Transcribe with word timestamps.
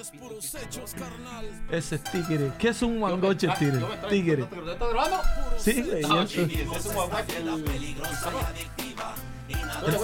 es 0.00 0.10
puros 0.10 0.54
hechos, 0.54 0.94
carnal. 0.94 1.46
Ese 1.70 1.98
tigre. 1.98 2.52
¿Qué 2.58 2.68
es 2.68 2.82
un 2.82 3.00
guangoche, 3.00 3.48
Ah, 3.50 3.54
tigre? 3.58 3.80
Tigre. 4.08 4.46
Sí, 5.58 5.82
güey. 5.82 6.00
Es 6.00 6.86
un 6.86 6.94
guaguache, 6.94 7.44
¿No 7.44 7.56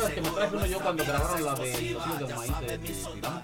que 0.09 0.21
me 0.21 0.31
traje 0.31 0.57
uno 0.57 0.67
yo 0.67 0.79
cuando 0.81 1.05
grabaron 1.05 1.45
la 1.45 1.55
de 1.55 1.91
los 1.93 2.19
del 2.19 2.37
maíz 2.37 2.61
de 2.61 2.67
de 2.67 2.79
Tirán? 2.79 3.43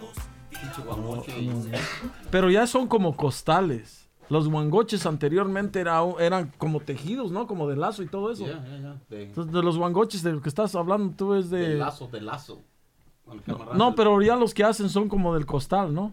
Pero 2.30 2.50
ya 2.50 2.66
son 2.66 2.86
como 2.88 3.16
costales. 3.16 4.08
Los 4.28 4.48
guangoches 4.48 5.04
anteriormente 5.04 5.80
era- 5.80 6.00
eran 6.18 6.52
como 6.56 6.80
tejidos, 6.80 7.30
¿no? 7.32 7.46
Como 7.46 7.68
de 7.68 7.76
lazo 7.76 8.02
y 8.02 8.06
todo 8.08 8.32
eso. 8.32 8.46
Ya, 8.46 8.64
ya, 8.64 8.78
ya. 8.78 8.96
De, 9.10 9.24
Entonces, 9.24 9.52
de 9.52 9.62
los 9.62 9.76
guangoches 9.76 10.22
de 10.22 10.32
los 10.32 10.42
que 10.42 10.48
estás 10.48 10.74
hablando 10.74 11.12
tú 11.16 11.34
es 11.34 11.50
de 11.50 11.58
de... 11.68 11.74
lazo, 11.76 12.06
de 12.10 12.20
lazo. 12.22 12.60
No, 13.74 13.88
el- 13.88 13.94
pero 13.94 14.20
ya 14.22 14.36
los 14.36 14.54
que 14.54 14.64
hacen 14.64 14.88
son 14.88 15.08
como 15.08 15.34
del 15.34 15.44
costal, 15.46 15.92
¿no? 15.94 16.12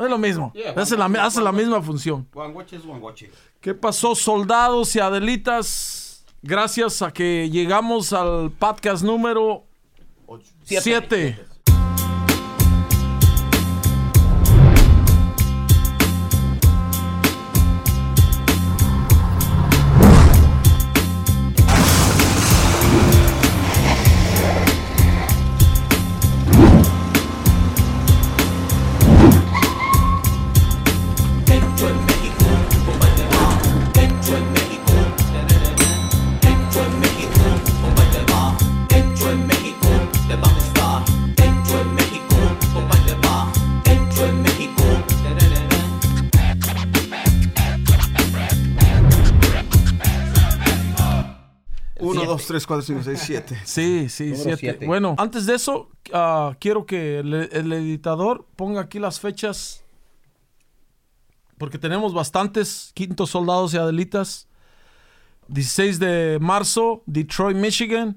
Es 0.00 0.08
lo 0.10 0.18
mismo. 0.18 0.52
Yeah, 0.54 0.72
hace 0.76 0.96
la, 0.96 1.06
hace 1.06 1.40
la 1.40 1.52
misma 1.52 1.82
función. 1.82 2.26
Guangoche 2.32 2.76
es 2.76 2.84
guangoche. 2.86 3.30
¿Qué 3.60 3.74
pasó, 3.74 4.14
soldados 4.14 4.94
y 4.96 5.00
adelitas? 5.00 6.24
Gracias 6.42 7.02
a 7.02 7.12
que 7.12 7.50
llegamos 7.50 8.12
al 8.14 8.50
podcast 8.50 9.02
número 9.04 9.64
Ocho- 10.26 10.52
7. 10.64 11.38
Uno, 52.50 52.56
dos, 52.56 52.66
tres, 52.66 52.66
cuatro, 52.66 52.82
cinco, 52.82 53.02
seis, 53.02 53.20
siete. 53.20 53.58
Sí, 53.64 54.08
sí, 54.08 54.24
Número 54.24 54.42
siete. 54.42 54.56
siete. 54.58 54.86
Bueno, 54.86 55.14
antes 55.18 55.46
de 55.46 55.54
eso, 55.54 55.90
ah, 56.12 56.56
quiero 56.60 56.86
que 56.86 57.20
el, 57.20 57.34
el 57.34 57.72
editador 57.72 58.46
ponga 58.56 58.82
aquí 58.82 58.98
las 58.98 59.20
fechas. 59.20 59.84
Porque 61.58 61.78
tenemos 61.78 62.14
bastantes 62.14 62.90
quintos 62.94 63.30
soldados 63.30 63.74
y 63.74 63.76
adelitas. 63.76 64.48
16 65.48 65.98
de 65.98 66.38
marzo, 66.40 67.02
Detroit, 67.06 67.56
Michigan. 67.56 68.16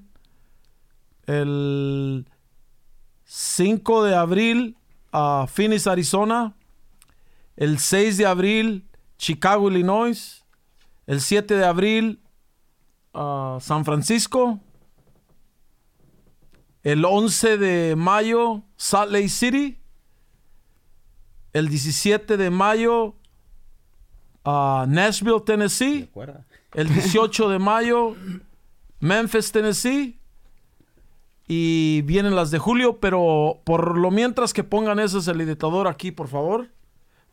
El 1.26 2.26
5 3.26 4.04
de 4.04 4.16
abril, 4.16 4.78
ah, 5.12 5.46
Phoenix, 5.52 5.88
Arizona. 5.88 6.56
El 7.56 7.80
6 7.80 8.18
de 8.18 8.26
abril, 8.26 8.88
Chicago, 9.18 9.70
Illinois. 9.70 10.44
El 11.06 11.20
7 11.20 11.56
de 11.56 11.66
abril, 11.66 12.23
a 13.14 13.58
San 13.62 13.86
Francisco. 13.86 14.60
El 16.84 17.06
11 17.06 17.58
de 17.58 17.96
mayo, 17.96 18.64
Salt 18.76 19.12
Lake 19.12 19.30
City. 19.30 19.80
El 21.54 21.70
17 21.70 22.36
de 22.36 22.50
mayo, 22.50 23.16
Nashville, 24.44 25.42
Tennessee. 25.46 26.10
El 26.74 26.90
18 26.90 27.50
de 27.50 27.60
mayo, 27.60 28.16
Memphis, 29.00 29.52
Tennessee. 29.52 30.20
Y 31.48 32.02
vienen 32.04 32.36
las 32.36 32.52
de 32.52 32.58
julio, 32.58 33.00
pero 33.00 33.62
por 33.66 33.98
lo 33.98 34.10
mientras 34.12 34.54
que 34.54 34.64
pongan 34.64 35.00
ese 35.00 35.20
es 35.20 35.28
el 35.28 35.42
editador 35.42 35.88
aquí, 35.88 36.12
por 36.12 36.28
favor. 36.28 36.70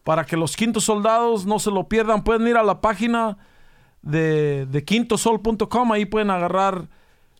Para 0.04 0.26
que 0.26 0.36
los 0.36 0.56
quintos 0.56 0.84
soldados 0.84 1.46
no 1.46 1.58
se 1.58 1.70
lo 1.70 1.88
pierdan, 1.88 2.24
pueden 2.24 2.46
ir 2.46 2.56
a 2.56 2.62
la 2.62 2.80
página 2.80 3.38
de, 4.02 4.66
de 4.66 4.84
quintosol.com. 4.84 5.92
Ahí 5.92 6.04
pueden 6.06 6.30
agarrar 6.30 6.88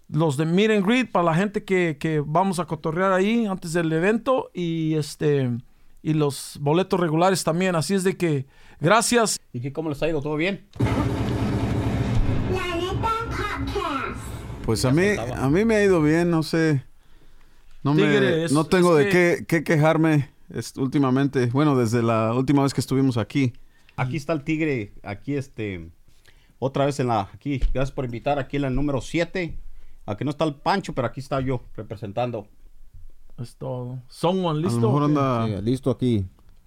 los 0.09 0.37
de 0.37 0.44
Meet 0.47 0.71
and 0.72 0.87
Greet 0.87 1.10
para 1.12 1.25
la 1.26 1.34
gente 1.34 1.65
que, 1.65 1.97
que 2.00 2.22
vamos 2.25 2.59
a 2.59 2.65
cotorrear 2.66 3.12
ahí 3.12 3.47
antes 3.47 3.72
del 3.72 3.93
evento. 3.93 4.50
Y 4.54 4.94
este 4.94 5.50
y 6.03 6.15
los 6.15 6.56
boletos 6.60 6.99
regulares 6.99 7.44
también. 7.44 7.76
Así 7.76 7.94
es 7.94 8.04
de 8.04 8.16
que 8.16 8.47
gracias. 8.81 9.38
¿Y 9.53 9.60
qué, 9.60 9.72
cómo 9.72 9.88
les 9.91 10.03
ha 10.03 10.09
ido? 10.09 10.20
¿Todo 10.22 10.37
bien? 10.37 10.66
La 12.53 12.76
neta 12.76 13.10
podcast. 13.37 14.19
Pues 14.65 14.84
a 14.84 14.91
mí, 14.91 15.03
a 15.37 15.49
mí 15.49 15.65
me 15.65 15.76
ha 15.76 15.84
ido 15.84 16.03
bien, 16.03 16.31
no 16.31 16.43
sé. 16.43 16.84
No, 17.82 17.94
me, 17.94 18.03
Tigre, 18.03 18.44
es- 18.44 18.53
no 18.53 18.65
tengo 18.65 18.94
de 18.94 19.09
que- 19.09 19.10
qué, 19.10 19.47
qué 19.47 19.65
quejarme 19.65 20.28
es- 20.53 20.76
últimamente. 20.76 21.47
Bueno, 21.47 21.76
desde 21.76 22.03
la 22.03 22.34
última 22.34 22.62
vez 22.62 22.75
que 22.75 22.81
estuvimos 22.81 23.16
aquí. 23.16 23.53
Aquí 23.97 24.16
está 24.16 24.32
el 24.32 24.44
tigre, 24.44 24.93
aquí 25.03 25.34
este, 25.34 25.91
otra 26.60 26.87
vez 26.87 27.00
en 27.00 27.09
la, 27.09 27.22
aquí, 27.34 27.59
gracias 27.75 27.91
por 27.91 28.04
invitar, 28.04 28.38
aquí 28.38 28.56
en 28.56 28.62
la 28.62 28.71
número 28.71 29.00
7. 29.00 29.59
Aquí 30.06 30.25
no 30.25 30.31
está 30.31 30.44
el 30.44 30.54
Pancho, 30.54 30.94
pero 30.94 31.09
aquí 31.09 31.19
está 31.21 31.41
yo 31.41 31.62
representando. 31.76 32.47
Es 33.38 33.56
todo. 33.56 33.98
Someone, 34.09 34.59
A 34.59 34.62
lo 34.62 34.69
¿listo? 34.69 34.81
mejor 34.81 35.03
anda... 35.04 35.47
listo 35.60 35.91
aquí. 35.91 36.25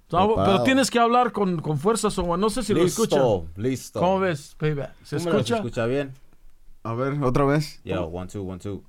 Pero 0.09 0.63
tienes 0.63 0.91
que 0.91 0.99
hablar 0.99 1.31
con, 1.31 1.59
con 1.61 1.77
fuerza, 1.77 2.11
Someone. 2.11 2.39
No 2.41 2.49
sé 2.49 2.63
si 2.63 2.73
lo 2.73 2.83
escuchan. 2.83 3.21
listo. 3.55 3.99
¿Cómo 3.99 4.19
ves, 4.19 4.55
Payback? 4.57 4.93
¿Se 5.03 5.17
¿Cómo 5.17 5.25
me 5.25 5.31
escucha? 5.37 5.55
¿Se 5.55 5.59
escucha 5.61 5.85
bien? 5.85 6.11
A 6.83 6.93
ver, 6.93 7.21
otra 7.23 7.45
vez. 7.45 7.79
Yo, 7.85 8.05
one, 8.05 8.27
two, 8.27 8.43
one, 8.43 8.59
two. 8.59 8.83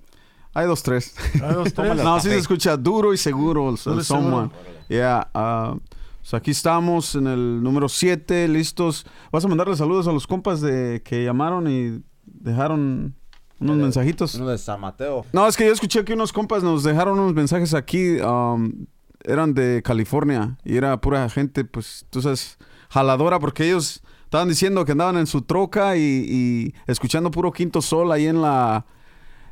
Hay 0.53 0.67
dos, 0.67 0.83
tres. 0.83 1.15
Hay 1.43 1.55
dos, 1.55 1.73
tres. 1.73 1.97
no, 2.05 2.21
sí 2.21 2.29
se 2.29 2.39
escucha 2.39 2.77
duro 2.77 3.13
y 3.13 3.17
seguro 3.17 3.71
el, 3.71 3.77
Duro 3.77 3.95
el 3.95 4.01
y 4.01 4.05
seguro. 4.05 4.05
someone. 4.05 4.51
Yeah, 4.89 5.29
ah, 5.35 5.77
pues 6.25 6.33
aquí 6.33 6.53
estamos 6.53 7.15
en 7.17 7.27
el 7.27 7.63
número 7.63 7.87
7, 7.87 8.49
listos. 8.49 9.05
Vas 9.31 9.45
a 9.45 9.49
mandarle 9.49 9.77
saludos 9.77 10.09
a 10.09 10.13
los 10.13 10.27
compas 10.27 10.63
de 10.63 11.03
que 11.05 11.23
llamaron 11.23 11.71
y 11.71 12.03
dejaron 12.25 13.15
unos 13.61 13.77
mensajitos. 13.77 14.35
Uno 14.37 14.49
de 14.49 14.57
San 14.57 14.81
Mateo. 14.81 15.27
No, 15.35 15.47
es 15.47 15.55
que 15.55 15.67
yo 15.67 15.73
escuché 15.73 16.03
que 16.03 16.15
unos 16.15 16.33
compas 16.33 16.63
nos 16.63 16.83
dejaron 16.83 17.19
unos 17.19 17.35
mensajes 17.35 17.75
aquí. 17.75 18.17
um, 18.21 18.87
eran 19.23 19.53
de 19.53 19.83
California 19.85 20.57
y 20.65 20.79
era 20.79 20.99
pura 20.99 21.29
gente, 21.29 21.63
pues, 21.67 22.07
tú 22.09 22.23
sabes, 22.23 22.57
jaladora, 22.89 23.39
porque 23.39 23.67
ellos 23.67 24.03
estaban 24.25 24.49
diciendo 24.49 24.87
que 24.87 24.93
andaban 24.93 25.19
en 25.19 25.27
su 25.27 25.43
troca 25.43 25.99
y, 25.99 26.01
y 26.01 26.75
escuchando 26.87 27.31
puro 27.31 27.53
quinto 27.53 27.83
sol 27.83 28.13
ahí 28.13 28.27
en 28.27 28.41
la 28.41 28.87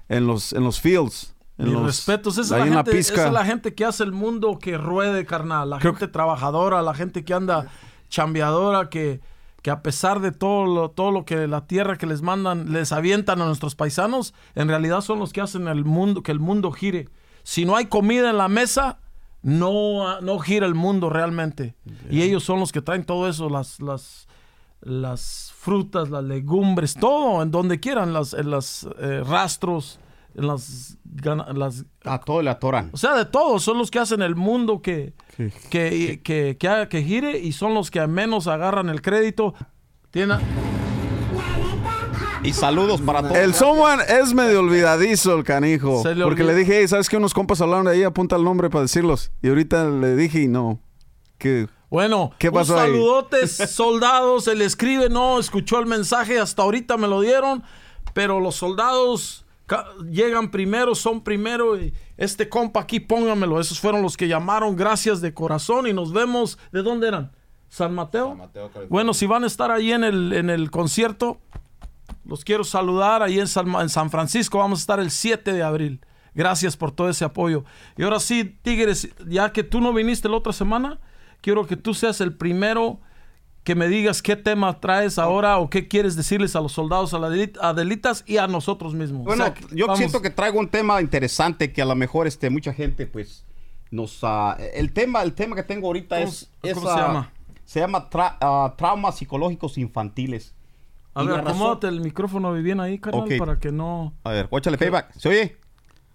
en 0.08 0.26
los 0.26 0.54
en 0.54 0.64
los 0.64 0.80
fields. 0.80 1.34
Mis 1.64 1.72
los- 1.72 1.84
respetos. 1.84 2.38
Esa 2.38 2.58
es, 2.64 2.70
la 2.70 2.74
gente, 2.76 2.98
esa 2.98 3.26
es 3.26 3.32
la 3.32 3.44
gente 3.44 3.74
que 3.74 3.84
hace 3.84 4.02
el 4.04 4.12
mundo 4.12 4.58
que 4.58 4.76
ruede, 4.78 5.24
carnal. 5.26 5.70
La 5.70 5.78
Creo 5.78 5.92
gente 5.94 6.08
trabajadora, 6.08 6.82
la 6.82 6.94
gente 6.94 7.24
que 7.24 7.34
anda 7.34 7.68
chambeadora, 8.08 8.88
que, 8.90 9.20
que 9.62 9.70
a 9.70 9.82
pesar 9.82 10.20
de 10.20 10.32
todo 10.32 10.66
lo, 10.66 10.90
todo 10.90 11.10
lo 11.10 11.24
que 11.24 11.46
la 11.46 11.66
tierra 11.66 11.96
que 11.96 12.06
les 12.06 12.22
mandan, 12.22 12.72
les 12.72 12.92
avientan 12.92 13.40
a 13.40 13.46
nuestros 13.46 13.74
paisanos, 13.74 14.34
en 14.54 14.68
realidad 14.68 15.00
son 15.00 15.18
los 15.18 15.32
que 15.32 15.40
hacen 15.40 15.68
el 15.68 15.84
mundo, 15.84 16.22
que 16.22 16.32
el 16.32 16.40
mundo 16.40 16.72
gire. 16.72 17.08
Si 17.42 17.64
no 17.64 17.76
hay 17.76 17.86
comida 17.86 18.30
en 18.30 18.36
la 18.38 18.48
mesa, 18.48 18.98
no, 19.42 20.20
no 20.20 20.38
gira 20.38 20.66
el 20.66 20.74
mundo 20.74 21.10
realmente. 21.10 21.74
Y 22.10 22.22
ellos 22.22 22.44
son 22.44 22.60
los 22.60 22.70
que 22.70 22.82
traen 22.82 23.04
todo 23.04 23.28
eso, 23.28 23.48
las, 23.48 23.80
las, 23.80 24.28
las 24.80 25.52
frutas, 25.56 26.10
las 26.10 26.22
legumbres, 26.24 26.94
todo, 26.94 27.42
en 27.42 27.50
donde 27.50 27.80
quieran, 27.80 28.12
las, 28.12 28.34
en 28.34 28.50
los 28.50 28.86
rastros, 29.26 29.98
en 30.34 30.46
las, 30.46 30.98
las 31.54 31.84
A 32.04 32.18
todo 32.20 32.42
le 32.42 32.50
atoran. 32.50 32.90
o 32.92 32.96
sea, 32.96 33.14
de 33.16 33.24
todos, 33.26 33.62
son 33.62 33.78
los 33.78 33.90
que 33.90 33.98
hacen 33.98 34.22
el 34.22 34.34
mundo 34.36 34.80
que, 34.82 35.12
Sí. 35.36 35.48
que, 35.70 36.20
que, 36.22 36.56
que, 36.58 36.68
haga- 36.68 36.88
que 36.88 37.02
gire 37.02 37.38
y 37.38 37.52
son 37.52 37.74
los 37.74 37.90
que 37.90 38.06
menos 38.06 38.46
agarran 38.46 38.88
el 38.88 39.00
crédito. 39.02 39.54
Tiene, 40.10 40.34
Y 42.44 42.52
saludos 42.52 43.00
para 43.00 43.22
todos. 43.22 43.36
El 43.36 43.54
someone 43.54 44.02
es 44.08 44.34
medio 44.34 44.60
olvidadizo 44.60 45.36
el 45.36 45.44
canijo. 45.44 46.02
Se 46.02 46.14
le 46.14 46.24
Porque 46.24 46.42
le 46.42 46.54
dije, 46.56 46.80
"Hey, 46.80 46.88
¿sabes 46.88 47.08
qué? 47.08 47.16
Unos 47.16 47.34
compas 47.34 47.60
hablaron 47.60 47.84
de 47.86 47.92
ahí, 47.92 48.02
apunta 48.02 48.34
el 48.36 48.42
nombre 48.44 48.68
para 48.68 48.82
decirlos. 48.82 49.30
Y 49.42 49.48
ahorita 49.48 49.84
le 49.88 50.16
dije 50.16 50.40
y 50.42 50.48
no. 50.48 50.80
Que 51.38 51.68
bueno, 51.88 52.32
¿Qué 52.38 52.50
pasó 52.50 52.72
un 52.74 52.80
ahí? 52.80 52.86
saludote, 52.90 53.46
soldados. 53.68 54.44
Se 54.44 54.54
le 54.56 54.64
escribe, 54.64 55.08
no 55.08 55.38
escuchó 55.38 55.78
el 55.78 55.86
mensaje, 55.86 56.40
hasta 56.40 56.62
ahorita 56.62 56.96
me 56.96 57.06
lo 57.06 57.20
dieron. 57.20 57.62
Pero 58.12 58.40
los 58.40 58.56
soldados 58.56 59.41
llegan 60.10 60.50
primero, 60.50 60.94
son 60.94 61.22
primero. 61.22 61.80
Y 61.80 61.92
este 62.16 62.48
compa 62.48 62.80
aquí, 62.80 63.00
póngamelo. 63.00 63.60
Esos 63.60 63.80
fueron 63.80 64.02
los 64.02 64.16
que 64.16 64.28
llamaron. 64.28 64.76
Gracias 64.76 65.20
de 65.20 65.34
corazón. 65.34 65.86
Y 65.86 65.92
nos 65.92 66.12
vemos. 66.12 66.58
¿De 66.72 66.82
dónde 66.82 67.08
eran? 67.08 67.32
¿San 67.68 67.94
Mateo? 67.94 68.28
San 68.28 68.38
Mateo, 68.38 68.66
California. 68.66 68.88
Bueno, 68.90 69.14
si 69.14 69.26
van 69.26 69.44
a 69.44 69.46
estar 69.46 69.70
ahí 69.70 69.92
en 69.92 70.04
el, 70.04 70.32
en 70.32 70.50
el 70.50 70.70
concierto, 70.70 71.40
los 72.24 72.44
quiero 72.44 72.64
saludar 72.64 73.22
ahí 73.22 73.40
en 73.40 73.48
San, 73.48 73.68
en 73.80 73.88
San 73.88 74.10
Francisco. 74.10 74.58
Vamos 74.58 74.80
a 74.80 74.82
estar 74.82 75.00
el 75.00 75.10
7 75.10 75.52
de 75.52 75.62
abril. 75.62 76.00
Gracias 76.34 76.76
por 76.76 76.92
todo 76.92 77.08
ese 77.08 77.24
apoyo. 77.24 77.64
Y 77.96 78.02
ahora 78.02 78.20
sí, 78.20 78.44
Tigres, 78.62 79.08
ya 79.26 79.52
que 79.52 79.62
tú 79.62 79.80
no 79.80 79.92
viniste 79.92 80.28
la 80.28 80.36
otra 80.36 80.52
semana, 80.52 80.98
quiero 81.40 81.66
que 81.66 81.76
tú 81.76 81.94
seas 81.94 82.20
el 82.20 82.34
primero 82.34 83.00
que 83.64 83.74
me 83.76 83.86
digas 83.88 84.22
qué 84.22 84.34
tema 84.36 84.80
traes 84.80 85.18
ahora 85.18 85.58
o 85.58 85.70
qué 85.70 85.86
quieres 85.86 86.16
decirles 86.16 86.56
a 86.56 86.60
los 86.60 86.72
soldados, 86.72 87.14
a 87.14 87.18
las 87.20 87.30
adeli- 87.32 87.56
adelitas 87.60 88.24
y 88.26 88.38
a 88.38 88.46
nosotros 88.48 88.94
mismos. 88.94 89.24
Bueno, 89.24 89.44
O 89.44 89.46
sea, 89.46 89.54
que 89.54 89.64
yo 89.74 89.86
vamos- 89.86 89.98
siento 89.98 90.20
que 90.20 90.30
traigo 90.30 90.58
un 90.58 90.68
tema 90.68 91.00
interesante 91.00 91.72
que 91.72 91.80
a 91.80 91.84
lo 91.84 91.94
mejor 91.94 92.26
este, 92.26 92.50
mucha 92.50 92.72
gente 92.74 93.06
pues 93.06 93.44
nos... 93.90 94.18
ah, 94.22 94.56
el, 94.74 94.92
tema, 94.92 95.22
el 95.22 95.32
tema 95.34 95.54
que 95.54 95.62
tengo 95.62 95.86
ahorita 95.86 96.16
¿Cómo 96.16 96.28
es... 96.28 96.50
cómo 96.74 96.80
se 96.90 96.96
llama? 96.96 97.32
Se 97.64 97.78
llama 97.80 98.10
tra- 98.10 98.36
ah, 98.40 98.74
traumas 98.76 99.16
psicológicos 99.18 99.78
infantiles. 99.78 100.54
A 101.14 101.22
Y 101.22 101.26
ver, 101.26 101.36
la 101.36 101.42
razón- 101.42 101.56
acomódate 101.56 101.86
el 101.88 102.00
micrófono 102.00 102.52
bien 102.54 102.80
ahí, 102.80 102.98
carnal, 102.98 103.28
para 103.38 103.58
que 103.60 103.70
no... 103.70 104.12
A 104.24 104.30
ver, 104.30 104.48
échale 104.50 104.76
payback. 104.78 105.12
¿Se 105.14 105.28
oye? 105.28 105.56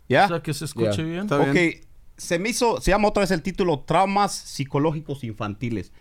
¿Ya? 0.10 0.26
O 0.26 0.28
sea, 0.28 0.40
que 0.42 0.54
se 0.54 0.66
escuche 0.66 1.04
bien. 1.04 1.22
Está 1.22 1.40
ok, 1.40 1.52
bien. 1.54 1.82
se 2.18 2.40
me 2.40 2.50
hizo, 2.50 2.82
se 2.82 2.92
llama 2.92 3.08
otra 3.08 3.22
vez 3.22 3.32
el 3.32 3.42
título 3.42 3.80
Traumas 3.82 4.34
psicológicos 4.34 5.24
infantiles. 5.24 5.92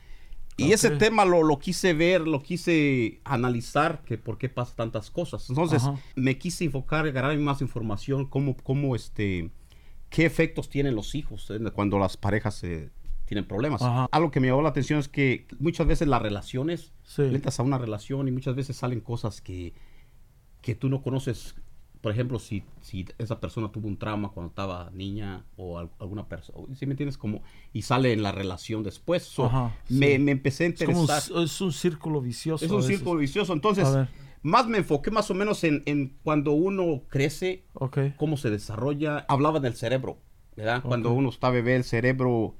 Y 0.58 0.73
ese 0.73 0.91
tema 0.91 1.25
lo, 1.25 1.43
lo 1.43 1.58
quise 1.58 1.93
ver, 1.93 2.23
lo 2.23 2.43
quise 2.43 3.20
analizar, 3.25 4.03
que 4.05 4.17
por 4.17 4.38
qué 4.38 4.49
pasa 4.49 4.75
tantas 4.75 5.11
cosas. 5.11 5.49
Entonces, 5.50 5.82
Ajá. 5.82 5.99
me 6.14 6.38
quise 6.38 6.64
enfocar, 6.64 7.06
agarrar 7.06 7.37
más 7.38 7.61
información, 7.61 8.25
cómo, 8.26 8.56
cómo 8.56 8.97
este, 8.97 9.50
qué 10.08 10.25
efectos 10.25 10.69
tienen 10.70 10.94
los 10.94 11.14
hijos 11.14 11.50
eh, 11.50 11.58
cuando 11.75 11.99
las 11.99 12.17
parejas 12.17 12.64
eh, 12.64 12.91
tienen 13.26 13.44
problemas. 13.47 13.82
Ajá. 13.82 14.08
Algo 14.12 14.31
que 14.31 14.41
me 14.41 14.47
llamó 14.49 14.62
la 14.62 14.70
atención 14.70 14.99
es 14.99 15.08
que 15.08 15.47
muchas 15.58 15.87
veces 15.87 16.08
las 16.08 16.23
relaciones, 16.23 16.93
Sí. 17.05 17.23
le 17.23 17.37
entras 17.37 17.61
a 17.61 17.62
una 17.62 17.76
relación 17.79 18.26
y 18.26 18.31
muchas 18.32 18.56
veces 18.56 18.76
salen 18.76 19.00
cosas 19.00 19.41
que, 19.43 19.75
que 20.62 20.75
tú 20.75 20.88
no 20.88 21.02
conoces. 21.02 21.55
Por 22.06 22.12
ejemplo, 22.12 22.38
si, 22.38 22.62
si 22.82 23.05
esa 23.19 23.41
persona 23.41 23.73
tuvo 23.73 23.88
un 23.88 23.97
trauma 23.97 24.29
cuando 24.29 24.50
estaba 24.50 24.91
niña 24.94 25.44
o 25.56 25.76
al- 25.81 25.91
alguna 25.99 26.29
persona, 26.29 26.73
¿sí 26.76 26.87
me 26.87 26.93
entiendes? 26.93 27.19
Como, 27.19 27.43
y 27.73 27.82
sale 27.82 28.12
en 28.12 28.23
la 28.23 28.31
relación 28.31 28.85
después. 28.85 29.25
So, 29.25 29.47
Ajá, 29.47 29.75
me, 29.88 30.12
sí. 30.12 30.19
me 30.20 30.31
empecé 30.31 30.67
a 30.67 30.69
Es 30.69 30.85
como 30.85 30.99
un, 31.00 31.03
interesar. 31.03 31.43
es 31.43 31.61
un 31.61 31.73
círculo 31.73 32.20
vicioso. 32.20 32.64
Es 32.64 32.70
un 32.70 32.85
círculo 32.85 33.19
vicioso. 33.19 33.53
Entonces, 33.53 33.88
más 34.43 34.69
me 34.69 34.79
enfoqué 34.79 35.11
más 35.11 35.29
o 35.32 35.35
menos 35.35 35.64
en, 35.64 35.82
en 35.87 36.17
cuando 36.23 36.53
uno 36.53 37.03
crece, 37.08 37.64
Ok. 37.75 37.99
cómo 38.17 38.37
se 38.37 38.50
desarrolla. 38.50 39.26
Hablaba 39.29 39.59
del 39.59 39.75
cerebro, 39.75 40.19
¿verdad? 40.56 40.85
Cuando 40.85 41.11
uno 41.12 41.31
está 41.31 41.50
bebé, 41.50 41.75
el 41.75 41.82
cerebro, 41.82 42.55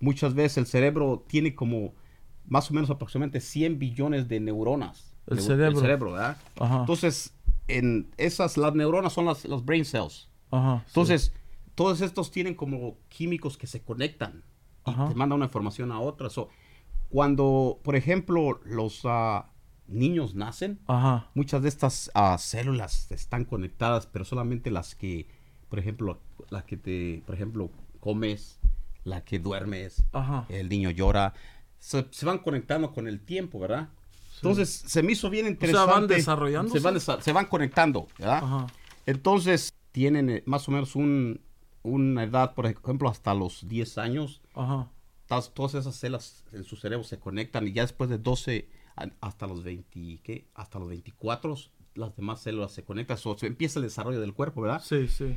muchas 0.00 0.34
veces 0.34 0.58
el 0.58 0.66
cerebro 0.66 1.24
tiene 1.28 1.54
como 1.54 1.94
más 2.48 2.68
o 2.72 2.74
menos 2.74 2.90
aproximadamente 2.90 3.38
100 3.38 3.78
billones 3.78 4.26
de 4.26 4.40
neuronas. 4.40 5.06
El 5.28 5.38
cerebro. 5.40 6.10
¿verdad? 6.10 6.36
Ajá. 6.58 6.80
Entonces, 6.80 7.32
en 7.78 8.12
esas, 8.16 8.56
las 8.56 8.74
neuronas 8.74 9.12
son 9.12 9.26
las, 9.26 9.44
los 9.44 9.64
brain 9.64 9.84
cells. 9.84 10.28
Ajá. 10.50 10.80
sí. 10.80 10.84
Entonces, 10.88 11.32
todos 11.74 12.00
estos 12.00 12.30
tienen 12.30 12.54
como 12.54 12.98
químicos 13.08 13.56
que 13.56 13.66
se 13.66 13.82
conectan 13.82 14.44
y 14.86 14.90
Ajá. 14.90 15.08
te 15.08 15.14
mandan 15.14 15.36
una 15.36 15.46
información 15.46 15.92
a 15.92 16.00
otra. 16.00 16.28
So, 16.30 16.48
cuando, 17.08 17.80
por 17.82 17.96
ejemplo, 17.96 18.60
los 18.64 19.02
ah, 19.04 19.50
niños 19.86 20.34
nacen, 20.34 20.80
Ajá. 20.86 21.30
muchas 21.34 21.62
de 21.62 21.68
estas 21.68 22.10
ah, 22.14 22.36
células 22.38 23.10
están 23.10 23.44
conectadas, 23.44 24.06
pero 24.06 24.24
solamente 24.24 24.70
las 24.70 24.94
que, 24.94 25.28
por 25.68 25.78
ejemplo, 25.78 26.20
la 26.50 26.64
que 26.66 26.76
te, 26.76 27.22
por 27.26 27.34
ejemplo, 27.34 27.70
comes, 28.00 28.60
la 29.04 29.24
que 29.24 29.38
duermes, 29.38 30.04
el 30.48 30.68
niño 30.68 30.90
llora, 30.90 31.34
se, 31.78 32.06
se 32.10 32.26
van 32.26 32.38
conectando 32.38 32.92
con 32.92 33.08
el 33.08 33.20
tiempo, 33.20 33.58
¿verdad? 33.58 33.88
Entonces, 34.42 34.70
se 34.86 35.02
me 35.02 35.12
hizo 35.12 35.28
bien 35.30 35.46
interesante. 35.46 35.92
van 35.92 36.06
desarrollándose. 36.06 36.78
Se 36.78 36.84
van, 36.84 36.94
desa- 36.94 37.20
se 37.20 37.32
van 37.32 37.46
conectando, 37.46 38.06
¿verdad? 38.18 38.42
Ajá. 38.42 38.66
Entonces, 39.06 39.74
tienen 39.92 40.30
eh, 40.30 40.42
más 40.46 40.68
o 40.68 40.72
menos 40.72 40.94
un, 40.96 41.40
una 41.82 42.22
edad, 42.24 42.54
por 42.54 42.66
ejemplo, 42.66 43.08
hasta 43.08 43.34
los 43.34 43.66
10 43.68 43.98
años, 43.98 44.40
Ajá. 44.54 44.90
tas- 45.28 45.52
todas 45.52 45.74
esas 45.74 45.96
células 45.96 46.44
en 46.52 46.64
su 46.64 46.76
cerebro 46.76 47.04
se 47.04 47.18
conectan 47.18 47.66
y 47.66 47.72
ya 47.72 47.82
después 47.82 48.08
de 48.10 48.18
12 48.18 48.68
a- 48.96 49.08
hasta 49.20 49.46
los 49.46 49.62
20, 49.64 50.20
¿qué? 50.22 50.46
Hasta 50.54 50.78
los 50.78 50.88
24, 50.88 51.54
las 51.94 52.14
demás 52.16 52.40
células 52.40 52.72
se 52.72 52.84
conectan, 52.84 53.16
so, 53.18 53.36
se 53.36 53.46
empieza 53.46 53.78
el 53.78 53.84
desarrollo 53.84 54.20
del 54.20 54.32
cuerpo, 54.34 54.60
¿verdad? 54.62 54.82
Sí, 54.84 55.08
sí. 55.08 55.36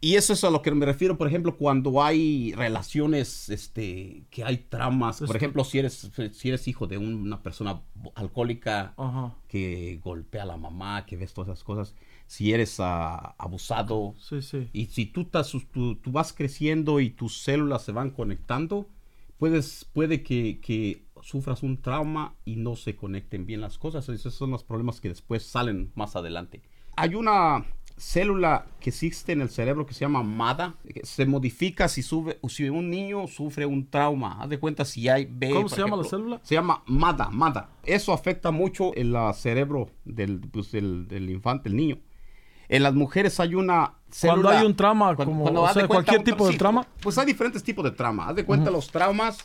Y 0.00 0.16
eso 0.16 0.34
es 0.34 0.44
a 0.44 0.50
lo 0.50 0.60
que 0.60 0.70
me 0.72 0.84
refiero, 0.84 1.16
por 1.16 1.26
ejemplo, 1.26 1.56
cuando 1.56 2.02
hay 2.02 2.52
relaciones, 2.54 3.48
este, 3.48 4.24
que 4.30 4.44
hay 4.44 4.58
tramas, 4.58 5.20
por 5.20 5.34
ejemplo, 5.36 5.64
si 5.64 5.78
eres, 5.78 6.10
si 6.32 6.48
eres 6.48 6.68
hijo 6.68 6.86
de 6.86 6.98
una 6.98 7.42
persona 7.42 7.80
alcohólica, 8.14 8.92
Ajá. 8.98 9.34
que 9.48 9.98
golpea 10.04 10.42
a 10.42 10.46
la 10.46 10.56
mamá, 10.58 11.06
que 11.06 11.16
ves 11.16 11.32
todas 11.32 11.48
esas 11.48 11.64
cosas, 11.64 11.94
si 12.26 12.52
eres 12.52 12.76
ah, 12.78 13.34
abusado, 13.38 14.14
Sí, 14.18 14.42
sí. 14.42 14.68
y 14.72 14.86
si 14.86 15.06
tú, 15.06 15.22
estás, 15.22 15.50
tú, 15.72 15.96
tú 15.96 16.12
vas 16.12 16.32
creciendo 16.34 17.00
y 17.00 17.10
tus 17.10 17.38
células 17.38 17.82
se 17.82 17.92
van 17.92 18.10
conectando, 18.10 18.88
puedes, 19.38 19.86
puede 19.92 20.22
que, 20.22 20.60
que 20.60 21.06
sufras 21.22 21.62
un 21.62 21.80
trauma 21.80 22.34
y 22.44 22.56
no 22.56 22.76
se 22.76 22.96
conecten 22.96 23.46
bien 23.46 23.60
las 23.62 23.78
cosas. 23.78 24.08
Esos 24.10 24.34
son 24.34 24.50
los 24.50 24.62
problemas 24.62 25.00
que 25.00 25.08
después 25.08 25.42
salen 25.44 25.90
más 25.94 26.16
adelante. 26.16 26.62
Hay 26.96 27.14
una 27.14 27.64
célula 27.96 28.66
que 28.80 28.90
existe 28.90 29.32
en 29.32 29.40
el 29.40 29.48
cerebro 29.50 29.86
que 29.86 29.94
se 29.94 30.00
llama 30.00 30.22
MADA, 30.22 30.74
que 30.92 31.04
se 31.04 31.24
modifica 31.26 31.88
si, 31.88 32.02
sube, 32.02 32.38
si 32.48 32.68
un 32.68 32.90
niño 32.90 33.26
sufre 33.26 33.64
un 33.66 33.88
trauma. 33.88 34.38
Haz 34.42 34.50
de 34.50 34.58
cuenta 34.58 34.84
si 34.84 35.08
hay... 35.08 35.26
ve, 35.30 35.50
¿Cómo 35.50 35.68
se 35.68 35.80
llama 35.80 35.96
la 35.96 36.04
célula? 36.04 36.40
Se 36.42 36.54
llama 36.54 36.82
MADA, 36.86 37.30
MADA. 37.30 37.70
Eso 37.84 38.12
afecta 38.12 38.50
mucho 38.50 38.92
el 38.94 39.16
cerebro 39.34 39.88
del, 40.04 40.40
pues, 40.40 40.70
del, 40.72 41.08
del 41.08 41.30
infante, 41.30 41.68
el 41.68 41.76
niño. 41.76 41.98
En 42.68 42.82
las 42.82 42.94
mujeres 42.94 43.38
hay 43.40 43.54
una 43.54 43.94
Cuando 44.20 44.42
célula- 44.50 44.58
hay 44.60 44.66
un 44.66 44.74
trauma, 44.76 45.14
como- 45.16 45.44
o 45.44 45.66
haz 45.66 45.74
sea, 45.74 45.86
cualquier 45.86 46.18
un- 46.18 46.24
tipo 46.24 46.46
de 46.46 46.52
sí, 46.52 46.58
trauma. 46.58 46.86
Pues 47.00 47.16
hay 47.16 47.24
diferentes 47.26 47.62
tipos 47.62 47.84
de 47.84 47.92
trauma. 47.92 48.28
Haz 48.28 48.36
de 48.36 48.44
cuenta 48.44 48.70
los 48.70 48.90
traumas. 48.90 49.38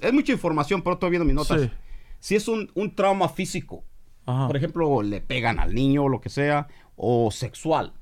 Es 0.00 0.12
mucha 0.12 0.32
información, 0.32 0.80
pero 0.82 0.94
estoy 0.94 1.10
viendo 1.10 1.26
mis 1.26 1.34
notas. 1.34 1.60
Sí. 1.60 1.70
Si 2.18 2.34
es 2.34 2.48
un, 2.48 2.70
un 2.74 2.94
trauma 2.94 3.28
físico, 3.28 3.84
Ajá. 4.24 4.46
por 4.46 4.56
ejemplo, 4.56 5.02
le 5.02 5.20
pegan 5.20 5.58
al 5.58 5.74
niño 5.74 6.04
o 6.04 6.08
lo 6.08 6.20
que 6.22 6.30
sea, 6.30 6.66
o 7.02 7.30
sexual, 7.30 7.94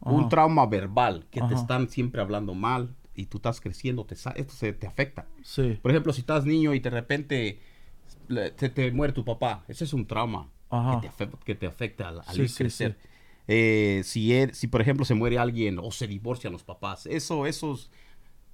un 0.00 0.28
trauma 0.28 0.66
verbal, 0.66 1.26
que 1.30 1.40
te 1.42 1.54
están 1.54 1.88
siempre 1.88 2.20
hablando 2.20 2.54
mal 2.54 2.94
y 3.16 3.26
tú 3.26 3.38
estás 3.38 3.60
creciendo, 3.60 4.04
te, 4.04 4.14
esto 4.14 4.52
se 4.52 4.72
te 4.72 4.86
afecta. 4.86 5.26
Sí. 5.42 5.78
Por 5.82 5.90
ejemplo, 5.90 6.12
si 6.12 6.20
estás 6.20 6.44
niño 6.44 6.72
y 6.72 6.78
de 6.78 6.90
repente 6.90 7.58
te, 8.56 8.92
muere 8.92 9.12
tu 9.12 9.24
papá, 9.24 9.64
ese 9.66 9.84
es 9.84 9.92
un 9.92 10.06
trauma 10.06 10.48
que 10.70 10.96
te, 11.00 11.10
afe- 11.10 11.38
que 11.44 11.54
te 11.54 11.66
afecta 11.66 12.08
al, 12.08 12.20
al 12.20 12.34
Sí, 12.36 12.42
ir 12.42 12.48
sí, 12.48 12.56
crecer. 12.58 12.96
Eh, 13.48 14.02
si, 14.04 14.32
er- 14.32 14.52
si, 14.54 14.68
por 14.68 14.80
ejemplo, 14.80 15.04
se 15.04 15.14
muere 15.14 15.38
alguien 15.38 15.78
o 15.80 15.90
se 15.90 16.06
divorcian 16.06 16.52
los 16.52 16.62
papás, 16.62 17.06
eso, 17.06 17.46
eso 17.46 17.74
es- 17.74 17.90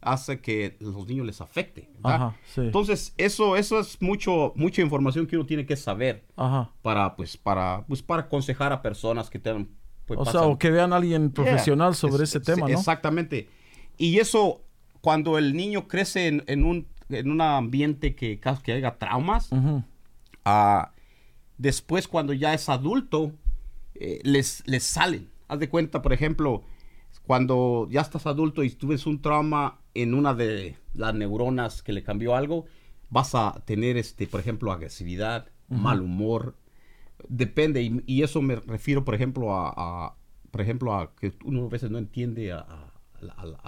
hace 0.02 0.40
que 0.40 0.76
los 0.80 1.06
niños 1.06 1.26
les 1.26 1.40
afecte. 1.42 1.90
Ajá, 2.02 2.34
sí. 2.54 2.62
Entonces, 2.62 3.12
eso, 3.18 3.56
eso 3.56 3.78
es 3.78 4.00
mucho, 4.00 4.52
mucha 4.56 4.80
información 4.82 5.26
que 5.26 5.36
uno 5.36 5.44
tiene 5.46 5.66
que 5.66 5.76
saber 5.76 6.24
Ajá. 6.36 6.70
para, 6.80 7.16
pues, 7.16 7.36
para, 7.36 7.84
pues, 7.86 8.02
para 8.02 8.22
aconsejar 8.22 8.72
a 8.72 8.80
personas 8.80 9.28
que 9.28 9.38
tengan... 9.38 9.68
pues, 10.16 10.28
O 10.28 10.32
sea, 10.32 10.42
o 10.42 10.58
que 10.58 10.70
vean 10.70 10.92
a 10.92 10.96
alguien 10.96 11.30
profesional 11.30 11.90
Yeah, 11.92 11.94
sobre 11.94 12.24
es- 12.24 12.30
ese 12.30 12.38
es- 12.38 12.44
tema, 12.44 12.68
¿no? 12.68 12.78
Exactamente. 12.78 13.48
Y 13.98 14.18
eso, 14.18 14.62
cuando 15.00 15.38
el 15.38 15.54
niño 15.54 15.86
crece 15.88 16.26
en, 16.28 16.42
en 16.46 16.64
un, 16.64 16.86
en 17.08 17.30
un 17.30 17.40
ambiente 17.40 18.14
que, 18.14 18.40
que 18.62 18.72
haya 18.72 18.96
traumas, 18.98 19.50
ah, 20.44 20.92
después 21.58 22.08
cuando 22.08 22.32
ya 22.32 22.54
es 22.54 22.68
adulto, 22.68 23.32
eh, 23.94 24.20
les, 24.22 24.62
les 24.66 24.82
salen. 24.82 25.28
Haz 25.48 25.58
de 25.58 25.68
cuenta, 25.68 26.00
por 26.02 26.12
ejemplo, 26.12 26.62
cuando 27.26 27.86
ya 27.90 28.00
estás 28.00 28.26
adulto 28.26 28.62
y 28.64 28.70
tuves 28.70 29.06
un 29.06 29.20
trauma 29.20 29.78
en 29.94 30.14
una 30.14 30.34
de 30.34 30.76
las 30.94 31.14
neuronas 31.14 31.82
que 31.82 31.92
le 31.92 32.02
cambió 32.02 32.34
algo, 32.36 32.66
vas 33.10 33.34
a 33.34 33.60
tener, 33.64 33.96
este, 33.96 34.26
por 34.26 34.40
ejemplo, 34.40 34.72
agresividad, 34.72 35.46
mal 35.68 36.00
humor. 36.00 36.56
Depende, 37.28 37.82
y, 37.82 38.02
y 38.06 38.22
eso 38.22 38.40
me 38.42 38.56
refiero, 38.56 39.04
por 39.04 39.14
ejemplo, 39.14 39.54
a, 39.54 39.72
a- 39.76 40.14
por 40.50 40.60
ejemplo, 40.60 40.94
a 40.94 41.14
que 41.14 41.32
uno 41.44 41.64
a 41.66 41.68
veces 41.68 41.90
no 41.90 41.98
entiende 41.98 42.52
a, 42.52 42.58
a- 42.58 42.92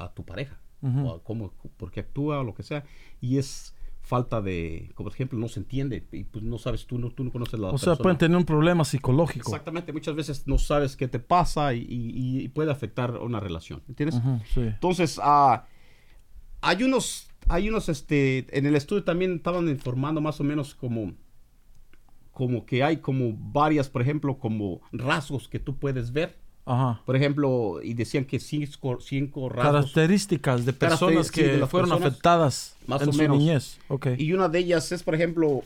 a- 0.04 0.12
tu 0.14 0.24
pareja, 0.24 0.58
o 0.82 1.14
a 1.14 1.22
cómo, 1.22 1.52
por 1.76 1.90
qué 1.92 2.00
actúa 2.00 2.40
o 2.40 2.44
lo 2.44 2.54
que 2.54 2.62
sea, 2.64 2.84
y 3.20 3.38
es 3.38 3.74
falta 4.00 4.40
de, 4.42 4.90
como 4.96 5.08
por 5.08 5.14
ejemplo, 5.14 5.38
no 5.38 5.46
se 5.46 5.60
entiende, 5.60 6.04
y 6.10 6.24
pues 6.24 6.44
no 6.44 6.58
sabes, 6.58 6.86
tú 6.86 6.98
no, 6.98 7.10
tú 7.10 7.22
no 7.22 7.30
conoces 7.30 7.60
la 7.60 7.68
O 7.70 7.78
sea, 7.78 7.94
pueden 7.94 8.18
tener 8.18 8.36
un 8.36 8.44
problema 8.44 8.84
psicológico. 8.84 9.48
Exactamente, 9.50 9.92
muchas 9.92 10.16
veces 10.16 10.48
no 10.48 10.58
sabes 10.58 10.96
qué 10.96 11.06
te 11.06 11.20
pasa 11.20 11.72
y, 11.74 11.82
y- 11.88 12.40
y 12.40 12.48
puede 12.48 12.72
afectar 12.72 13.12
una 13.18 13.38
relación, 13.38 13.80
¿entiendes? 13.88 14.20
Sí. 14.52 14.60
Entonces, 14.62 15.20
ah, 15.22 15.66
hay 16.62 16.82
unos, 16.82 17.28
hay 17.48 17.68
unos, 17.68 17.88
este, 17.88 18.46
en 18.56 18.66
el 18.66 18.74
estudio 18.74 19.04
también 19.04 19.34
estaban 19.36 19.68
informando 19.68 20.20
más 20.20 20.40
o 20.40 20.44
menos 20.44 20.74
como, 20.74 21.12
como 22.32 22.64
que 22.66 22.82
hay 22.82 22.98
como 22.98 23.32
varias, 23.52 23.88
por 23.88 24.02
ejemplo, 24.02 24.38
como 24.38 24.80
rasgos 24.92 25.48
que 25.48 25.58
tú 25.58 25.76
puedes 25.76 26.12
ver. 26.12 26.36
Ajá. 26.64 27.02
Por 27.04 27.16
ejemplo, 27.16 27.80
y 27.82 27.94
decían 27.94 28.24
que 28.24 28.38
cinco, 28.38 28.98
cinco 29.00 29.48
rasgos. 29.48 29.92
Características 29.92 30.64
de 30.64 30.72
personas 30.72 31.30
Caracter- 31.30 31.44
sí, 31.44 31.50
que 31.52 31.58
de 31.58 31.66
fueron 31.66 31.90
personas, 31.90 32.08
afectadas 32.12 32.76
más 32.86 33.02
en 33.02 33.08
o 33.08 33.12
su 33.12 33.18
menos. 33.18 33.38
niñez. 33.38 33.78
Y 34.16 34.32
una 34.32 34.48
de 34.48 34.60
ellas 34.60 34.92
es, 34.92 35.02
por 35.02 35.14
ejemplo, 35.14 35.62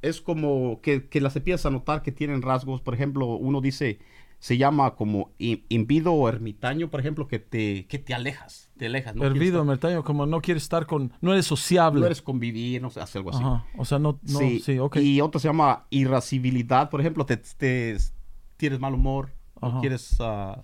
es 0.00 0.20
como 0.20 0.80
que, 0.80 1.06
que 1.08 1.20
las 1.20 1.36
empiezas 1.36 1.66
a 1.66 1.70
notar 1.70 2.02
que 2.02 2.10
tienen 2.12 2.40
rasgos. 2.42 2.80
Por 2.80 2.94
ejemplo, 2.94 3.26
uno 3.26 3.60
dice, 3.60 3.98
se 4.40 4.56
llama 4.56 4.94
como 4.94 5.32
invido 5.38 6.12
o 6.12 6.28
ermitaño, 6.28 6.90
por 6.90 7.00
ejemplo, 7.00 7.26
que 7.26 7.38
te, 7.40 7.86
que 7.86 7.98
te 7.98 8.14
alejas, 8.14 8.70
te 8.76 8.86
alejas. 8.86 9.16
No 9.16 9.24
Hervido, 9.24 9.60
ermitaño, 9.60 10.04
como 10.04 10.26
no 10.26 10.40
quieres 10.40 10.62
estar 10.62 10.86
con... 10.86 11.12
No 11.20 11.32
eres 11.32 11.46
sociable. 11.46 12.00
no 12.00 12.06
eres 12.06 12.22
convivir, 12.22 12.80
no 12.80 12.90
sé, 12.90 13.00
hacer 13.00 13.18
algo 13.20 13.30
así. 13.30 13.42
Ajá. 13.42 13.66
O 13.76 13.84
sea, 13.84 13.98
no... 13.98 14.20
no 14.22 14.38
sí, 14.38 14.60
sí, 14.60 14.78
ok. 14.78 14.96
Y 14.98 15.20
otro 15.20 15.40
se 15.40 15.48
llama 15.48 15.86
irascibilidad, 15.90 16.88
por 16.88 17.00
ejemplo, 17.00 17.26
te, 17.26 17.36
te- 17.36 17.96
tienes 18.56 18.78
mal 18.78 18.94
humor, 18.94 19.32
Ajá. 19.60 19.74
no 19.74 19.80
quieres, 19.80 20.16
ah, 20.20 20.62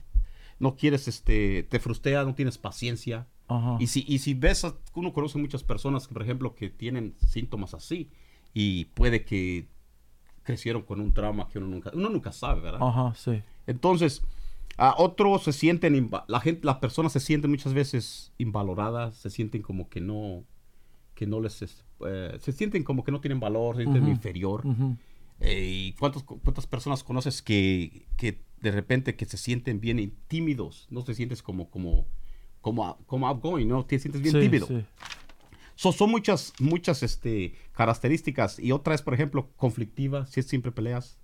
no 0.60 0.76
quieres, 0.76 1.08
este, 1.08 1.64
te 1.64 1.80
frustras, 1.80 2.24
no 2.26 2.34
tienes 2.36 2.58
paciencia. 2.58 3.26
Ajá. 3.48 3.76
Y 3.80 3.88
si, 3.88 4.04
y 4.06 4.18
si 4.20 4.34
ves, 4.34 4.64
a- 4.64 4.76
uno 4.94 5.12
conoce 5.12 5.36
muchas 5.38 5.64
personas, 5.64 6.06
por 6.06 6.22
ejemplo, 6.22 6.54
que 6.54 6.70
tienen 6.70 7.16
síntomas 7.26 7.74
así 7.74 8.08
y 8.52 8.84
puede 8.86 9.24
que 9.24 9.66
crecieron 10.44 10.82
con 10.82 11.00
un 11.00 11.12
trauma 11.12 11.48
que 11.48 11.58
uno 11.58 11.66
nunca, 11.66 11.90
uno 11.92 12.08
nunca 12.08 12.30
sabe, 12.30 12.60
¿verdad? 12.60 12.80
Ajá, 12.86 13.12
sí. 13.16 13.42
Entonces, 13.66 14.23
a 14.76 14.94
otros 14.99 15.44
se 15.44 15.52
sienten, 15.52 16.11
la 16.26 16.40
gente, 16.40 16.64
las 16.66 16.76
personas 16.78 17.12
se 17.12 17.21
sienten 17.21 17.50
muchas 17.50 17.75
veces 17.75 18.33
invaloradas, 18.38 19.14
se 19.16 19.30
sienten 19.30 19.62
como 19.62 19.88
que 19.88 20.00
no, 20.00 20.44
que 21.14 21.26
no 21.26 21.40
les, 21.40 21.62
es- 21.62 21.85
eh, 22.06 22.37
se 22.40 22.52
sienten 22.52 22.83
como 22.83 23.04
que 23.04 23.12
no 23.12 23.21
tienen 23.21 23.40
valor, 23.40 23.76
se 23.76 23.83
sienten 23.83 24.02
Ujú. 24.02 24.12
inferior. 24.12 24.66
Ujú. 24.66 24.97
Eh, 25.40 25.64
¿Y 25.88 25.92
cuántos- 25.94 26.23
cuántas 26.25 26.66
personas 26.66 27.02
conoces 27.04 27.40
que, 27.42 28.06
que 28.16 28.40
de 28.61 28.71
repente 28.71 29.14
que 29.16 29.25
se 29.26 29.37
sienten 29.37 29.80
bien 29.80 30.14
tímidos? 30.28 30.87
No 30.90 31.04
te 31.04 31.14
sientes 31.14 31.42
como, 31.42 31.71
como, 31.71 32.06
como, 32.61 32.99
como 33.06 33.28
outgoing, 33.28 33.68
¿no? 33.68 33.85
Te 33.85 33.99
sientes 33.99 34.23
bien 34.23 34.35
Sí, 34.35 34.40
tímido. 34.40 34.66
sí. 34.66 34.85
So, 35.76 35.90
son 35.92 36.11
muchas, 36.11 36.52
muchas 36.61 37.02
este, 37.02 37.54
características. 37.73 38.59
Y 38.61 38.71
otra 38.73 38.94
es, 38.94 39.02
por 39.02 39.12
ejemplo, 39.14 39.50
conflictiva, 39.56 40.25
si 40.26 40.40
es 40.40 40.47
siempre 40.47 40.71
peleas. 40.73 41.18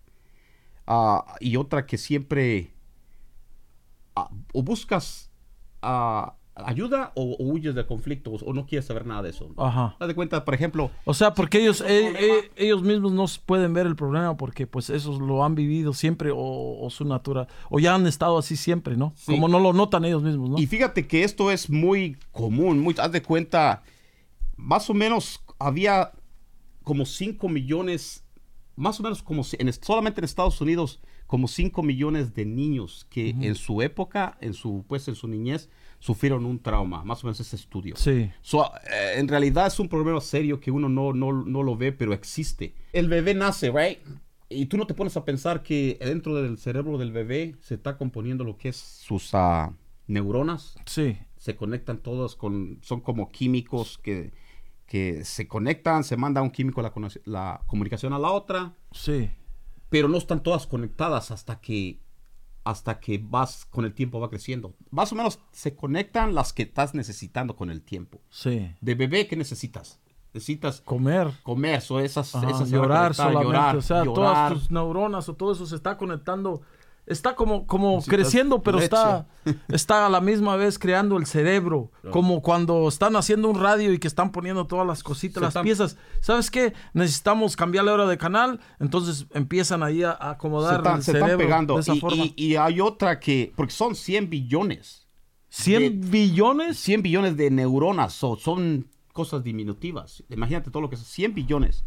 Ah, 0.92 1.36
y 1.38 1.56
otra 1.56 1.86
que 1.86 1.96
siempre 1.96 2.72
ah, 4.16 4.28
o 4.52 4.60
buscas 4.60 5.30
ah, 5.82 6.34
ayuda 6.56 7.12
o, 7.14 7.36
o 7.38 7.44
huyes 7.44 7.76
del 7.76 7.86
conflicto 7.86 8.32
o, 8.32 8.52
no 8.52 8.66
quieres 8.66 8.86
saber 8.86 9.06
nada 9.06 9.22
de 9.22 9.30
eso. 9.30 9.54
Ajá. 9.56 9.94
Haz 10.00 10.08
de 10.08 10.16
cuenta, 10.16 10.44
por 10.44 10.52
ejemplo, 10.52 10.90
O 11.04 11.14
sea, 11.14 11.32
porque 11.32 11.60
ellos, 11.60 11.80
eh, 11.82 12.12
eh, 12.18 12.50
ellos 12.56 12.82
mismos 12.82 13.12
no 13.12 13.24
pueden 13.46 13.72
ver 13.72 13.86
el 13.86 13.94
problema 13.94 14.36
porque 14.36 14.66
pues 14.66 14.90
esos 14.90 15.20
lo 15.20 15.44
han 15.44 15.54
vivido 15.54 15.92
siempre 15.92 16.32
o, 16.32 16.80
o 16.80 16.90
su 16.90 17.04
natura, 17.04 17.46
o 17.68 17.78
ya 17.78 17.94
han 17.94 18.08
estado 18.08 18.36
así 18.36 18.56
siempre, 18.56 18.96
¿no? 18.96 19.12
Sí. 19.14 19.30
Como 19.30 19.46
no 19.46 19.60
lo 19.60 19.72
notan 19.72 20.04
ellos 20.04 20.24
mismos, 20.24 20.50
¿no? 20.50 20.58
Y 20.58 20.66
fíjate 20.66 21.06
que 21.06 21.22
esto 21.22 21.52
es 21.52 21.70
muy 21.70 22.16
común, 22.32 22.80
muy, 22.80 22.96
haz 22.98 23.12
de 23.12 23.22
cuenta, 23.22 23.84
más 24.56 24.90
o 24.90 24.94
menos 24.94 25.40
había 25.60 26.10
como 26.82 27.06
5 27.06 27.48
millones, 27.48 28.24
más 28.80 28.98
o 28.98 29.02
menos 29.02 29.22
como 29.22 29.44
si- 29.44 29.56
en, 29.60 29.72
solamente 29.72 30.20
en 30.20 30.24
Estados 30.24 30.60
Unidos, 30.60 31.00
como 31.26 31.46
5 31.46 31.82
millones 31.82 32.34
de 32.34 32.44
niños 32.44 33.06
que 33.08 33.30
en 33.30 33.54
su 33.54 33.82
época, 33.82 34.36
en 34.40 34.54
su, 34.54 34.84
pues 34.88 35.06
en 35.06 35.14
su 35.14 35.28
niñez, 35.28 35.68
sufrieron 36.00 36.46
un 36.46 36.58
trauma, 36.58 37.04
más 37.04 37.22
o 37.22 37.26
menos 37.26 37.38
ese 37.40 37.56
estudio. 37.56 37.94
Sí. 37.96 38.30
So, 38.40 38.64
eh, 38.90 39.14
en 39.16 39.28
realidad 39.28 39.66
es 39.66 39.78
un 39.78 39.88
problema 39.88 40.20
serio 40.20 40.58
que 40.58 40.70
uno 40.70 40.88
no, 40.88 41.12
no, 41.12 41.32
no 41.44 41.62
lo 41.62 41.76
ve, 41.76 41.92
pero 41.92 42.12
existe. 42.14 42.74
El 42.92 43.08
bebé 43.08 43.34
nace, 43.34 43.70
right? 43.70 43.98
Y 44.48 44.66
tú 44.66 44.76
no 44.76 44.86
te 44.86 44.94
pones 44.94 45.16
a 45.16 45.24
pensar 45.24 45.62
que 45.62 45.98
dentro 46.00 46.34
del 46.42 46.58
cerebro 46.58 46.98
del 46.98 47.12
bebé 47.12 47.54
se 47.60 47.74
está 47.74 47.96
componiendo 47.96 48.42
lo 48.42 48.56
que 48.56 48.70
es 48.70 48.76
sus 48.76 49.30
ah, 49.34 49.72
neuronas. 50.08 50.74
Sí. 50.86 51.16
Se 51.36 51.54
conectan 51.54 51.98
todos 51.98 52.34
con, 52.34 52.78
son 52.82 53.00
como 53.00 53.30
químicos 53.30 53.98
que, 53.98 54.32
que 54.90 55.24
se 55.24 55.46
conectan, 55.46 56.02
se 56.02 56.16
manda 56.16 56.42
un 56.42 56.50
químico 56.50 56.82
la, 56.82 57.60
comunicación 57.68 58.12
a 58.12 58.18
la 58.18 58.32
otra, 58.32 58.74
Sí. 58.90 59.30
pero 59.88 60.08
no 60.08 60.18
están 60.18 60.42
todas 60.42 60.66
conectadas 60.66 61.30
hasta 61.30 61.60
que 61.60 62.00
hasta 62.64 62.98
que 62.98 63.18
vas 63.22 63.66
con 63.70 63.84
el 63.84 63.94
tiempo 63.94 64.18
va 64.20 64.28
creciendo. 64.28 64.74
Más 64.90 65.12
o 65.12 65.14
menos 65.14 65.38
se 65.52 65.76
conectan 65.76 66.34
las 66.34 66.52
que 66.52 66.64
estás 66.64 66.92
necesitando 66.94 67.54
con 67.56 67.70
el 67.70 67.82
tiempo. 67.82 68.20
Sí. 68.30 68.74
De 68.80 68.94
bebé, 68.96 69.28
¿qué 69.28 69.36
necesitas? 69.36 70.00
Necesitas 70.34 70.80
Comer. 70.80 71.28
comer, 71.44 71.80
so 71.82 72.00
esas, 72.00 72.34
Ajá, 72.34 72.50
esas 72.50 72.68
llorar 72.70 73.14
solamente. 73.14 73.44
llorar, 73.44 73.76
o 73.76 73.82
sea, 73.82 74.04
llorar. 74.04 74.14
todas 74.14 74.52
tus 74.54 74.70
neuronas 74.72 75.28
o 75.28 75.34
todo 75.36 75.52
eso 75.52 75.66
se 75.66 75.76
está 75.76 75.96
conectando. 75.96 76.62
Está 77.10 77.34
como, 77.34 77.66
como 77.66 78.00
creciendo, 78.02 78.62
pero 78.62 78.76
leche. 78.78 78.84
está, 78.86 79.26
está 79.68 80.06
a 80.06 80.08
la 80.08 80.20
misma 80.20 80.56
vez 80.56 80.78
creando 80.78 81.16
el 81.18 81.26
cerebro. 81.26 81.90
Como 82.10 82.40
cuando 82.40 82.86
están 82.88 83.16
haciendo 83.16 83.48
un 83.50 83.60
radio 83.60 83.92
y 83.92 83.98
que 83.98 84.06
están 84.08 84.30
poniendo 84.32 84.66
todas 84.66 84.86
las 84.86 85.02
cositas, 85.02 85.34
Se 85.34 85.40
las 85.40 85.48
están- 85.48 85.64
piezas. 85.64 85.96
¿Sabes 86.20 86.50
qué? 86.50 86.72
Necesitamos 86.94 87.56
cambiar 87.56 87.84
la 87.84 87.94
hora 87.94 88.06
de 88.06 88.16
canal. 88.16 88.60
Entonces 88.78 89.26
empiezan 89.34 89.82
ahí 89.82 90.02
a, 90.02 90.12
a 90.12 90.18
se 90.18 90.30
acomodar 90.30 90.76
están, 90.76 90.96
el 90.98 91.02
se 91.02 91.12
cerebro 91.12 91.26
están 91.32 91.38
pegando. 91.46 91.74
de 91.74 91.80
esa 91.80 91.94
y, 91.94 92.00
forma. 92.00 92.24
y- 92.24 92.34
y 92.36 92.56
hay 92.56 92.80
otra 92.80 93.18
que, 93.18 93.52
porque 93.56 93.72
son 93.72 93.94
100 93.94 94.30
billones, 94.30 95.08
¿100 95.50 96.00
de- 96.00 96.08
billones? 96.10 96.78
100 96.78 97.02
billones 97.02 97.36
de 97.36 97.50
neuronas, 97.50 98.12
so, 98.12 98.36
son 98.36 98.86
cosas 99.12 99.42
diminutivas. 99.42 100.22
Imagínate 100.30 100.70
todo 100.70 100.80
lo 100.80 100.88
que 100.88 100.94
es 100.94 101.02
100 101.02 101.34
billones. 101.34 101.84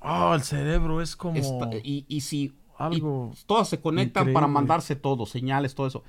Ah, 0.00 0.32
el 0.34 0.42
cerebro 0.42 1.02
es 1.02 1.14
como... 1.14 1.36
Esta- 1.36 1.76
y, 1.82 2.06
y 2.08 2.20
si 2.22 2.54
Algo 2.78 3.32
y 3.34 3.44
todas 3.46 3.68
se 3.68 3.80
conectan 3.80 4.32
para 4.32 4.46
mandarse 4.46 4.96
todo, 4.96 5.26
señales, 5.26 5.74
todo 5.74 5.86
eso. 5.86 6.02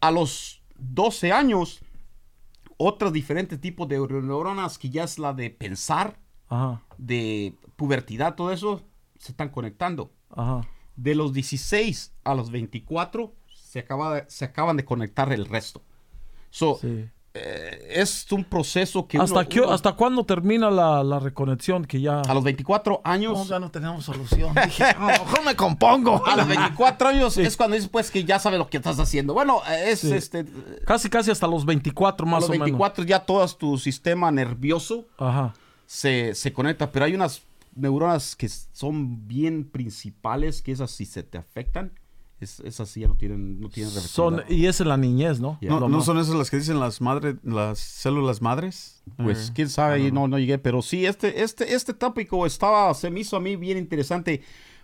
A 0.00 0.10
los 0.10 0.62
12 0.78 1.32
años, 1.32 1.80
otros 2.76 3.12
diferentes 3.12 3.60
tipos 3.60 3.88
de 3.88 3.98
neuronas 3.98 4.78
que 4.78 4.90
ya 4.90 5.04
es 5.04 5.18
la 5.18 5.32
de 5.32 5.50
pensar, 5.50 6.18
Ajá, 6.48 6.82
de 6.98 7.54
pubertad, 7.76 8.34
todo 8.34 8.52
eso, 8.52 8.82
se 9.18 9.32
están 9.32 9.48
conectando. 9.48 10.12
ajá. 10.30 10.68
De 10.96 11.14
los 11.14 11.32
16 11.34 12.14
a 12.24 12.34
los 12.34 12.50
24 12.50 13.34
se, 13.54 13.80
acaba 13.80 14.14
de- 14.14 14.24
se 14.30 14.44
acaban 14.46 14.76
de 14.78 14.84
conectar 14.86 15.30
el 15.32 15.44
resto. 15.46 15.82
So, 16.50 16.78
Sí. 16.80 17.08
Eh, 17.38 18.00
es 18.00 18.26
un 18.32 18.44
proceso 18.44 19.06
que 19.06 19.18
¿Hasta, 19.18 19.40
uno- 19.40 19.48
qué- 19.48 19.60
uno- 19.60 19.72
¿Hasta 19.72 19.92
cuándo 19.92 20.24
termina 20.24 20.70
la, 20.70 21.04
la 21.04 21.18
reconexión? 21.18 21.84
Que 21.84 22.00
ya... 22.00 22.20
a 22.20 22.34
los 22.34 22.42
24 22.44 23.00
años 23.04 23.36
No, 23.38 23.44
ya 23.44 23.58
no 23.58 23.70
tenemos 23.70 24.04
solución. 24.04 24.54
Dije, 24.64 24.84
a 24.84 24.98
mejor 25.06 25.44
me 25.44 25.54
compongo. 25.54 26.24
a 26.26 26.36
los 26.36 26.48
24 26.48 27.08
años 27.08 27.36
es 27.38 27.56
cuando 27.56 27.74
dices 27.76 27.90
pues 27.90 28.10
que 28.10 28.24
ya 28.24 28.38
sabes 28.38 28.58
lo 28.58 28.68
que 28.68 28.78
estás 28.78 28.98
haciendo. 28.98 29.34
Bueno, 29.34 29.60
es 29.84 30.00
Sí. 30.00 30.12
este 30.14 30.44
Casi, 30.86 31.08
casi 31.10 31.30
hasta 31.30 31.46
los 31.46 31.64
24 31.66 32.26
a 32.26 32.30
más 32.30 32.40
los 32.42 32.48
o 32.48 32.52
24 32.52 33.04
ya 33.04 33.20
todo 33.20 33.46
tu 33.56 33.78
sistema 33.78 34.30
nervioso 34.30 35.06
menos. 35.18 35.34
Ajá. 35.34 35.54
se, 35.86 36.34
se 36.34 36.52
conecta, 36.52 36.90
pero 36.90 37.04
hay 37.04 37.14
unas 37.14 37.42
neuronas 37.74 38.34
que 38.36 38.48
son 38.48 39.26
bien 39.28 39.64
principales 39.64 40.62
que 40.62 40.72
esas 40.72 40.90
si 40.90 41.04
se 41.04 41.22
te 41.22 41.36
afectan, 41.38 41.92
es, 42.40 42.60
esas 42.60 42.88
sí 42.90 43.00
ya 43.00 43.08
no 43.08 43.16
tienen 43.16 43.60
no 43.60 43.68
tienen 43.70 43.92
Son, 43.92 44.42
y 44.48 44.66
es 44.66 44.80
en 44.80 44.88
la 44.88 44.96
niñez, 44.96 45.40
¿no? 45.40 45.58
¿No, 45.62 45.88
¿no 45.88 46.00
son 46.02 46.18
esas 46.18 46.34
las 46.34 46.50
que 46.50 46.58
dicen 46.58 46.78
las 46.78 47.00
madres, 47.00 47.36
las 47.42 47.78
células 47.78 48.42
madres? 48.42 49.02
Pues 49.16 49.48
Eh, 49.48 49.52
quién 49.54 49.68
sabe, 49.70 50.10
no, 50.12 50.28
no 50.28 50.38
llegué, 50.38 50.58
pero 50.58 50.82
sí, 50.82 51.06
este, 51.06 51.42
este, 51.42 51.74
este 51.74 51.94
tópico 51.94 52.44
estaba, 52.44 52.92
se 52.94 53.08
me 53.10 53.20
hizo 53.20 53.36
a 53.36 53.40
mí 53.40 53.56
bien 53.56 53.78
interesante 53.78 54.42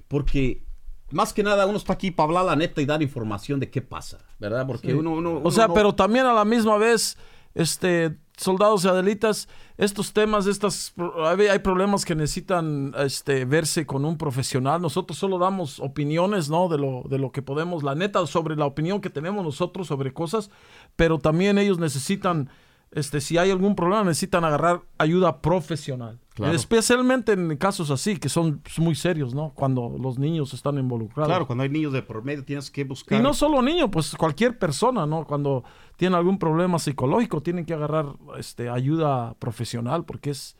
porque 0.08 0.64
más 1.10 1.32
que 1.34 1.42
nada 1.42 1.66
uno 1.66 1.76
está 1.76 1.92
aquí 1.92 2.10
para 2.10 2.26
hablar 2.28 2.44
la 2.46 2.56
neta 2.56 2.80
y 2.80 2.86
dar 2.86 3.02
información 3.02 3.60
de 3.60 3.68
qué 3.70 3.82
pasa, 3.82 4.18
¿verdad? 4.38 4.66
Porque 4.66 4.94
uno, 4.94 5.12
uno- 5.12 5.40
O 5.44 5.50
sea, 5.50 5.68
pero 5.68 5.94
también 5.94 6.24
a 6.24 6.32
la 6.32 6.44
misma 6.46 6.78
vez, 6.78 7.18
este, 7.54 8.16
soldados 8.36 8.84
y 8.84 8.88
adelitas, 8.88 9.48
estos 9.76 10.12
temas, 10.12 10.46
estas, 10.46 10.94
hay 11.26 11.58
problemas 11.60 12.04
que 12.04 12.14
necesitan 12.14 12.94
este, 12.98 13.44
verse 13.44 13.86
con 13.86 14.04
un 14.04 14.16
profesional. 14.16 14.80
Nosotros 14.80 15.18
solo 15.18 15.38
damos 15.38 15.80
opiniones, 15.80 16.48
¿no? 16.48 16.68
De 16.68 16.78
lo, 16.78 17.02
de 17.08 17.18
lo 17.18 17.32
que 17.32 17.42
podemos, 17.42 17.82
la 17.82 17.94
neta, 17.94 18.26
sobre 18.26 18.56
la 18.56 18.66
opinión 18.66 19.00
que 19.00 19.10
tenemos 19.10 19.44
nosotros 19.44 19.86
sobre 19.86 20.12
cosas, 20.12 20.50
pero 20.96 21.18
también 21.18 21.58
ellos 21.58 21.78
necesitan, 21.78 22.50
este, 22.92 23.20
si 23.20 23.38
hay 23.38 23.50
algún 23.50 23.74
problema, 23.74 24.04
necesitan 24.04 24.44
agarrar 24.44 24.82
ayuda 24.98 25.40
profesional. 25.40 26.20
Claro. 26.34 26.54
Especialmente 26.54 27.32
en 27.32 27.56
casos 27.56 27.90
así, 27.90 28.16
que 28.16 28.28
son 28.28 28.62
muy 28.78 28.94
serios, 28.94 29.34
¿no? 29.34 29.52
Cuando 29.54 29.96
los 29.98 30.18
niños 30.18 30.54
están 30.54 30.78
involucrados. 30.78 31.28
Claro, 31.28 31.46
cuando 31.46 31.64
hay 31.64 31.70
niños 31.70 31.92
de 31.92 32.02
por 32.02 32.22
medio 32.22 32.44
tienes 32.44 32.70
que 32.70 32.84
buscar. 32.84 33.18
Y 33.18 33.22
no 33.22 33.34
solo 33.34 33.60
niños, 33.60 33.88
pues 33.90 34.14
cualquier 34.16 34.58
persona, 34.58 35.06
¿no? 35.06 35.26
Cuando 35.26 35.64
tiene 35.96 36.16
algún 36.16 36.38
problema 36.38 36.78
psicológico, 36.78 37.42
tienen 37.42 37.64
que 37.66 37.74
agarrar 37.74 38.06
este, 38.38 38.68
ayuda 38.68 39.34
profesional 39.38 40.04
porque 40.04 40.30
es, 40.30 40.56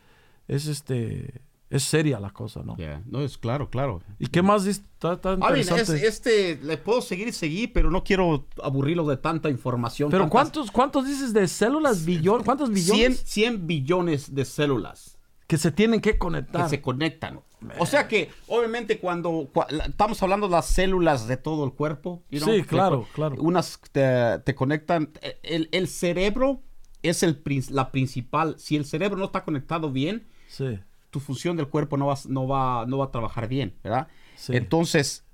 es, 0.48 0.66
este, 0.66 1.40
es 1.72 1.82
seria 1.84 2.20
la 2.20 2.30
cosa, 2.30 2.62
¿no? 2.64 2.76
Ya, 2.76 3.02
No, 3.06 3.20
es 3.22 3.38
claro, 3.38 3.70
claro. 3.70 4.02
¿Y 4.18 4.26
qué 4.26 4.42
más 4.42 4.66
está, 4.66 5.14
está 5.14 5.32
I 5.32 5.36
mean, 5.38 5.56
es- 5.56 5.68
interesante? 5.70 6.06
este, 6.06 6.56
le 6.62 6.76
puedo 6.76 7.00
seguir 7.02 7.28
y 7.28 7.32
seguir, 7.32 7.72
pero 7.72 7.90
no 7.90 8.04
quiero 8.04 8.46
aburrirlos 8.62 9.08
de 9.08 9.16
tanta 9.16 9.48
información. 9.48 10.10
Pero 10.10 10.24
tantas- 10.24 10.30
¿cuántos, 10.32 10.70
¿cuántos 10.70 11.06
dices 11.06 11.32
de 11.32 11.48
células? 11.48 12.04
Billón, 12.04 12.44
¿Cuántos 12.44 12.68
100, 12.68 12.74
billones 12.74 13.22
100 13.24 13.66
billones 13.66 14.34
de 14.34 14.44
células 14.44 15.18
que 15.46 15.58
se 15.58 15.70
tienen 15.72 16.00
que 16.00 16.12
que 16.12 16.18
conectar? 16.18 16.68
se 16.68 16.80
conectan. 16.82 17.40
O 17.78 17.86
sea 17.86 18.08
que, 18.08 18.28
obviamente, 18.48 18.98
cuando 18.98 19.48
estamos 19.86 20.20
hablando 20.22 20.48
de 20.48 20.52
las 20.52 20.66
células 20.66 21.28
de 21.28 21.36
todo 21.36 21.64
el 21.64 21.72
cuerpo. 21.72 22.24
you 22.28 22.40
know, 22.40 22.52
Sí, 22.52 22.62
que 22.62 22.66
claro, 22.66 23.06
claro. 23.14 23.36
Unas 23.38 23.78
te, 23.92 24.40
te 24.40 24.54
conectan. 24.56 25.12
El, 25.44 25.68
el 25.70 25.86
cerebro 25.86 26.60
es 27.02 27.22
el, 27.22 27.40
la 27.70 27.92
principal. 27.92 28.56
Si 28.58 28.74
el 28.76 28.84
cerebro 28.84 29.16
no 29.16 29.26
está 29.26 29.44
conectado 29.44 29.92
bien, 29.92 30.26
Sí, 30.48 30.78
tu 31.12 31.20
función 31.20 31.58
del 31.58 31.68
cuerpo 31.68 31.98
no 31.98 32.06
va, 32.06 32.18
no 32.26 32.48
va, 32.48 32.86
no 32.86 32.96
va 32.96 33.04
a 33.04 33.10
trabajar 33.10 33.46
bien, 33.46 33.76
¿verdad? 33.84 34.08
Sí. 34.34 34.56
Entonces, 34.56 35.24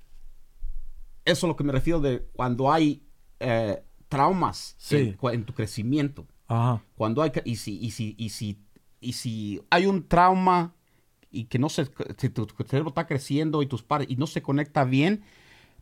eso 1.23 1.47
es 1.47 1.49
lo 1.49 1.55
que 1.55 1.63
me 1.63 1.71
refiero 1.71 2.01
de 2.01 2.27
cuando 2.33 2.71
hay 2.71 3.01
eh, 3.39 3.81
traumas 4.09 4.75
Sí. 4.77 5.15
en, 5.21 5.45
tu 5.45 5.53
crecimiento. 5.53 6.27
Ajá. 6.47 6.83
Cuando 6.95 7.21
hay, 7.21 7.31
y 7.45 7.55
si, 7.55 7.79
y 7.79 7.91
si, 7.91 8.13
y 8.17 8.29
si, 8.29 8.59
y 8.99 9.13
si 9.13 9.61
hay 9.69 9.85
un 9.85 10.05
trauma 10.05 10.75
y 11.31 11.45
que 11.45 11.59
no 11.59 11.69
se, 11.69 11.87
si 12.17 12.29
tu, 12.29 12.45
tu 12.45 12.63
cerebro 12.65 12.89
está 12.89 13.07
creciendo 13.07 13.61
y 13.61 13.67
tus 13.67 13.81
padres, 13.81 14.09
y 14.11 14.17
no 14.17 14.27
se 14.27 14.41
conecta 14.41 14.83
bien, 14.83 15.23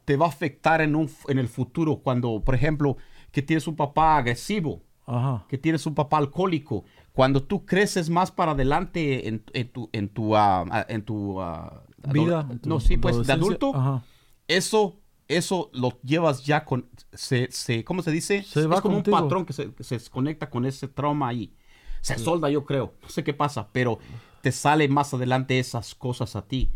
te 0.06 0.16
va 0.16 0.28
a 0.28 0.30
afectar 0.30 0.82
en, 0.82 0.96
un, 0.96 1.10
en 1.28 1.40
el 1.40 1.48
futuro. 1.48 1.98
Cuando, 2.04 2.44
por 2.44 2.54
ejemplo, 2.54 2.98
que 3.32 3.42
tienes 3.42 3.68
un 3.68 3.76
papá 3.76 4.18
agresivo, 4.18 4.84
Ajá. 5.08 5.46
que 5.50 5.58
tienes 5.58 5.88
un 5.88 5.96
papá 5.96 6.18
alcohólico, 6.18 6.84
cuando 7.18 7.42
tú 7.42 7.66
creces 7.66 8.12
más 8.12 8.32
para 8.32 8.52
adelante 8.52 9.28
en, 9.28 9.44
en 9.54 9.70
tu, 9.70 9.90
en 9.92 10.08
tu, 10.10 10.36
ah, 10.36 10.86
en 10.88 11.02
tu 11.04 11.42
ah, 11.42 11.82
Vida. 12.14 12.46
en 12.48 12.60
tu 12.60 12.70
no, 12.70 12.80
sí, 12.80 12.96
pues 12.98 13.26
de 13.26 13.34
adulto, 13.34 13.76
Ajá. 13.76 14.04
eso, 14.48 15.00
eso 15.28 15.72
lo 15.74 16.00
llevas 16.04 16.46
ya 16.46 16.64
con, 16.64 16.88
se, 17.14 17.52
se, 17.52 17.84
¿cómo 17.84 18.04
se 18.04 18.12
dice? 18.12 18.44
Se 18.44 18.60
es 18.60 18.70
va 18.70 18.82
como 18.82 18.98
contigo. 18.98 19.18
un 19.18 19.24
patrón 19.24 19.46
que 19.48 19.54
se, 19.54 19.72
se 19.80 20.00
conecta 20.12 20.48
con 20.52 20.64
ese 20.68 20.88
trauma 20.88 21.30
ahí. 21.30 21.56
Se 22.02 22.20
solda, 22.20 22.52
yo 22.52 22.64
creo. 22.66 22.94
No 23.02 23.10
sé 23.10 23.24
qué 23.24 23.34
pasa, 23.34 23.68
pero 23.72 23.98
te 24.42 24.52
sale 24.52 24.88
más 24.88 25.12
adelante 25.16 25.58
esas 25.58 25.96
cosas 25.96 26.36
a 26.36 26.44
ti. 26.48 26.72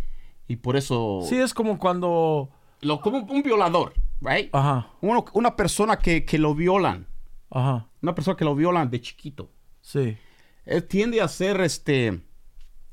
Y 0.48 0.56
por 0.56 0.76
eso, 0.76 1.20
Sí, 1.24 1.36
es 1.36 1.54
como 1.54 1.78
cuando. 1.78 2.50
lo, 2.82 3.00
como 3.00 3.20
un 3.20 3.44
violador, 3.44 3.94
right? 4.22 4.50
Ajá. 4.54 4.90
Uno- 5.02 5.24
una 5.34 5.56
persona 5.56 6.00
que, 6.00 6.26
que 6.26 6.40
lo 6.40 6.56
violan, 6.56 7.06
Ajá. 7.52 7.88
una 8.02 8.16
persona 8.16 8.36
que 8.36 8.44
lo 8.44 8.56
violan 8.56 8.90
de 8.90 9.00
chiquito. 9.02 9.52
Sí. 9.82 10.18
Él 10.66 10.84
tiende 10.88 11.22
a 11.22 11.28
ser, 11.28 11.60
este, 11.62 12.22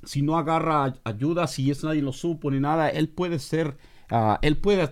si 0.04 0.22
no 0.22 0.38
agarra 0.38 0.84
ay- 0.84 0.94
ayuda, 1.04 1.46
si 1.46 1.70
es 1.70 1.84
nadie 1.84 2.02
lo 2.02 2.12
supo 2.12 2.50
ni 2.50 2.60
nada, 2.60 2.88
él 2.88 3.08
puede 3.08 3.38
ser, 3.38 3.76
ah, 4.10 4.38
él 4.42 4.56
puede 4.56 4.88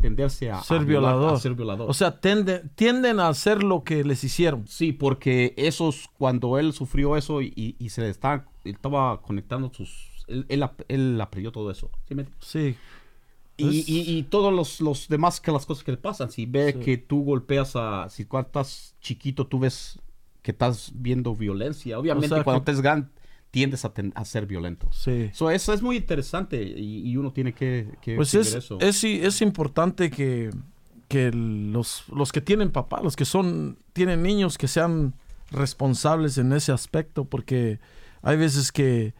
tenderse 0.00 0.50
a, 0.50 0.62
Ser 0.62 0.78
a 0.82 0.84
violador. 0.84 1.34
a 1.34 1.38
ser 1.38 1.54
violador. 1.54 1.90
O 1.90 1.94
sea, 1.94 2.20
tende- 2.20 2.62
tienden 2.76 3.18
a 3.20 3.28
hacer 3.28 3.62
lo 3.62 3.82
que 3.84 4.04
les 4.04 4.22
hicieron. 4.24 4.66
sí, 4.68 4.92
porque 4.92 5.54
esos, 5.56 6.08
cuando 6.18 6.58
él 6.58 6.72
sufrió 6.72 7.16
eso 7.16 7.42
y, 7.42 7.52
y- 7.56 7.76
y 7.78 7.88
se 7.88 8.02
le 8.02 8.10
está, 8.10 8.46
estaba 8.64 9.20
conectando 9.22 9.72
sus, 9.74 10.24
él, 10.28 10.46
él, 10.48 10.62
ap- 10.62 10.82
él 10.88 11.20
aprendió 11.20 11.50
todo 11.52 11.70
eso. 11.70 11.90
¿sí 12.08 12.14
me? 12.14 12.26
Sí. 12.40 12.76
Y, 13.56 13.80
Es- 13.80 13.88
y- 13.88 14.16
y 14.18 14.22
todos 14.24 14.52
los, 14.52 14.80
los 14.80 15.08
demás 15.08 15.40
que 15.40 15.52
las 15.52 15.64
cosas 15.66 15.84
que 15.84 15.92
le 15.92 15.96
pasan, 15.98 16.30
si 16.30 16.44
ve 16.46 16.78
que 16.80 16.96
tú 16.96 17.22
golpeas 17.24 17.76
a, 17.76 18.08
si 18.08 18.24
cuando 18.24 18.46
estás 18.48 18.94
chiquito 19.00 19.46
tú 19.46 19.58
ves 19.60 19.98
que 20.44 20.52
estás 20.52 20.92
viendo 20.94 21.34
violencia, 21.34 21.98
obviamente 21.98 22.28
sea, 22.28 22.44
cuando 22.44 22.62
que- 22.62 22.70
estés 22.70 22.82
grande 22.82 23.08
tiendes 23.50 23.84
a, 23.84 23.94
ten- 23.94 24.12
a 24.14 24.24
ser 24.24 24.46
violento. 24.46 24.88
Sí. 24.92 25.30
So, 25.32 25.48
eso 25.50 25.72
es 25.72 25.80
muy 25.80 25.96
interesante 25.96 26.62
y, 26.62 27.08
y 27.08 27.16
uno 27.16 27.32
tiene 27.32 27.52
que, 27.54 27.88
que 28.02 28.14
Pues 28.16 28.34
es, 28.34 28.52
eso. 28.54 28.78
es, 28.80 29.02
es 29.04 29.40
importante 29.42 30.10
que, 30.10 30.50
que 31.08 31.30
los, 31.32 32.04
los 32.08 32.30
que 32.32 32.40
tienen 32.40 32.70
papá, 32.72 33.00
los 33.02 33.14
que 33.16 33.24
son, 33.24 33.78
tienen 33.92 34.22
niños, 34.22 34.58
que 34.58 34.66
sean 34.68 35.14
responsables 35.52 36.36
en 36.36 36.52
ese 36.52 36.72
aspecto, 36.72 37.24
porque 37.26 37.78
hay 38.22 38.36
veces 38.36 38.72
que 38.72 39.14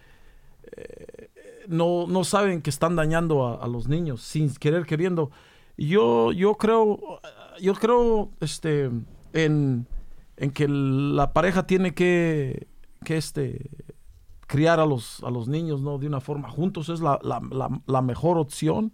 eh, 0.76 1.28
no, 1.68 2.06
no 2.08 2.24
saben 2.24 2.60
que 2.60 2.70
están 2.70 2.96
dañando 2.96 3.46
a, 3.46 3.64
a 3.64 3.68
los 3.68 3.88
niños 3.88 4.20
sin 4.22 4.52
querer 4.54 4.84
queriendo. 4.84 5.30
Yo, 5.76 6.32
yo 6.32 6.54
creo, 6.56 7.20
yo 7.60 7.74
creo 7.74 8.30
este, 8.40 8.90
en, 9.32 9.86
en 10.36 10.50
que 10.50 10.66
la 10.68 11.32
pareja 11.32 11.66
tiene 11.66 11.94
que, 11.94 12.68
que 13.04 13.16
este, 13.16 13.70
criar 14.46 14.80
a 14.80 14.86
los, 14.86 15.22
a 15.24 15.30
los 15.30 15.48
niños 15.48 15.80
¿no? 15.80 15.98
de 15.98 16.06
una 16.06 16.20
forma 16.20 16.50
juntos 16.50 16.88
es 16.88 17.00
la, 17.00 17.18
la- 17.22 18.02
mejor 18.02 18.38
opción, 18.38 18.92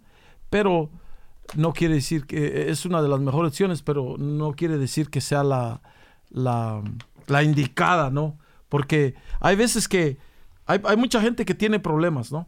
pero 0.49 0.89
no 1.55 1.73
quiere 1.73 1.95
decir 1.95 2.25
que 2.25 2.69
es 2.69 2.85
una 2.85 3.01
de 3.01 3.09
las 3.09 3.19
mejores 3.19 3.49
opciones, 3.49 3.81
pero 3.81 4.15
no 4.17 4.53
quiere 4.53 4.77
decir 4.77 5.09
que 5.09 5.21
sea 5.21 5.43
la, 5.43 5.81
la, 6.29 6.83
indicada, 7.43 8.09
¿no? 8.09 8.37
Porque 8.69 9.15
hay 9.39 9.55
veces 9.55 9.87
que 9.87 10.17
hay, 10.65 10.79
hay 10.85 10.95
mucha 10.95 11.21
gente 11.21 11.43
que 11.43 11.55
tiene 11.55 11.79
problemas, 11.79 12.31
¿no? 12.31 12.47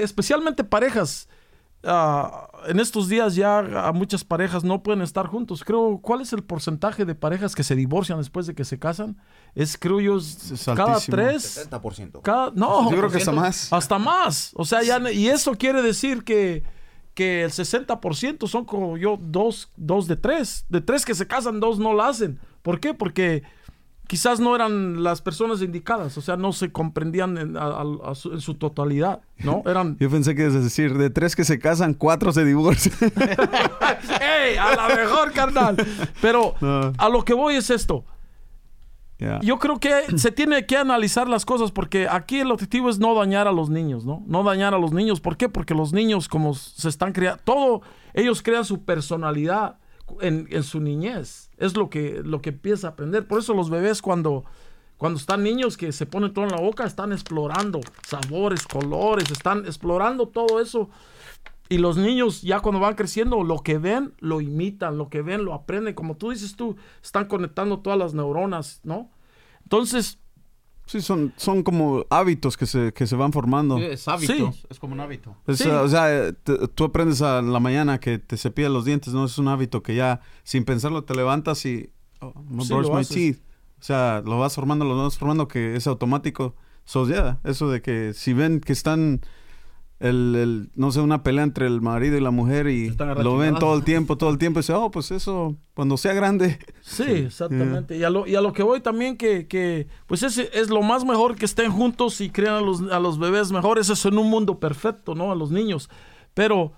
Especialmente 0.00 0.64
parejas. 0.64 1.28
Ah, 1.84 2.48
en 2.66 2.80
estos 2.80 3.08
días 3.08 3.34
ya 3.34 3.58
a 3.58 3.92
muchas 3.92 4.24
parejas 4.24 4.64
no 4.64 4.82
pueden 4.82 5.02
estar 5.02 5.26
juntos. 5.26 5.64
Creo, 5.64 5.98
¿cuál 6.02 6.20
es 6.20 6.32
el 6.32 6.42
porcentaje 6.42 7.04
de 7.04 7.14
parejas 7.14 7.54
que 7.54 7.62
se 7.62 7.74
divorcian 7.74 8.18
después 8.18 8.46
de 8.46 8.54
que 8.54 8.64
se 8.64 8.78
casan? 8.78 9.16
Es, 9.54 9.76
creo 9.76 10.00
yo, 10.00 10.16
es 10.16 10.64
cada 10.74 10.98
tres, 11.00 11.68
70%. 11.70 12.22
cada, 12.22 12.52
no, 12.54 12.90
Yo 12.90 12.96
creo 12.96 13.10
que 13.10 13.18
hasta 13.18 13.32
más. 13.32 13.72
hasta 13.72 13.98
más. 13.98 14.52
O 14.54 14.64
sea, 14.64 14.82
ya, 14.82 15.00
y 15.10 15.28
eso 15.28 15.54
quiere 15.56 15.82
decir 15.82 16.24
que, 16.24 16.62
que 17.14 17.42
el 17.44 17.50
60% 17.50 18.46
son 18.48 18.64
como 18.64 18.96
yo, 18.96 19.18
dos, 19.20 19.70
dos 19.76 20.06
de 20.06 20.16
tres. 20.16 20.64
De 20.68 20.80
tres 20.80 21.04
que 21.04 21.14
se 21.14 21.26
casan, 21.26 21.60
dos 21.60 21.78
no 21.78 21.94
la 21.94 22.08
hacen. 22.08 22.38
¿Por 22.62 22.80
qué? 22.80 22.94
Porque 22.94 23.42
quizás 24.06 24.40
no 24.40 24.54
eran 24.54 25.02
las 25.02 25.22
personas 25.22 25.62
indicadas. 25.62 26.18
O 26.18 26.20
sea, 26.20 26.36
no 26.36 26.52
se 26.52 26.70
comprendían 26.72 27.38
en, 27.38 27.56
a- 27.56 27.62
a- 27.82 28.10
a 28.10 28.14
su, 28.14 28.32
en 28.32 28.40
su 28.40 28.54
totalidad, 28.54 29.20
¿no? 29.38 29.62
Eran... 29.66 29.96
Yo 29.98 30.10
pensé 30.10 30.34
que 30.34 30.46
es 30.46 30.54
decir, 30.54 30.96
de 30.98 31.10
tres 31.10 31.34
que 31.36 31.44
se 31.44 31.58
casan, 31.58 31.94
cuatro 31.94 32.32
se 32.32 32.44
divorcian. 32.44 32.94
¡Ey! 34.20 34.56
A 34.56 34.74
la 34.76 34.94
mejor, 34.94 35.32
carnal. 35.32 35.76
Pero 36.20 36.54
No. 36.60 36.92
a 36.96 37.08
lo 37.08 37.24
que 37.24 37.34
voy 37.34 37.54
es 37.56 37.70
esto. 37.70 38.04
Yo 39.42 39.60
creo 39.60 39.78
que 39.78 40.18
se 40.18 40.32
tiene 40.32 40.66
que 40.66 40.76
analizar 40.76 41.28
las 41.28 41.44
cosas 41.44 41.70
porque 41.70 42.08
aquí 42.10 42.40
el 42.40 42.50
objetivo 42.50 42.90
es 42.90 42.98
no 42.98 43.14
dañar 43.14 43.46
a 43.46 43.52
los 43.52 43.70
niños, 43.70 44.04
¿no? 44.04 44.24
No 44.26 44.42
dañar 44.42 44.74
a 44.74 44.78
los 44.78 44.90
niños. 44.92 45.20
¿Por 45.20 45.36
qué? 45.36 45.48
Porque 45.48 45.74
los 45.76 45.92
niños, 45.92 46.26
como 46.26 46.54
se 46.54 46.88
están 46.88 47.12
creando, 47.12 47.40
todo, 47.44 47.82
ellos 48.14 48.42
crean 48.42 48.64
su 48.64 48.82
personalidad 48.84 49.76
en, 50.20 50.62
su 50.62 50.80
niñez. 50.80 51.50
Es 51.56 51.76
lo 51.76 51.90
que, 51.90 52.22
lo 52.24 52.40
que 52.40 52.50
empieza 52.50 52.88
a 52.88 52.90
aprender. 52.90 53.26
Por 53.26 53.40
eso 53.40 53.54
los 53.54 53.70
bebés 53.70 54.02
cuando, 54.02 54.44
cuando 54.96 55.18
están 55.18 55.42
niños 55.42 55.76
que 55.76 55.92
se 55.92 56.06
ponen 56.06 56.32
todo 56.32 56.44
en 56.44 56.52
la 56.52 56.60
boca, 56.60 56.84
están 56.84 57.12
explorando 57.12 57.80
sabores, 58.06 58.66
colores, 58.66 59.30
están 59.30 59.66
explorando 59.66 60.28
todo 60.28 60.60
eso. 60.60 60.90
Y 61.68 61.78
los 61.78 61.96
niños 61.96 62.42
ya 62.42 62.60
cuando 62.60 62.80
van 62.80 62.94
creciendo, 62.94 63.42
lo 63.42 63.58
que 63.58 63.78
ven, 63.78 64.14
lo 64.18 64.40
imitan, 64.40 64.98
lo 64.98 65.08
que 65.08 65.22
ven, 65.22 65.44
lo 65.44 65.54
aprenden. 65.54 65.94
Como 65.94 66.16
tú 66.16 66.30
dices 66.30 66.54
tú, 66.54 66.76
están 67.02 67.26
conectando 67.26 67.80
todas 67.80 67.98
las 67.98 68.14
neuronas, 68.14 68.80
¿no? 68.84 69.10
Entonces, 69.62 70.18
Sí, 70.92 71.00
son, 71.00 71.32
son 71.38 71.62
como 71.62 72.04
hábitos 72.10 72.56
que 72.58 72.66
se, 72.66 72.92
que 72.92 73.06
se 73.06 73.16
van 73.16 73.32
formando. 73.32 73.78
es 73.78 74.06
hábito, 74.08 74.52
Sí. 74.52 74.62
es 74.68 74.78
como 74.78 74.92
un 74.92 75.00
hábito. 75.00 75.34
Es, 75.46 75.58
Sí. 75.58 75.68
O 75.70 75.88
sea, 75.88 76.12
eh, 76.28 76.32
te- 76.34 76.68
tú 76.68 76.84
aprendes 76.84 77.22
a 77.22 77.40
la 77.40 77.60
mañana 77.60 77.98
que 77.98 78.18
te 78.18 78.36
cepillas 78.36 78.70
los 78.70 78.84
dientes, 78.84 79.14
¿no? 79.14 79.24
Es 79.24 79.38
un 79.38 79.48
hábito 79.48 79.82
que 79.82 79.94
ya, 79.94 80.20
sin 80.42 80.64
pensarlo, 80.66 81.04
te 81.04 81.14
levantas 81.14 81.64
y... 81.64 81.90
Oh, 82.20 82.34
no 82.50 82.62
brush 82.64 82.88
my 82.90 82.96
haces. 83.00 83.08
teeth. 83.14 83.38
O 83.80 83.84
sea, 83.84 84.22
lo 84.24 84.38
vas 84.38 84.54
formando, 84.54 84.84
lo 84.84 84.96
vas 85.02 85.16
formando 85.18 85.48
que 85.48 85.74
es 85.76 85.86
automático. 85.86 86.54
So, 86.84 87.06
yeah, 87.08 87.40
eso 87.44 87.70
de 87.70 87.80
que 87.80 88.12
si 88.12 88.32
ven 88.34 88.60
que 88.60 88.72
están... 88.74 89.22
El, 90.02 90.34
el- 90.34 90.70
no 90.74 90.90
sé, 90.90 91.00
una 91.00 91.22
pelea 91.22 91.44
entre 91.44 91.66
el 91.66 91.80
marido 91.80 92.16
y 92.16 92.20
la 92.20 92.30
mujer 92.32 92.66
y 92.68 92.90
lo 93.22 93.36
ven 93.36 93.54
todo 93.60 93.76
el 93.76 93.84
tiempo, 93.84 94.18
todo 94.18 94.30
el 94.30 94.38
tiempo, 94.38 94.58
y 94.58 94.62
dice, 94.62 94.72
oh, 94.72 94.90
pues 94.90 95.10
eso, 95.12 95.56
cuando 95.74 95.96
sea 95.96 96.12
grande, 96.12 96.58
sí, 96.80 97.04
exactamente. 97.04 97.96
Y, 97.96 98.02
a 98.04 98.10
lo, 98.10 98.26
y 98.26 98.34
a 98.34 98.40
lo 98.40 98.52
que 98.52 98.62
voy 98.62 98.80
también 98.80 99.16
que, 99.16 99.46
que 99.46 99.86
pues 100.06 100.22
ese 100.22 100.50
es 100.52 100.70
lo 100.70 100.82
más 100.82 101.04
mejor 101.04 101.36
que 101.36 101.44
estén 101.44 101.70
juntos 101.70 102.20
y 102.20 102.30
crean 102.30 102.56
a 102.56 102.60
los, 102.60 102.82
a 102.90 102.98
los 103.00 103.18
bebés 103.18 103.52
mejores. 103.52 103.88
Eso 103.88 104.08
en 104.08 104.18
un 104.18 104.28
mundo 104.28 104.58
perfecto, 104.58 105.14
¿no? 105.14 105.30
A 105.30 105.34
los 105.36 105.50
niños. 105.50 105.88
Pero 106.34 106.72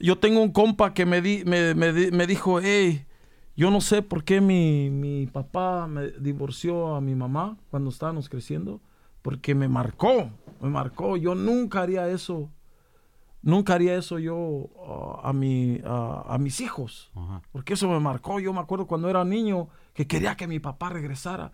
yo 0.00 0.18
tengo 0.18 0.42
un 0.42 0.50
compa 0.50 0.92
que 0.94 1.06
me, 1.06 1.20
di, 1.22 1.44
me, 1.46 1.74
me 1.74 1.92
me 2.10 2.26
dijo, 2.26 2.58
hey, 2.60 3.04
yo 3.56 3.70
no 3.70 3.80
sé 3.80 4.02
por 4.02 4.24
qué 4.24 4.40
mi, 4.40 4.90
mi 4.90 5.26
papá 5.28 5.86
me 5.86 6.08
divorció 6.10 6.96
a 6.96 7.00
mi 7.00 7.14
mamá 7.14 7.56
cuando 7.70 7.90
estábamos 7.90 8.28
creciendo, 8.28 8.80
porque 9.22 9.54
me 9.54 9.68
marcó, 9.68 10.28
me 10.60 10.68
marcó. 10.70 11.16
Yo 11.16 11.36
nunca 11.36 11.82
haría 11.82 12.08
eso, 12.08 12.50
nunca 13.44 13.74
haría 13.74 13.94
eso 13.96 14.18
yo 14.18 14.70
ah, 14.88 15.28
a, 15.28 15.32
mi, 15.32 15.80
ah, 15.84 16.24
a 16.26 16.38
mis 16.38 16.60
hijos, 16.60 17.10
Ajá. 17.14 17.42
porque 17.52 17.74
eso 17.74 17.88
me 17.88 18.00
marcó. 18.00 18.40
Yo 18.40 18.52
me 18.52 18.60
acuerdo 18.60 18.86
cuando 18.86 19.08
era 19.08 19.24
niño 19.24 19.68
que 19.92 20.06
quería 20.06 20.36
que 20.36 20.46
mi 20.48 20.58
papá 20.58 20.88
regresara 20.88 21.52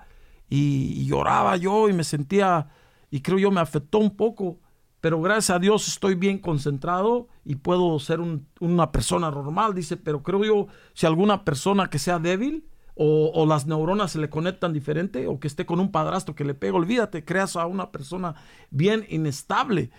y, 0.49 0.93
y 1.03 1.07
lloraba 1.07 1.57
yo 1.57 1.89
y 1.89 1.93
me 1.93 2.05
sentía, 2.05 2.69
y 3.11 3.21
creo 3.21 3.39
yo 3.39 3.51
me 3.51 3.61
afectó 3.61 3.99
un 3.99 4.17
poco. 4.17 4.59
Pero 5.01 5.21
gracias 5.23 5.51
a 5.57 5.59
Dios 5.59 5.89
estoy 5.89 6.15
bien 6.15 6.39
concentrado 6.39 7.29
y 7.45 7.55
puedo 7.57 7.99
ser 7.99 8.21
un- 8.21 8.47
una 8.61 8.93
persona 8.93 9.31
normal, 9.31 9.75
dice. 9.75 9.97
Pero 9.97 10.23
creo 10.23 10.45
yo, 10.45 10.67
si 10.93 11.07
alguna 11.07 11.43
persona 11.45 11.89
que 11.89 11.99
sea 11.99 12.19
débil 12.19 12.67
o, 12.95 13.31
o 13.35 13.47
las 13.47 13.67
neuronas 13.67 14.13
se 14.13 14.19
le 14.19 14.29
conectan 14.29 14.75
diferente 14.75 15.27
o 15.27 15.41
que 15.41 15.49
esté 15.49 15.65
con 15.65 15.81
un 15.81 15.91
padrastro 15.91 16.35
que 16.35 16.45
le 16.45 16.53
pega, 16.53 16.75
olvídate, 16.77 17.25
creas 17.25 17.57
a 17.57 17.65
una 17.67 17.91
persona 17.93 18.35
bien 18.71 19.07
inestable. 19.09 19.91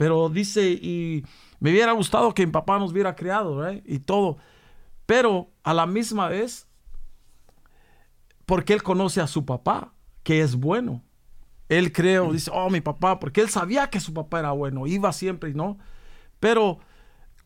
Pero 0.00 0.30
dice, 0.30 0.62
y 0.70 1.26
me 1.58 1.72
hubiera 1.72 1.92
gustado 1.92 2.32
que 2.32 2.46
mi 2.46 2.50
papá 2.50 2.78
nos 2.78 2.90
hubiera 2.90 3.14
creado, 3.14 3.68
¿eh? 3.68 3.82
Y 3.84 3.98
todo. 3.98 4.38
Pero 5.04 5.50
a 5.62 5.74
la 5.74 5.84
misma 5.84 6.26
vez, 6.26 6.66
porque 8.46 8.72
él 8.72 8.82
conoce 8.82 9.20
a 9.20 9.26
su 9.26 9.44
papá, 9.44 9.92
que 10.22 10.40
es 10.40 10.56
bueno. 10.56 11.04
Él 11.68 11.92
creo, 11.92 12.32
dice, 12.32 12.50
oh, 12.54 12.70
mi 12.70 12.80
papá, 12.80 13.20
porque 13.20 13.42
él 13.42 13.50
sabía 13.50 13.90
que 13.90 14.00
su 14.00 14.14
papá 14.14 14.38
era 14.38 14.52
bueno, 14.52 14.86
iba 14.86 15.12
siempre 15.12 15.50
y 15.50 15.54
no. 15.54 15.76
Pero 16.38 16.78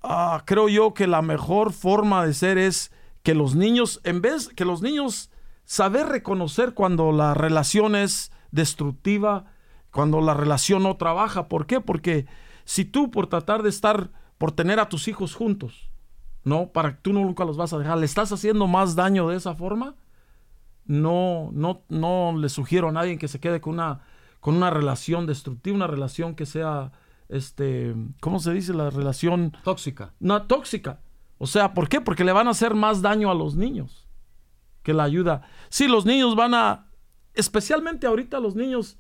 ah, 0.01 0.45
creo 0.47 0.69
yo 0.69 0.95
que 0.95 1.09
la 1.09 1.23
mejor 1.23 1.73
forma 1.73 2.25
de 2.25 2.35
ser 2.35 2.57
es 2.57 2.93
que 3.25 3.35
los 3.35 3.57
niños, 3.57 4.01
en 4.05 4.23
vez 4.23 4.47
que 4.47 4.65
los 4.65 4.81
niños 4.81 5.29
saber 5.65 6.07
reconocer 6.07 6.73
cuando 6.73 7.11
la 7.11 7.35
relación 7.35 7.97
es 7.97 8.31
destructiva, 8.53 9.47
cuando 9.91 10.21
la 10.21 10.35
relación 10.35 10.85
no 10.85 10.97
trabaja. 10.97 11.49
¿Por 11.49 11.67
qué? 11.67 11.81
Porque 11.81 12.27
si 12.65 12.85
tú 12.85 13.11
por 13.11 13.27
tratar 13.27 13.63
de 13.63 13.69
estar, 13.69 14.11
por 14.39 14.53
tener 14.53 14.81
a 14.81 14.89
tus 14.89 15.09
hijos 15.09 15.35
juntos, 15.35 15.91
¿no? 16.45 16.69
Para 16.69 16.97
que 16.97 17.01
tú 17.03 17.13
no 17.13 17.21
nunca 17.21 17.45
los 17.45 17.57
vas 17.57 17.73
a 17.73 17.79
dejar, 17.79 17.99
le 17.99 18.07
estás 18.07 18.33
haciendo 18.33 18.67
más 18.67 18.97
daño 18.97 19.29
de 19.29 19.37
esa 19.37 19.55
forma, 19.55 19.95
no, 20.87 21.51
no, 21.53 21.83
no 21.89 22.35
le 22.39 22.49
sugiero 22.49 22.89
a 22.89 22.93
nadie 22.93 23.19
que 23.19 23.29
se 23.29 23.41
quede 23.41 23.61
con 23.61 23.75
una, 23.75 24.01
con 24.41 24.55
una 24.55 24.71
relación 24.71 25.27
destructiva, 25.27 25.77
una 25.77 25.87
relación 25.87 26.35
que 26.35 26.47
sea, 26.47 26.93
este, 27.29 27.95
¿cómo 28.21 28.39
se 28.39 28.53
dice? 28.53 28.75
La 28.75 28.91
relación 28.91 29.57
Tóxica. 29.65 30.13
no, 30.21 30.43
tóxica. 30.43 31.01
O 31.39 31.47
sea, 31.47 31.75
¿por 31.75 31.89
qué? 31.89 32.01
Porque 32.01 32.25
le 32.25 32.33
van 32.33 32.47
a 32.47 32.53
hacer 32.53 32.75
más 32.75 33.03
daño 33.03 33.31
a 33.31 33.35
los 33.35 33.57
niños 33.57 34.07
que 34.83 34.95
la 34.95 35.03
ayuda. 35.03 35.43
Sí, 35.69 35.89
los 35.89 36.07
niños 36.07 36.37
van 36.37 36.55
a, 36.55 36.87
especialmente 37.35 38.07
ahorita 38.07 38.39
los 38.39 38.55
niños 38.55 38.99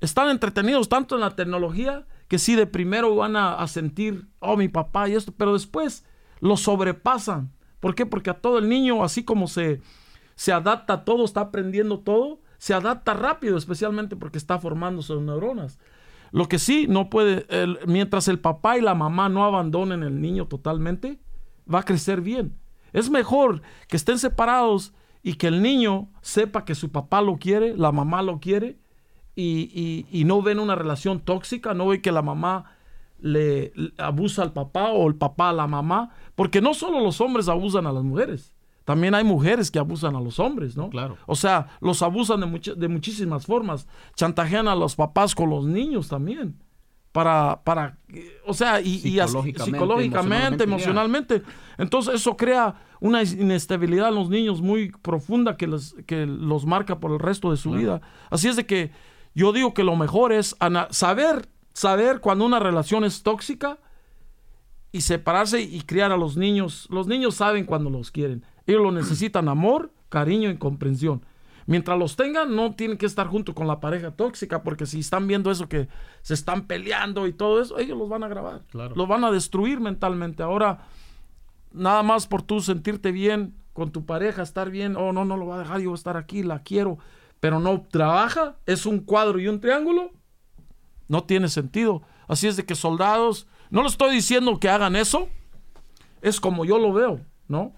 están 0.00 0.30
entretenidos 0.30 0.88
tanto 0.88 1.16
en 1.16 1.20
la 1.20 1.36
tecnología 1.36 2.06
que 2.30 2.38
sí 2.38 2.54
de 2.54 2.68
primero 2.68 3.16
van 3.16 3.34
a, 3.34 3.66
sentir, 3.66 4.28
oh, 4.38 4.56
mi 4.56 4.68
papá 4.68 5.08
y 5.08 5.16
esto, 5.16 5.34
pero 5.36 5.52
después 5.52 6.06
lo 6.38 6.56
sobrepasan. 6.56 7.50
¿Por 7.80 7.96
qué? 7.96 8.06
Porque 8.06 8.30
a 8.30 8.40
todo 8.40 8.58
el 8.58 8.68
niño, 8.68 9.02
así 9.02 9.24
como 9.24 9.48
se, 9.48 9.80
se 10.36 10.52
adapta 10.52 10.92
a 10.92 11.04
todo, 11.04 11.24
está 11.24 11.40
aprendiendo 11.40 11.98
todo, 11.98 12.38
se 12.56 12.72
adapta 12.72 13.14
rápido, 13.14 13.58
especialmente 13.58 14.14
porque 14.14 14.38
está 14.38 14.60
formando 14.60 15.02
sus 15.02 15.20
neuronas. 15.20 15.80
Lo 16.30 16.46
que 16.46 16.60
sí 16.60 16.86
no 16.88 17.10
puede, 17.10 17.48
mientras 17.88 18.28
el 18.28 18.38
papá 18.38 18.78
y 18.78 18.80
la 18.80 18.94
mamá 18.94 19.28
no 19.28 19.44
abandonen 19.44 20.04
el 20.04 20.20
niño 20.20 20.46
totalmente, 20.46 21.18
va 21.66 21.80
a 21.80 21.84
crecer 21.84 22.20
bien. 22.20 22.56
Es 22.92 23.10
mejor 23.10 23.60
que 23.88 23.96
estén 23.96 24.20
separados 24.20 24.94
y 25.24 25.34
que 25.34 25.48
el 25.48 25.62
niño 25.62 26.12
sepa 26.20 26.64
que 26.64 26.76
su 26.76 26.92
papá 26.92 27.22
lo 27.22 27.38
quiere, 27.38 27.76
la 27.76 27.90
mamá 27.90 28.22
lo 28.22 28.38
quiere 28.38 28.78
y, 29.40 29.70
y- 30.10 30.20
y 30.20 30.24
no 30.24 30.42
ven 30.42 30.58
una 30.58 30.74
relación 30.74 31.20
tóxica, 31.20 31.74
no 31.74 31.86
ve 31.88 32.00
que 32.02 32.12
la 32.12 32.22
mamá 32.22 32.64
le, 33.20 33.72
le 33.74 33.92
abusa 33.98 34.42
al 34.42 34.52
papá 34.52 34.90
o 34.92 35.06
el 35.08 35.14
papá 35.14 35.50
a 35.50 35.52
la 35.52 35.66
mamá, 35.66 36.10
porque 36.34 36.60
no 36.60 36.74
solo 36.74 37.00
los 37.00 37.20
hombres 37.20 37.48
abusan 37.48 37.86
a 37.86 37.92
las 37.92 38.02
mujeres, 38.04 38.52
también 38.84 39.14
hay 39.14 39.24
mujeres 39.24 39.70
que 39.70 39.78
abusan 39.78 40.16
a 40.16 40.20
los 40.20 40.38
hombres, 40.40 40.76
¿no? 40.76 40.88
Claro. 40.90 41.16
O 41.26 41.36
sea, 41.36 41.68
los 41.80 42.02
abusan 42.02 42.40
de, 42.40 42.46
mucha- 42.46 42.74
de 42.74 42.88
muchísimas 42.88 43.46
formas, 43.46 43.86
chantajean 44.16 44.68
a 44.68 44.74
los 44.74 44.96
papás 44.96 45.34
con 45.34 45.50
los 45.50 45.64
niños 45.66 46.08
también. 46.08 46.56
Para, 47.12 47.60
para, 47.64 47.98
o 48.46 48.54
sea, 48.54 48.80
y, 48.80 48.98
Psicológicamente, 49.00 49.64
psicológicamente, 49.64 50.62
emocionalmente, 50.62 50.64
emocionalmente. 50.64 51.42
Entonces 51.76 52.14
eso 52.14 52.36
crea 52.36 52.76
una 53.00 53.24
inestabilidad 53.24 54.10
en 54.10 54.14
los 54.14 54.30
niños 54.30 54.62
muy 54.62 54.92
profunda 54.92 55.56
que, 55.56 55.66
les- 55.66 55.96
que 56.06 56.24
los 56.24 56.66
marca 56.66 57.00
por 57.00 57.10
el 57.10 57.18
resto 57.18 57.50
de 57.50 57.56
su 57.56 57.72
vida. 57.72 58.00
Así 58.30 58.46
es 58.46 58.54
de 58.54 58.64
que 58.64 58.92
yo 59.34 59.52
digo 59.52 59.74
que 59.74 59.84
lo 59.84 59.96
mejor 59.96 60.32
es 60.32 60.56
saber, 60.90 61.48
saber 61.72 62.20
cuando 62.20 62.44
una 62.44 62.58
relación 62.58 63.04
es 63.04 63.22
tóxica 63.22 63.78
y 64.92 65.02
separarse 65.02 65.60
y 65.60 65.80
criar 65.82 66.12
a 66.12 66.16
los 66.16 66.36
niños. 66.36 66.88
Los 66.90 67.06
niños 67.06 67.36
saben 67.36 67.64
cuando 67.64 67.90
los 67.90 68.10
quieren. 68.10 68.44
Ellos 68.66 68.82
lo 68.82 68.92
necesitan 68.92 69.48
amor, 69.48 69.92
cariño 70.08 70.50
y 70.50 70.58
comprensión. 70.58 71.24
Mientras 71.66 71.96
los 71.98 72.16
tengan, 72.16 72.56
no 72.56 72.74
tienen 72.74 72.98
que 72.98 73.06
estar 73.06 73.28
junto 73.28 73.54
con 73.54 73.68
la 73.68 73.78
pareja 73.78 74.10
tóxica, 74.10 74.64
porque 74.64 74.86
si 74.86 75.00
están 75.00 75.28
viendo 75.28 75.52
eso 75.52 75.68
que 75.68 75.88
se 76.22 76.34
están 76.34 76.66
peleando 76.66 77.28
y 77.28 77.32
todo 77.32 77.62
eso, 77.62 77.78
ellos 77.78 77.96
los 77.96 78.08
van 78.08 78.24
a 78.24 78.28
grabar. 78.28 78.62
Claro. 78.70 78.96
Los 78.96 79.06
van 79.06 79.22
a 79.22 79.30
destruir 79.30 79.78
mentalmente. 79.78 80.42
Ahora, 80.42 80.86
nada 81.72 82.02
más 82.02 82.26
por 82.26 82.42
tú 82.42 82.60
sentirte 82.60 83.12
bien 83.12 83.54
con 83.72 83.92
tu 83.92 84.04
pareja, 84.04 84.42
estar 84.42 84.70
bien, 84.70 84.96
oh, 84.96 85.12
no, 85.12 85.24
no 85.24 85.36
lo 85.36 85.46
va 85.46 85.56
a 85.56 85.58
dejar, 85.60 85.80
yo 85.80 85.90
voy 85.90 85.94
a 85.94 86.00
estar 86.00 86.16
aquí, 86.16 86.42
la 86.42 86.62
quiero, 86.62 86.98
pero 87.40 87.58
no 87.58 87.86
trabaja, 87.90 88.56
es 88.66 88.86
un 88.86 89.00
cuadro 89.00 89.40
y 89.40 89.48
un 89.48 89.60
triángulo, 89.60 90.12
no 91.08 91.24
tiene 91.24 91.48
sentido. 91.48 92.02
Así 92.28 92.46
es 92.46 92.56
de 92.56 92.64
que 92.64 92.74
soldados, 92.74 93.48
no 93.70 93.82
le 93.82 93.88
estoy 93.88 94.14
diciendo 94.14 94.60
que 94.60 94.68
hagan 94.68 94.94
eso, 94.94 95.28
es 96.22 96.38
como 96.38 96.64
yo 96.64 96.78
lo 96.78 96.92
veo, 96.92 97.20
¿no? 97.48 97.72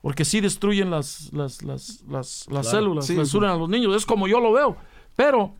Porque 0.00 0.24
sí 0.24 0.40
destruyen 0.40 0.90
las, 0.90 1.32
las, 1.32 1.62
las, 1.62 2.02
las, 2.08 2.46
las 2.48 2.70
células, 2.70 3.04
Sí, 3.06 3.14
destruyen 3.14 3.50
a 3.50 3.56
los 3.56 3.68
niños, 3.68 3.94
es 3.96 4.06
como 4.06 4.28
yo 4.28 4.40
lo 4.40 4.52
veo. 4.52 4.76
Pero, 5.16 5.54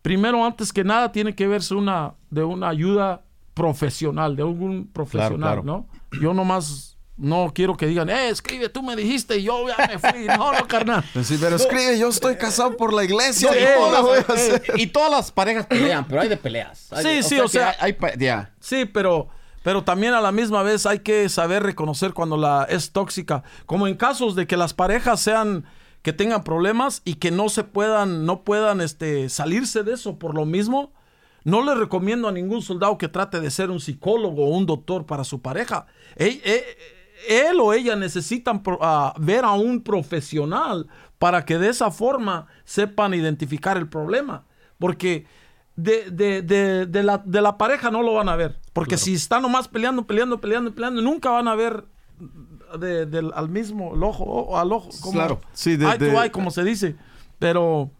primero, 0.00 0.44
antes 0.44 0.72
que 0.72 0.82
nada, 0.82 1.12
tiene 1.12 1.34
que 1.34 1.46
verse 1.46 1.74
una, 1.74 2.14
de 2.30 2.42
una 2.42 2.70
ayuda 2.70 3.24
profesional, 3.52 4.36
de 4.36 4.42
algún 4.42 4.88
profesional, 4.88 5.38
claro. 5.38 5.62
¿no? 5.62 5.86
Yo 6.20 6.32
nomás 6.32 6.95
no 7.16 7.52
quiero 7.54 7.76
que 7.76 7.86
digan, 7.86 8.10
eh, 8.10 8.28
escribe, 8.28 8.68
tú 8.68 8.82
me 8.82 8.94
dijiste 8.94 9.38
y 9.38 9.44
yo 9.44 9.66
ya 9.68 9.86
me 9.86 9.98
fui. 9.98 10.26
No, 10.26 10.52
no, 10.52 10.66
carnal. 10.68 11.02
Sí, 11.24 11.38
pero 11.40 11.56
escribe, 11.56 11.98
yo 11.98 12.08
estoy 12.08 12.36
casado 12.36 12.76
por 12.76 12.92
la 12.92 13.04
iglesia. 13.04 13.50
No, 13.50 13.56
y, 13.56 13.64
¿cómo 13.64 13.76
todas 13.86 13.92
la 13.92 14.00
voy 14.00 14.18
a 14.18 14.20
las, 14.20 14.30
hacer? 14.30 14.62
eh, 14.68 14.72
y 14.76 14.86
todas 14.88 15.10
las 15.10 15.32
parejas 15.32 15.66
pelean, 15.66 16.06
pero 16.06 16.20
hay 16.20 16.28
de 16.28 16.36
peleas. 16.36 16.92
Hay 16.92 17.04
Sí, 17.22 17.22
sí, 17.28 17.40
o 17.40 17.48
sea- 17.48 17.74
hay- 17.80 17.96
hay. 18.00 18.46
Sí, 18.60 18.84
pero, 18.84 19.28
pero 19.62 19.82
también 19.82 20.12
a 20.14 20.20
la 20.20 20.30
misma 20.32 20.62
vez 20.62 20.84
hay 20.86 20.98
que 21.00 21.28
saber 21.28 21.62
reconocer 21.62 22.12
cuando 22.12 22.36
la 22.36 22.66
es 22.68 22.92
tóxica. 22.92 23.42
Como 23.64 23.86
en 23.86 23.94
casos 23.96 24.34
de 24.36 24.46
que 24.46 24.56
las 24.56 24.74
parejas 24.74 25.20
sean 25.20 25.64
que 26.02 26.12
tengan 26.12 26.44
problemas 26.44 27.02
y 27.04 27.14
que 27.14 27.30
no 27.30 27.48
se 27.48 27.64
puedan, 27.64 28.26
no 28.26 28.42
puedan 28.44 28.80
este, 28.80 29.28
salirse 29.28 29.82
de 29.82 29.94
eso 29.94 30.18
por 30.18 30.34
lo 30.34 30.44
mismo. 30.44 30.92
No 31.42 31.62
le 31.64 31.74
recomiendo 31.76 32.28
a 32.28 32.32
ningún 32.32 32.60
soldado 32.60 32.98
que 32.98 33.08
trate 33.08 33.40
de 33.40 33.50
ser 33.50 33.70
un 33.70 33.78
psicólogo 33.80 34.46
o 34.46 34.48
un 34.50 34.66
doctor 34.66 35.06
para 35.06 35.22
su 35.24 35.40
pareja. 35.40 35.86
Él, 36.16 36.40
él- 36.44 36.62
él 37.28 37.58
o 37.60 37.72
ella 37.72 37.96
necesitan 37.96 38.62
ah, 38.80 39.14
ver 39.18 39.44
a 39.44 39.52
un 39.52 39.82
profesional 39.82 40.86
para 41.18 41.44
que 41.44 41.58
de 41.58 41.68
esa 41.70 41.90
forma 41.90 42.46
sepan 42.64 43.14
identificar 43.14 43.76
el 43.76 43.88
problema. 43.88 44.44
Porque 44.78 45.26
de, 45.76 46.10
de- 46.10 46.42
de- 46.42 46.86
de 46.86 47.02
la, 47.02 47.18
de 47.18 47.40
la 47.40 47.56
pareja 47.58 47.90
no 47.90 48.02
lo 48.02 48.14
van 48.14 48.28
a 48.28 48.36
ver. 48.36 48.58
Porque 48.72 48.96
si 48.96 49.14
están 49.14 49.42
nomás 49.42 49.68
peleando, 49.68 50.06
peleando, 50.06 50.40
peleando, 50.40 50.74
peleando, 50.74 51.00
nunca 51.02 51.30
van 51.30 51.48
a 51.48 51.54
ver 51.54 51.84
del- 52.78 53.32
al 53.34 53.48
mismo 53.48 53.94
el 53.94 54.02
ojo 54.02 54.24
o 54.24 54.58
al 54.58 54.72
ojo. 54.72 54.90
Como, 55.00 55.12
Claro. 55.12 55.40
Sí, 55.52 55.72
eye 55.72 55.98
to 55.98 56.22
eye, 56.22 56.30
como 56.30 56.50
se 56.50 56.64
dice. 56.64 56.96
Pero, 57.38 57.90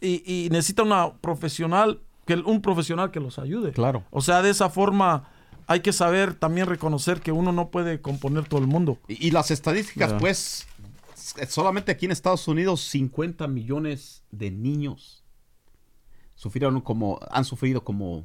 y, 0.00 0.22
y 0.26 0.48
necesita 0.50 0.82
una 0.82 1.14
profesional, 1.14 2.00
que, 2.26 2.34
un 2.34 2.60
profesional 2.62 3.10
que 3.10 3.20
los 3.20 3.38
ayude. 3.38 3.72
Claro. 3.72 4.04
O 4.10 4.20
sea, 4.20 4.42
de 4.42 4.50
esa 4.50 4.68
forma 4.70 5.28
hay 5.66 5.80
que 5.80 5.92
saber 5.92 6.34
también 6.34 6.66
reconocer 6.66 7.20
que 7.20 7.32
uno 7.32 7.52
no 7.52 7.70
puede 7.70 8.00
componer 8.00 8.48
todo 8.48 8.60
el 8.60 8.66
mundo. 8.66 8.98
Y, 9.08 9.28
y 9.28 9.30
las 9.30 9.50
estadísticas, 9.50 10.12
pues, 10.20 10.66
solamente 11.48 11.92
aquí 11.92 12.06
en 12.06 12.12
Estados 12.12 12.46
Unidos, 12.48 12.80
50 12.82 13.46
millones 13.48 14.22
de 14.30 14.50
niños 14.50 15.24
sufrieron 16.34 16.80
como, 16.80 17.18
han 17.30 17.44
sufrido 17.44 17.82
como 17.82 18.24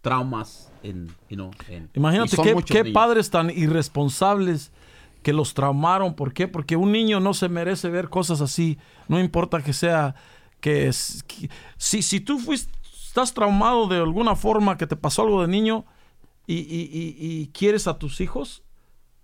traumas 0.00 0.70
en, 0.82 1.06
you 1.28 1.36
know, 1.36 1.50
en- 1.68 1.88
Imagínate 1.94 2.30
qué, 2.42 2.54
padres 2.92 3.30
tan 3.30 3.50
irresponsables 3.50 4.72
que 5.22 5.32
los 5.32 5.54
traumaron. 5.54 6.14
¿Por 6.14 6.32
qué? 6.32 6.48
Porque 6.48 6.74
un 6.76 6.90
niño 6.90 7.20
no 7.20 7.34
se 7.34 7.48
merece 7.48 7.88
ver 7.88 8.08
cosas 8.08 8.40
así. 8.40 8.78
No 9.06 9.20
importa 9.20 9.62
que 9.62 9.72
sea 9.72 10.16
que, 10.60 10.88
es- 10.88 11.22
que- 11.28 11.48
si, 11.76 12.02
si 12.02 12.18
tú 12.20 12.38
fuiste, 12.40 12.72
estás 13.06 13.32
traumado 13.32 13.86
de 13.86 13.98
alguna 13.98 14.34
forma 14.34 14.76
que 14.76 14.86
te 14.88 14.96
pasó 14.96 15.22
algo 15.22 15.42
de 15.42 15.48
niño 15.48 15.84
y, 16.54 16.58
y- 16.60 17.16
y- 17.18 17.40
y 17.42 17.46
quieres 17.48 17.86
a 17.86 17.98
tus 17.98 18.20
hijos, 18.20 18.62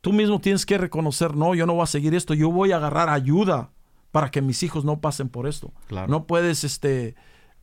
tú 0.01 0.13
mismo 0.13 0.41
tienes 0.41 0.65
que 0.67 0.79
reconocer, 0.79 1.35
no, 1.37 1.55
yo 1.55 1.67
no 1.67 1.75
voy 1.75 1.83
a 1.83 1.87
seguir 1.87 2.15
esto, 2.15 2.35
yo 2.35 2.51
voy 2.51 2.73
a 2.73 2.77
agarrar 2.77 3.09
ayuda 3.09 3.71
para 4.13 4.31
que 4.31 4.41
mis 4.43 4.63
hijos 4.63 4.85
no 4.85 5.01
pasen 5.01 5.29
por 5.29 5.47
esto. 5.47 5.73
Claro. 5.89 6.09
No 6.09 6.27
puedes, 6.27 6.65
este... 6.65 7.15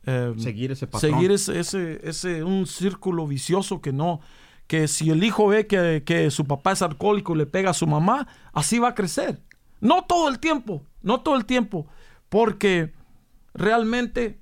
eh, 0.06 0.32
Seguir 0.38 0.70
ese 0.72 0.86
patrón. 0.86 1.12
seguir 1.12 1.32
ese, 1.32 1.58
ese, 1.58 2.00
ese, 2.08 2.44
un 2.44 2.66
círculo 2.66 3.26
vicioso 3.26 3.80
que 3.80 3.92
no, 3.92 4.20
que 4.68 4.86
si 4.88 5.10
el 5.10 5.24
hijo 5.24 5.48
ve 5.48 5.66
que, 5.66 6.02
que 6.04 6.30
su 6.30 6.44
papá 6.44 6.72
es 6.72 6.82
alcohólico 6.82 7.34
y 7.34 7.38
le 7.38 7.46
pega 7.46 7.70
a 7.70 7.74
su 7.74 7.86
mamá, 7.86 8.28
así 8.52 8.78
va 8.78 8.88
a 8.88 8.94
crecer. 8.94 9.40
No 9.80 10.04
todo 10.04 10.28
el 10.28 10.38
tiempo, 10.38 10.82
no 11.02 11.20
todo 11.20 11.36
el 11.36 11.44
tiempo, 11.44 11.86
porque 12.28 12.92
realmente 13.54 14.38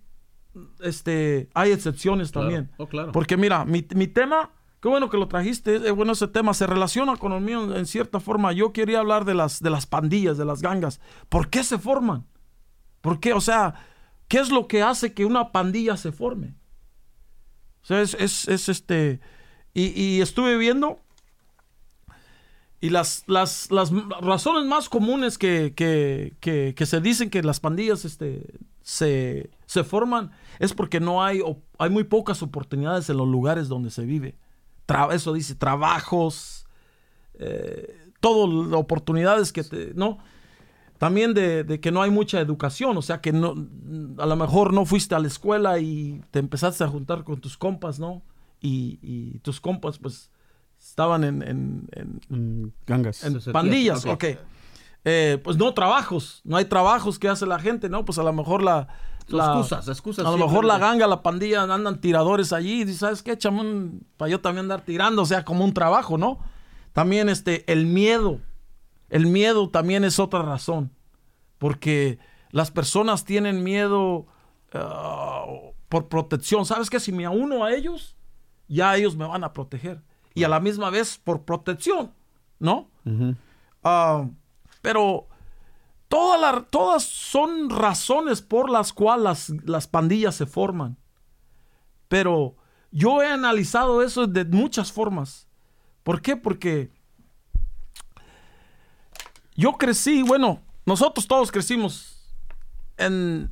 este, 0.80 1.48
hay 1.54 1.72
excepciones 1.72 2.30
Claro. 2.32 2.48
también. 2.48 2.70
Oh, 2.76 2.87
claro. 2.87 3.12
Porque 3.12 3.37
mira, 3.37 3.64
mi, 3.64 3.87
mi 3.94 4.06
tema, 4.06 4.50
qué 4.84 4.88
bueno 4.90 5.08
que 5.08 5.16
lo 5.16 5.28
trajiste, 5.28 5.76
es 5.76 5.92
bueno 5.92 6.12
ese 6.12 6.28
tema, 6.28 6.52
se 6.52 6.66
relaciona 6.66 7.16
con 7.16 7.32
el 7.32 7.40
mío 7.40 7.74
en 7.74 7.86
cierta 7.86 8.20
forma. 8.20 8.52
Yo 8.52 8.74
quería 8.74 8.98
hablar 8.98 9.24
de 9.24 9.32
las, 9.32 9.62
de 9.62 9.70
las 9.70 9.86
pandillas, 9.86 10.36
de 10.36 10.44
las 10.44 10.60
gangas. 10.60 11.00
¿Por 11.30 11.48
qué 11.48 11.64
se 11.64 11.78
forman? 11.78 12.26
¿Por 13.00 13.18
qué? 13.18 13.32
O 13.32 13.40
sea, 13.40 13.76
¿qué 14.28 14.40
es 14.40 14.50
lo 14.50 14.68
que 14.68 14.82
hace 14.82 15.14
que 15.14 15.24
una 15.24 15.52
pandilla 15.52 15.96
se 15.96 16.12
forme? 16.12 16.54
O 17.82 17.86
sea, 17.86 18.02
es, 18.02 18.12
es- 18.12 18.46
es 18.46 18.68
este. 18.68 19.20
Y, 19.72 19.84
y 19.98 20.20
estuve 20.20 20.58
viendo. 20.58 21.00
Y 22.82 22.90
las, 22.90 23.24
las, 23.26 23.70
las 23.70 23.90
razones 24.20 24.66
más 24.68 24.90
comunes 24.90 25.38
que, 25.38 25.72
que- 25.74 26.34
que- 26.40 26.74
que 26.76 26.84
se 26.84 27.00
dicen 27.00 27.30
que 27.30 27.42
las 27.42 27.58
pandillas 27.58 28.04
este, 28.04 28.58
se, 28.82 29.48
se 29.64 29.82
forman 29.82 30.30
es 30.58 30.74
porque 30.74 31.00
no 31.00 31.24
hay, 31.24 31.40
hay 31.78 31.88
muy 31.88 32.04
pocas 32.04 32.42
oportunidades 32.42 33.08
en 33.08 33.16
los 33.16 33.26
lugares 33.28 33.68
donde 33.68 33.90
se 33.90 34.04
vive. 34.04 34.36
Tra- 34.86 35.12
eso 35.14 35.32
dice, 35.32 35.54
trabajos, 35.54 36.66
eh, 37.38 37.98
todo, 38.20 38.78
oportunidades 38.78 39.52
que 39.52 39.62
te, 39.64 39.92
¿no? 39.94 40.18
También 40.98 41.34
de, 41.34 41.64
de 41.64 41.80
que 41.80 41.90
no 41.90 42.02
hay 42.02 42.10
mucha 42.10 42.40
educación, 42.40 42.96
o 42.96 43.02
sea 43.02 43.20
que 43.20 43.32
no, 43.32 43.54
a 44.18 44.26
lo 44.26 44.36
mejor 44.36 44.72
no 44.72 44.84
fuiste 44.86 45.14
a 45.14 45.18
la 45.18 45.26
escuela 45.26 45.78
y 45.78 46.22
te 46.30 46.38
empezaste 46.38 46.84
a 46.84 46.88
juntar 46.88 47.24
con 47.24 47.40
tus 47.40 47.56
compas, 47.58 47.98
¿no? 47.98 48.22
Y, 48.60 48.98
y 49.02 49.38
tus 49.40 49.60
compas 49.60 49.98
pues 49.98 50.30
estaban 50.80 51.24
en- 51.24 51.42
en- 51.42 51.88
en, 52.30 52.72
gangas. 52.86 53.24
en 53.24 53.40
pandillas, 53.52 54.06
ok. 54.06 54.12
ok. 54.12 54.24
Eh, 55.06 55.38
pues 55.44 55.58
no 55.58 55.74
trabajos, 55.74 56.40
no 56.44 56.56
hay 56.56 56.64
trabajos 56.64 57.18
que 57.18 57.28
hace 57.28 57.44
la 57.44 57.58
gente, 57.58 57.90
¿no? 57.90 58.04
Pues 58.06 58.18
a 58.18 58.22
lo 58.22 58.32
mejor 58.32 58.62
la... 58.62 58.88
La- 59.28 59.46
excusas, 59.46 59.88
excusas 59.88 60.26
A 60.26 60.30
lo 60.30 60.38
mejor 60.38 60.64
la 60.64 60.78
ganga, 60.78 61.06
la 61.06 61.22
pandilla, 61.22 61.62
andan 61.62 62.00
tiradores 62.00 62.52
allí 62.52 62.82
y 62.82 62.84
dices, 62.84 63.00
¿sabes 63.00 63.22
qué? 63.22 63.38
Chamón, 63.38 64.06
para 64.16 64.30
yo 64.30 64.40
también 64.40 64.64
andar 64.64 64.82
tirando, 64.82 65.22
o 65.22 65.26
sea, 65.26 65.44
como 65.44 65.64
un 65.64 65.72
trabajo, 65.72 66.18
¿no? 66.18 66.38
También 66.92 67.28
este, 67.28 67.70
el 67.72 67.87
miedo. 67.87 68.40
El 69.08 69.26
miedo 69.26 69.68
también 69.70 70.04
es 70.04 70.18
otra 70.18 70.42
razón. 70.42 70.92
Porque 71.58 72.18
las 72.50 72.70
personas 72.70 73.24
tienen 73.24 73.62
miedo 73.62 74.26
ah, 74.72 75.44
por 75.88 76.08
protección. 76.08 76.66
¿Sabes 76.66 76.90
qué? 76.90 77.00
Si 77.00 77.12
me 77.12 77.26
uno 77.28 77.64
a 77.64 77.72
ellos, 77.72 78.16
ya 78.68 78.96
ellos 78.96 79.16
me 79.16 79.26
van 79.26 79.44
a 79.44 79.52
proteger. 79.52 80.02
Y 80.34 80.44
a 80.44 80.48
la 80.48 80.60
misma 80.60 80.90
vez 80.90 81.18
por 81.22 81.42
protección, 81.42 82.12
¿no? 82.58 82.90
Ah, 83.82 84.28
pero 84.82 85.28
todas 86.70 87.03
son 87.03 87.70
razones 87.70 88.42
por 88.42 88.70
las 88.70 88.92
cuales 88.92 89.24
las, 89.24 89.48
las 89.64 89.87
pandillas 89.87 90.35
se 90.35 90.46
forman. 90.46 90.96
Pero 92.09 92.57
yo 92.90 93.22
he 93.22 93.27
analizado 93.27 94.03
eso 94.03 94.27
de 94.27 94.44
muchas 94.44 94.92
formas. 94.92 95.48
¿Por 96.03 96.20
qué? 96.20 96.37
Porque 96.37 96.90
yo 99.57 99.72
crecí, 99.72 100.22
bueno, 100.22 100.61
nosotros 100.87 101.27
todos 101.27 101.50
crecimos 101.50 102.31
en, 102.96 103.50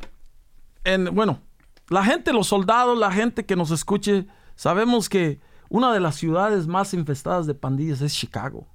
en, 0.84 1.14
bueno, 1.14 1.40
la 1.88 2.04
gente, 2.04 2.32
los 2.32 2.48
soldados, 2.48 2.98
la 2.98 3.10
gente 3.10 3.44
que 3.46 3.56
nos 3.56 3.70
escuche, 3.70 4.26
sabemos 4.54 5.08
que 5.08 5.40
una 5.68 5.92
de 5.92 6.00
las 6.00 6.16
ciudades 6.16 6.66
más 6.66 6.94
infestadas 6.94 7.46
de 7.46 7.54
pandillas 7.54 8.00
es 8.00 8.14
Chicago. 8.14 8.66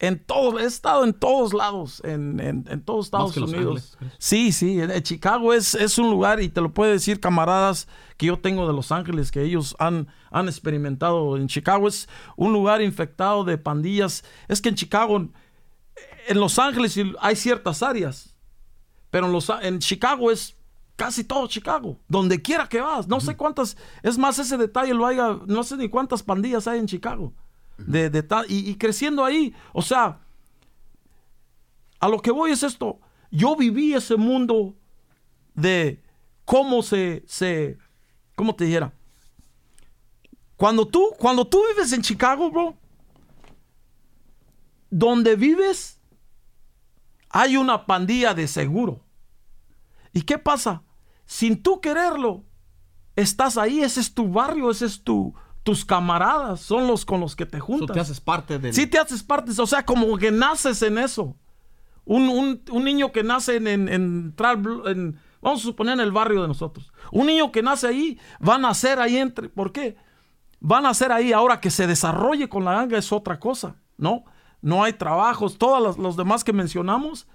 En 0.00 0.18
todo, 0.24 0.60
he 0.60 0.64
estado 0.64 1.02
en 1.04 1.12
todos 1.12 1.52
lados, 1.52 2.00
en, 2.04 2.38
en- 2.40 2.64
en 2.70 2.80
todos 2.82 3.06
Estados 3.06 3.36
Unidos. 3.36 3.56
Ángeles, 3.58 3.96
¿crees? 3.98 4.12
Sí, 4.18 4.52
sí, 4.52 4.80
en- 4.80 4.90
en 4.92 5.02
Chicago 5.02 5.52
es, 5.52 5.74
es 5.74 5.98
un 5.98 6.08
lugar, 6.10 6.40
y 6.40 6.48
te 6.48 6.60
lo 6.60 6.72
puede 6.72 6.92
decir 6.92 7.18
camaradas 7.18 7.88
que 8.16 8.26
yo 8.26 8.38
tengo 8.38 8.66
de 8.68 8.72
Los 8.72 8.92
Ángeles, 8.92 9.32
que 9.32 9.42
ellos 9.42 9.74
han, 9.80 10.06
han 10.30 10.46
experimentado 10.46 11.36
en 11.36 11.48
Chicago. 11.48 11.88
Es 11.88 12.08
un 12.36 12.52
lugar 12.52 12.80
infectado 12.80 13.42
de 13.44 13.58
pandillas. 13.58 14.24
Es 14.46 14.60
que 14.60 14.68
en 14.68 14.74
Chicago, 14.76 15.16
en 16.28 16.40
Los 16.40 16.58
Ángeles 16.58 16.96
hay 17.20 17.34
ciertas 17.36 17.82
áreas, 17.82 18.36
pero 19.10 19.26
en, 19.26 19.32
los, 19.32 19.50
en 19.62 19.78
Chicago 19.80 20.30
es 20.30 20.54
casi 20.96 21.24
todo 21.24 21.46
Chicago, 21.48 21.98
donde 22.08 22.40
quiera 22.42 22.68
que 22.68 22.80
vas. 22.80 23.08
No 23.08 23.20
sé 23.20 23.36
cuántas, 23.36 23.76
es 24.02 24.16
más, 24.18 24.38
ese 24.38 24.56
detalle 24.58 24.94
lo 24.94 25.06
haya, 25.06 25.38
no 25.46 25.62
sé 25.64 25.76
ni 25.76 25.88
cuántas 25.88 26.22
pandillas 26.22 26.66
hay 26.68 26.78
en 26.80 26.86
Chicago. 26.86 27.32
De, 27.78 28.10
de 28.10 28.26
y 28.48 28.74
creciendo 28.76 29.24
ahí, 29.24 29.54
o 29.72 29.82
sea, 29.82 30.20
a 32.00 32.08
lo 32.08 32.20
que 32.20 32.30
voy 32.30 32.50
es 32.50 32.62
esto. 32.62 33.00
Yo 33.30 33.56
viví 33.56 33.94
ese 33.94 34.16
mundo 34.16 34.74
de 35.54 36.02
cómo 36.44 36.82
se, 36.82 37.24
se, 37.26 37.78
¿cómo 38.34 38.54
te 38.54 38.64
dijera? 38.64 38.92
Cuando 40.56 40.86
tú, 40.86 41.14
cuando 41.18 41.46
tú 41.46 41.62
vives 41.68 41.92
en 41.92 42.02
Chicago, 42.02 42.50
bro, 42.50 42.76
donde 44.90 45.36
vives, 45.36 46.00
hay 47.28 47.56
una 47.56 47.86
pandilla 47.86 48.34
de 48.34 48.48
seguro. 48.48 49.04
¿Y 50.12 50.22
qué 50.22 50.38
pasa? 50.38 50.82
Sin 51.26 51.62
tú 51.62 51.80
quererlo, 51.80 52.44
estás 53.14 53.58
ahí, 53.58 53.82
ese 53.82 54.00
es 54.00 54.14
tu 54.14 54.28
barrio, 54.28 54.70
ese 54.70 54.86
es 54.86 55.02
tu, 55.02 55.34
tus 55.68 55.84
camaradas, 55.84 56.60
son 56.60 56.86
los 56.86 57.04
con 57.04 57.20
los 57.20 57.36
que 57.36 57.44
te 57.44 57.60
juntas. 57.60 57.92
te 57.94 58.00
haces 58.00 58.20
parte 58.22 58.58
del... 58.58 58.72
Sí 58.72 58.86
te 58.86 58.98
haces 58.98 59.22
parte, 59.22 59.52
o 59.60 59.66
sea, 59.66 59.84
como 59.84 60.16
que 60.16 60.30
naces 60.30 60.80
en 60.80 60.96
eso. 60.96 61.36
Un, 62.06 62.30
un- 62.30 62.62
un 62.70 62.84
niño 62.84 63.12
que 63.12 63.22
nace 63.22 63.56
en, 63.56 63.66
en, 63.66 63.88
en 63.90 64.34
Tral- 64.34 64.88
en- 64.90 65.18
vamos 65.42 65.60
a 65.60 65.64
suponer 65.64 65.92
en 65.92 66.00
el 66.00 66.10
barrio 66.10 66.40
de 66.40 66.48
nosotros. 66.48 66.90
Un 67.12 67.26
niño 67.26 67.52
que 67.52 67.62
nace 67.62 67.86
ahí 67.86 68.18
va 68.46 68.54
a 68.54 68.58
nacer 68.58 68.98
ahí 68.98 69.18
entre, 69.18 69.50
¿por 69.50 69.72
qué? 69.72 69.96
Van 70.58 70.86
a 70.86 70.88
nacer 70.88 71.12
ahí, 71.12 71.34
ahora 71.34 71.60
que 71.60 71.70
se 71.70 71.86
desarrolle 71.86 72.48
con 72.48 72.64
la 72.64 72.72
ganga 72.72 72.96
es 72.96 73.12
otra 73.12 73.38
cosa, 73.38 73.76
¿no? 73.98 74.24
No 74.62 74.82
hay 74.84 74.94
trabajos, 74.94 75.58
todos 75.58 75.82
los, 75.82 75.98
los 75.98 76.16
demás 76.16 76.44
que 76.44 76.54
mencionamos, 76.54 77.28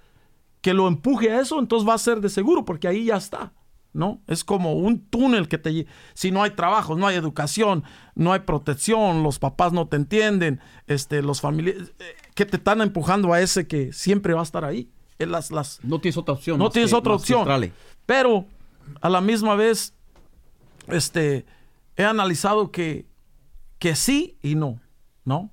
que 0.60 0.74
lo 0.74 0.88
empuje 0.88 1.30
a 1.30 1.40
eso, 1.40 1.60
entonces 1.60 1.88
va 1.88 1.94
a 1.94 1.98
ser 1.98 2.20
de 2.20 2.28
seguro, 2.30 2.64
porque 2.64 2.88
ahí 2.88 3.04
ya 3.04 3.16
está, 3.16 3.52
¿no? 3.94 4.20
Es 4.26 4.44
como 4.44 4.74
un 4.74 5.00
túnel 5.06 5.48
que 5.48 5.56
te... 5.56 5.86
Si 6.12 6.30
no 6.30 6.42
hay 6.42 6.50
trabajo, 6.50 6.96
no 6.96 7.06
hay 7.06 7.16
educación, 7.16 7.84
no 8.14 8.32
hay 8.34 8.40
protección, 8.40 9.22
los 9.22 9.38
papás 9.38 9.72
no 9.72 9.86
te 9.88 9.96
entienden, 9.96 10.60
este, 10.86 11.22
los 11.22 11.40
familiares... 11.40 11.94
eh, 12.00 12.04
que 12.34 12.44
te 12.44 12.56
están 12.58 12.82
empujando 12.82 13.32
a 13.32 13.40
ese 13.40 13.66
que 13.66 13.92
siempre 13.92 14.34
va 14.34 14.40
a 14.40 14.42
estar 14.42 14.64
ahí. 14.64 14.90
Eh, 15.20 15.26
Las, 15.26 15.50
las, 15.52 15.78
No 15.84 16.00
tienes 16.00 16.16
otra 16.18 16.34
opción. 16.34 16.58
no 16.58 16.68
tienes 16.70 16.90
que- 16.90 16.96
otra 16.96 17.14
opción. 17.14 17.44
Pero 18.04 18.46
a 19.00 19.08
la 19.08 19.20
misma 19.20 19.54
vez, 19.54 19.94
este, 20.88 21.46
he 21.96 22.04
analizado 22.04 22.70
que, 22.72 23.06
que 23.78 23.94
sí 23.96 24.36
y 24.42 24.56
no, 24.56 24.80
¿no? 25.24 25.50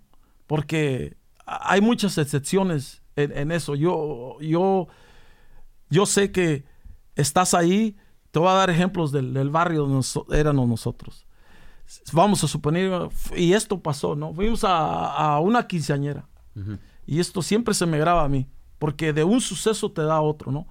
Porque 0.47 1.15
hay 1.45 1.79
muchas 1.81 2.17
excepciones 2.17 3.03
en, 3.15 3.37
en 3.37 3.51
eso. 3.51 3.75
Yo, 3.75 4.37
yo, 4.41 4.87
yo 5.89 6.05
sé 6.05 6.31
que 6.31 6.65
estás 7.15 7.53
ahí. 7.53 7.95
Te 8.31 8.39
voy 8.39 8.49
a 8.49 8.53
dar 8.53 8.69
ejemplos 8.69 9.11
del, 9.11 9.33
del 9.33 9.49
barrio 9.49 9.81
donde 9.81 9.95
nos- 9.95 10.19
éramos 10.31 10.67
nosotros. 10.67 11.25
Vamos 12.13 12.43
a 12.43 12.47
suponer, 12.47 13.09
y 13.35 13.51
esto 13.53 13.79
pasó, 13.81 14.15
¿no? 14.15 14.33
Fuimos 14.33 14.63
a, 14.63 15.33
a 15.35 15.39
una 15.41 15.67
quinceañera. 15.67 16.27
Y 17.05 17.19
esto 17.19 17.41
siempre 17.41 17.73
se 17.73 17.85
me 17.85 17.97
graba 17.97 18.23
a 18.23 18.29
mí, 18.29 18.47
porque 18.79 19.11
de 19.13 19.23
un 19.23 19.41
suceso 19.41 19.91
te 19.91 20.01
da 20.01 20.21
otro, 20.21 20.51
¿no? 20.51 20.67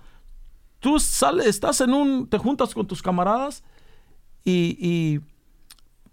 Tú 0.79 0.99
sales, 0.99 1.47
estás 1.47 1.81
en 1.83 1.93
un, 1.93 2.27
te 2.27 2.39
juntas 2.39 2.73
con 2.73 2.87
tus 2.87 3.03
camaradas 3.03 3.63
y, 4.45 4.77
y 4.81 5.21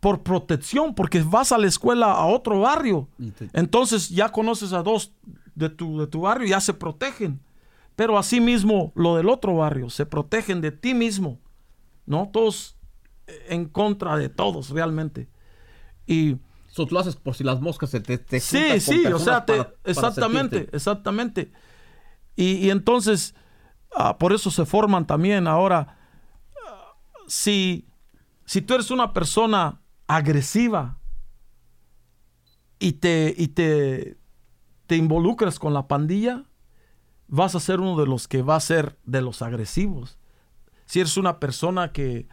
por 0.02 0.24
protección, 0.24 0.94
porque 0.94 1.22
vas 1.22 1.52
a 1.54 1.58
la 1.58 1.68
escuela 1.68 2.12
a 2.12 2.26
otro 2.26 2.60
barrio, 2.60 3.08
entonces 3.54 4.10
ya 4.10 4.30
conoces 4.30 4.74
a 4.74 4.84
dos 4.84 5.14
de 5.56 5.70
tu, 5.70 6.00
de 6.00 6.08
tu 6.08 6.22
barrio, 6.22 6.48
ya 6.48 6.60
se 6.60 6.74
protegen. 6.74 7.40
Pero 7.98 8.18
así 8.18 8.40
mismo 8.40 8.94
lo 8.96 9.18
del 9.18 9.28
otro 9.28 9.56
barrio, 9.58 9.90
se 9.90 10.06
protegen 10.06 10.62
de 10.62 10.72
ti 10.72 10.94
mismo, 10.94 11.42
¿no? 12.06 12.30
Todos 12.32 12.78
en 13.50 13.66
contra 13.66 14.16
de 14.18 14.30
todos 14.30 14.70
realmente. 14.70 15.28
Y 16.06 16.38
Eso 16.70 16.88
lo 16.90 17.00
haces 17.00 17.18
por 17.18 17.36
si 17.36 17.44
las 17.44 17.60
moscas 17.60 17.90
se 17.90 18.00
te, 18.00 18.18
te 18.18 18.40
Sí, 18.40 18.80
sí, 18.80 19.06
o 19.08 19.20
sea, 19.20 19.46
te- 19.46 19.58
para- 19.58 19.74
exactamente, 19.84 20.70
exactamente. 20.72 21.52
Y, 22.36 22.54
y 22.68 22.70
entonces, 22.70 23.36
ah, 23.96 24.18
por 24.18 24.32
eso 24.32 24.52
se 24.52 24.66
forman 24.66 25.06
también 25.08 25.48
ahora. 25.48 25.98
ah, 26.66 26.94
si, 27.28 27.90
si 28.46 28.62
tú 28.62 28.76
eres 28.76 28.92
una 28.92 29.12
persona 29.12 29.82
agresiva 30.08 31.00
y 32.80 32.94
te, 32.94 33.34
y 33.36 33.48
te, 33.50 34.18
te 34.86 34.96
involucras 34.96 35.60
con 35.60 35.74
la 35.74 35.88
pandilla, 35.88 36.44
vas 37.28 37.56
a 37.56 37.60
ser 37.60 37.80
uno 37.80 38.00
de 38.00 38.08
los 38.08 38.28
que 38.28 38.42
va 38.42 38.56
a 38.56 38.60
ser 38.60 38.98
de 39.06 39.22
los 39.22 39.42
agresivos. 39.42 40.18
Si 40.86 41.00
eres 41.00 41.18
una 41.18 41.40
persona 41.40 41.92
que, 41.92 42.28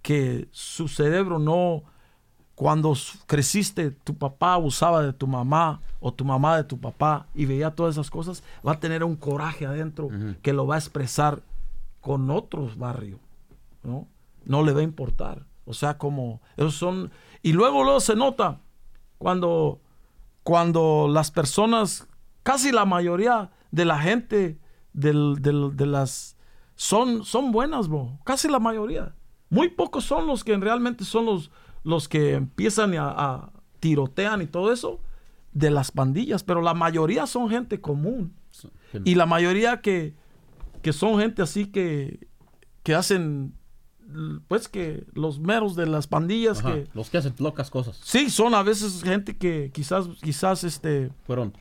que 0.00 0.48
su 0.50 0.88
cerebro 0.88 1.38
no, 1.38 1.84
cuando 2.54 2.94
creciste, 3.26 3.90
tu 3.90 4.16
papá 4.16 4.54
abusaba 4.54 5.02
de 5.02 5.12
tu 5.12 5.26
mamá 5.26 5.80
o 6.00 6.12
tu 6.12 6.24
mamá 6.24 6.56
de 6.56 6.64
tu 6.64 6.78
papá 6.78 7.26
y 7.34 7.44
veía 7.44 7.74
todas 7.74 7.94
esas 7.94 8.10
cosas, 8.10 8.42
va 8.66 8.72
a 8.72 8.80
tener 8.80 9.04
un 9.04 9.16
coraje 9.16 9.66
adentro 9.66 10.08
que 10.42 10.52
lo 10.52 10.66
va 10.66 10.76
a 10.76 10.78
expresar 10.78 11.42
con 12.00 12.30
otros 12.30 12.78
barrios, 12.78 13.20
¿no? 13.82 14.06
No 14.44 14.62
le 14.62 14.72
va 14.72 14.80
a 14.80 14.84
importar. 14.84 15.44
O 15.64 15.74
sea, 15.74 15.98
como 15.98 16.40
esos 16.56 16.74
son 16.74 17.12
y 17.42 17.52
luego 17.52 17.84
luego 17.84 18.00
se 18.00 18.16
nota 18.16 18.58
cuando 19.18 19.80
cuando 20.42 21.08
las 21.08 21.30
personas, 21.30 22.08
casi 22.42 22.72
la 22.72 22.84
mayoría 22.84 23.50
de 23.72 23.84
la 23.84 23.98
gente 23.98 24.58
del- 24.92 25.36
del- 25.40 25.76
de 25.76 25.86
las 25.86 26.36
son 26.76 27.24
son 27.24 27.50
buenas, 27.52 27.88
bro. 27.88 28.18
Casi 28.24 28.48
la 28.48 28.60
mayoría. 28.60 29.14
Muy 29.50 29.68
pocos 29.68 30.04
son 30.04 30.26
los 30.28 30.44
que 30.44 30.56
realmente 30.56 31.04
son 31.04 31.26
los 31.26 31.50
los 31.84 32.08
que 32.08 32.34
empiezan 32.34 32.94
a, 32.96 33.08
a 33.10 33.52
tirotean 33.80 34.40
y 34.42 34.46
todo 34.46 34.72
eso 34.72 35.00
de 35.52 35.70
las 35.70 35.90
pandillas, 35.90 36.44
pero 36.44 36.62
la 36.62 36.74
mayoría 36.74 37.26
son 37.26 37.50
gente 37.50 37.80
común. 37.80 38.34
Y 39.04 39.16
la 39.16 39.26
mayoría 39.26 39.80
que, 39.80 40.14
que 40.82 40.92
son 40.92 41.18
gente 41.18 41.42
así 41.42 41.66
que, 41.66 42.28
que 42.84 42.94
hacen 42.94 43.54
pues 44.48 44.68
que 44.68 45.06
los 45.14 45.40
meros 45.40 45.74
de 45.74 45.86
las 45.86 46.06
pandillas 46.06 46.60
Ajá, 46.60 46.74
que 46.74 46.88
Los 46.94 47.08
que 47.10 47.18
hacen 47.18 47.34
locas 47.38 47.70
cosas. 47.70 47.98
sí 48.04 48.28
son 48.30 48.54
a 48.54 48.62
veces 48.62 49.02
gente 49.02 49.36
que 49.38 49.70
quizás 49.72 50.06
quizás 50.22 50.64
este 50.64 51.10
Fueron, 51.24 51.52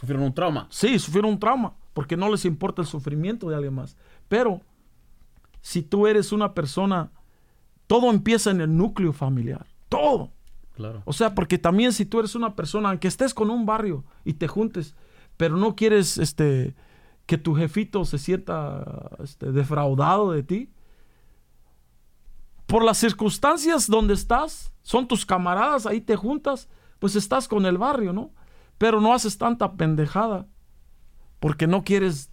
sufrieron 0.00 0.24
un 0.24 0.34
trauma. 0.34 0.66
sí 0.70 0.98
sufrieron 0.98 1.32
un 1.32 1.38
trauma 1.38 1.74
porque 1.92 2.16
no 2.16 2.30
les 2.30 2.44
importa 2.44 2.82
el 2.82 2.88
sufrimiento 2.88 3.48
de 3.48 3.56
alguien 3.56 3.74
más. 3.74 3.96
Pero 4.28 4.62
si 5.60 5.82
tú 5.82 6.06
eres 6.06 6.32
una 6.32 6.54
persona 6.54 7.10
todo 7.90 8.08
empieza 8.10 8.52
en 8.52 8.60
el 8.60 8.76
núcleo 8.76 9.12
familiar. 9.12 9.66
Todo. 9.88 10.30
Claro. 10.76 11.02
O 11.06 11.12
sea, 11.12 11.34
porque 11.34 11.58
también 11.58 11.92
si 11.92 12.06
tú 12.06 12.20
eres 12.20 12.36
una 12.36 12.54
persona, 12.54 12.88
aunque 12.88 13.08
estés 13.08 13.34
con 13.34 13.50
un 13.50 13.66
barrio 13.66 14.04
y 14.24 14.34
te 14.34 14.46
juntes, 14.46 14.94
pero 15.36 15.56
no 15.56 15.74
quieres 15.74 16.16
este, 16.16 16.76
que 17.26 17.36
tu 17.36 17.52
jefito 17.56 18.04
se 18.04 18.18
sienta 18.18 19.10
este, 19.18 19.50
defraudado 19.50 20.30
de 20.30 20.44
ti, 20.44 20.70
por 22.66 22.84
las 22.84 22.96
circunstancias 22.96 23.88
donde 23.88 24.14
estás, 24.14 24.72
son 24.82 25.08
tus 25.08 25.26
camaradas, 25.26 25.84
ahí 25.84 26.00
te 26.00 26.14
juntas, 26.14 26.68
pues 27.00 27.16
estás 27.16 27.48
con 27.48 27.66
el 27.66 27.76
barrio, 27.76 28.12
¿no? 28.12 28.30
Pero 28.80 28.98
no 29.02 29.12
haces 29.12 29.36
tanta 29.36 29.74
pendejada 29.74 30.46
porque 31.38 31.66
no 31.66 31.84
quieres 31.84 32.30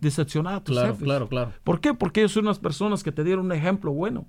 decepcionar 0.00 0.54
a 0.54 0.64
tus 0.64 0.74
Claro, 0.74 0.92
jefes. 0.94 1.04
claro, 1.04 1.28
claro. 1.28 1.52
¿Por 1.62 1.78
qué? 1.82 1.92
Porque 1.92 2.20
ellos 2.20 2.32
son 2.32 2.46
unas 2.46 2.58
personas 2.58 3.02
que 3.02 3.12
te 3.12 3.22
dieron 3.22 3.44
un 3.44 3.52
ejemplo 3.52 3.92
bueno. 3.92 4.24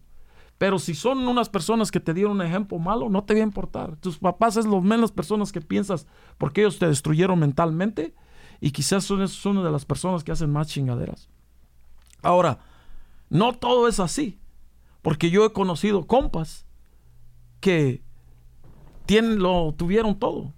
Pero 0.57 0.79
si 0.79 0.93
son 0.93 1.19
unas 1.25 1.47
personas 1.47 1.91
que 1.91 2.01
te 2.01 2.13
dieron 2.13 2.33
un 2.33 2.41
ejemplo 2.41 2.77
malo, 2.77 3.07
no 3.09 3.23
te 3.23 3.35
va 3.35 3.39
a 3.39 3.43
importar. 3.43 3.95
Tus 3.95 4.17
papás 4.17 4.57
es 4.57 4.65
las 4.65 4.83
menos 4.83 5.13
personas 5.13 5.53
que 5.53 5.61
piensas 5.61 6.07
porque 6.37 6.59
ellos 6.59 6.77
te 6.77 6.87
destruyeron 6.87 7.39
mentalmente 7.39 8.13
y 8.59 8.71
quizás 8.71 9.05
son, 9.05 9.25
son 9.29 9.57
una 9.59 9.67
de 9.67 9.71
las 9.71 9.85
personas 9.85 10.25
que 10.25 10.33
hacen 10.33 10.51
más 10.51 10.67
chingaderas. 10.67 11.29
Ahora, 12.21 12.59
no 13.29 13.53
todo 13.53 13.87
es 13.87 14.01
así. 14.01 14.39
Porque 15.01 15.29
yo 15.29 15.45
he 15.45 15.53
conocido 15.53 16.05
compas 16.05 16.65
que 17.61 18.03
tienen, 19.05 19.39
lo 19.39 19.73
tuvieron 19.77 20.19
todo. 20.19 20.53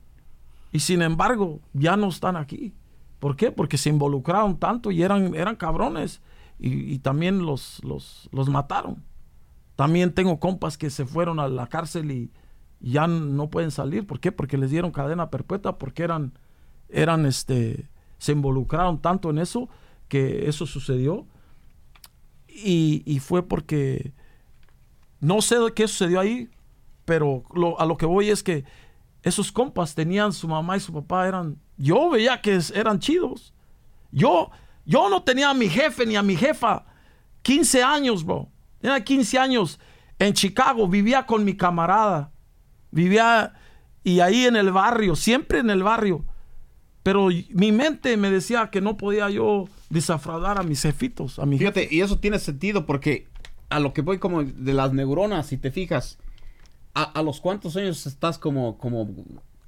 Y 0.75 0.79
sin 0.81 1.01
embargo, 1.01 1.61
ya 1.71 1.95
no 1.95 2.09
están 2.09 2.35
aquí. 2.35 2.73
¿Por 3.19 3.37
qué? 3.37 3.49
Porque 3.49 3.77
se 3.77 3.87
involucraron 3.87 4.59
tanto 4.59 4.91
y 4.91 5.03
eran, 5.03 5.33
eran 5.33 5.55
cabrones. 5.55 6.21
Y, 6.59 6.99
también 6.99 7.45
los, 7.45 7.81
los, 7.81 8.27
los 8.33 8.49
mataron. 8.49 9.01
También 9.77 10.13
tengo 10.13 10.37
compas 10.37 10.77
que 10.77 10.89
se 10.89 11.05
fueron 11.05 11.39
a 11.39 11.47
la 11.47 11.67
cárcel 11.67 12.11
y 12.11 12.29
ya 12.81 13.07
no 13.07 13.49
pueden 13.49 13.71
salir. 13.71 14.05
¿Por 14.05 14.19
qué? 14.19 14.33
Porque 14.33 14.57
les 14.57 14.69
dieron 14.69 14.91
cadena 14.91 15.29
perpetua, 15.29 15.77
porque 15.77 16.03
eran, 16.03 16.33
eran 16.89 17.25
este, 17.25 17.87
se 18.17 18.33
involucraron 18.33 19.01
tanto 19.01 19.29
en 19.29 19.37
eso 19.37 19.69
que 20.09 20.49
eso 20.49 20.65
sucedió. 20.65 21.25
Y, 22.49 23.01
y 23.05 23.19
fue 23.19 23.47
porque 23.47 24.11
no 25.21 25.41
sé 25.41 25.55
qué 25.73 25.87
sucedió 25.87 26.19
ahí, 26.19 26.49
pero 27.05 27.43
lo- 27.53 27.79
a 27.79 27.85
lo 27.85 27.95
que 27.95 28.05
voy 28.05 28.29
es 28.29 28.43
que 28.43 28.65
esos 29.25 29.51
compas 29.51 29.95
tenían 29.95 30.31
su 30.31 30.47
mamá 30.47 30.77
y 30.77 30.79
su 30.79 30.93
papá 30.93 31.27
eran, 31.27 31.57
yo 31.77 32.11
veía 32.11 32.39
que 32.41 32.59
eran 32.75 32.99
chidos. 32.99 33.55
Yo, 34.11 34.51
yo 34.85 35.09
no 35.09 35.23
tenía 35.23 35.49
a 35.49 35.55
mi 35.55 35.67
jefe 35.67 36.05
ni 36.05 36.15
a 36.15 36.21
mi 36.21 36.35
jefa. 36.35 36.85
15 37.41 37.81
años, 37.81 38.23
bro. 38.23 38.49
Tenía 38.79 39.03
15 39.03 39.39
años 39.39 39.79
en 40.19 40.33
Chicago, 40.33 40.87
vivía 40.87 41.25
con 41.25 41.43
mi 41.43 41.57
camarada. 41.57 42.31
Vivía 42.91 43.53
y 44.03 44.19
ahí 44.19 44.45
en 44.45 44.55
el 44.57 44.71
barrio, 44.71 45.15
siempre 45.15 45.57
en 45.57 45.71
el 45.71 45.81
barrio. 45.81 46.23
Pero 47.01 47.29
mi 47.49 47.71
mente 47.71 48.17
me 48.17 48.29
decía 48.29 48.69
que 48.69 48.79
no 48.79 48.95
podía 48.95 49.31
yo 49.31 49.65
desafraudar 49.89 50.59
a 50.59 50.63
mis 50.63 50.83
jefitos, 50.83 51.39
a 51.39 51.47
mi 51.47 51.57
jefe. 51.57 51.71
Fíjate, 51.71 51.95
y 51.95 52.01
eso 52.01 52.19
tiene 52.19 52.37
sentido 52.37 52.85
porque 52.85 53.27
a 53.69 53.79
lo 53.79 53.91
que 53.91 54.03
voy 54.03 54.19
como 54.19 54.43
de 54.43 54.73
las 54.73 54.93
neuronas, 54.93 55.47
si 55.47 55.57
te 55.57 55.71
fijas, 55.71 56.19
a, 56.95 57.03
a 57.03 57.21
los 57.21 57.39
cuántos 57.41 57.75
años 57.75 58.05
estás 58.07 58.37
como, 58.39 58.77
como 58.79 59.07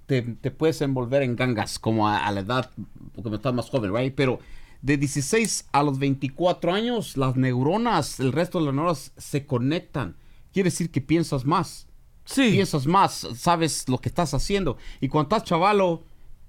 te, 0.08 0.22
te 0.22 0.50
puedes 0.52 0.82
envolver 0.82 1.22
en 1.22 1.36
gangas, 1.36 1.78
como 1.78 2.08
a, 2.08 2.26
a 2.26 2.32
la 2.32 2.40
edad, 2.40 2.72
porque 3.14 3.36
estás 3.36 3.54
más 3.54 3.70
joven, 3.70 3.94
right? 3.96 4.16
Pero 4.16 4.40
de 4.82 4.98
16 4.98 5.68
a 5.72 5.84
los 5.84 6.00
24 6.00 6.74
años, 6.74 7.18
las 7.18 7.36
neuronas, 7.36 8.20
el 8.20 8.32
resto 8.32 8.60
de 8.60 8.66
las 8.66 8.74
neuronas 8.74 9.12
se 9.18 9.46
conectan. 9.46 10.16
Quiere 10.54 10.70
decir 10.70 10.90
que 10.90 11.02
piensas 11.02 11.46
más. 11.46 11.88
Sí. 12.26 12.52
Piensas 12.52 12.88
más, 12.88 13.28
sabes 13.36 13.88
lo 13.90 13.98
que 14.00 14.10
estás 14.10 14.34
haciendo. 14.34 14.78
Y 15.02 15.08
cuando 15.08 15.36
estás 15.36 15.48
chavalo, 15.48 16.04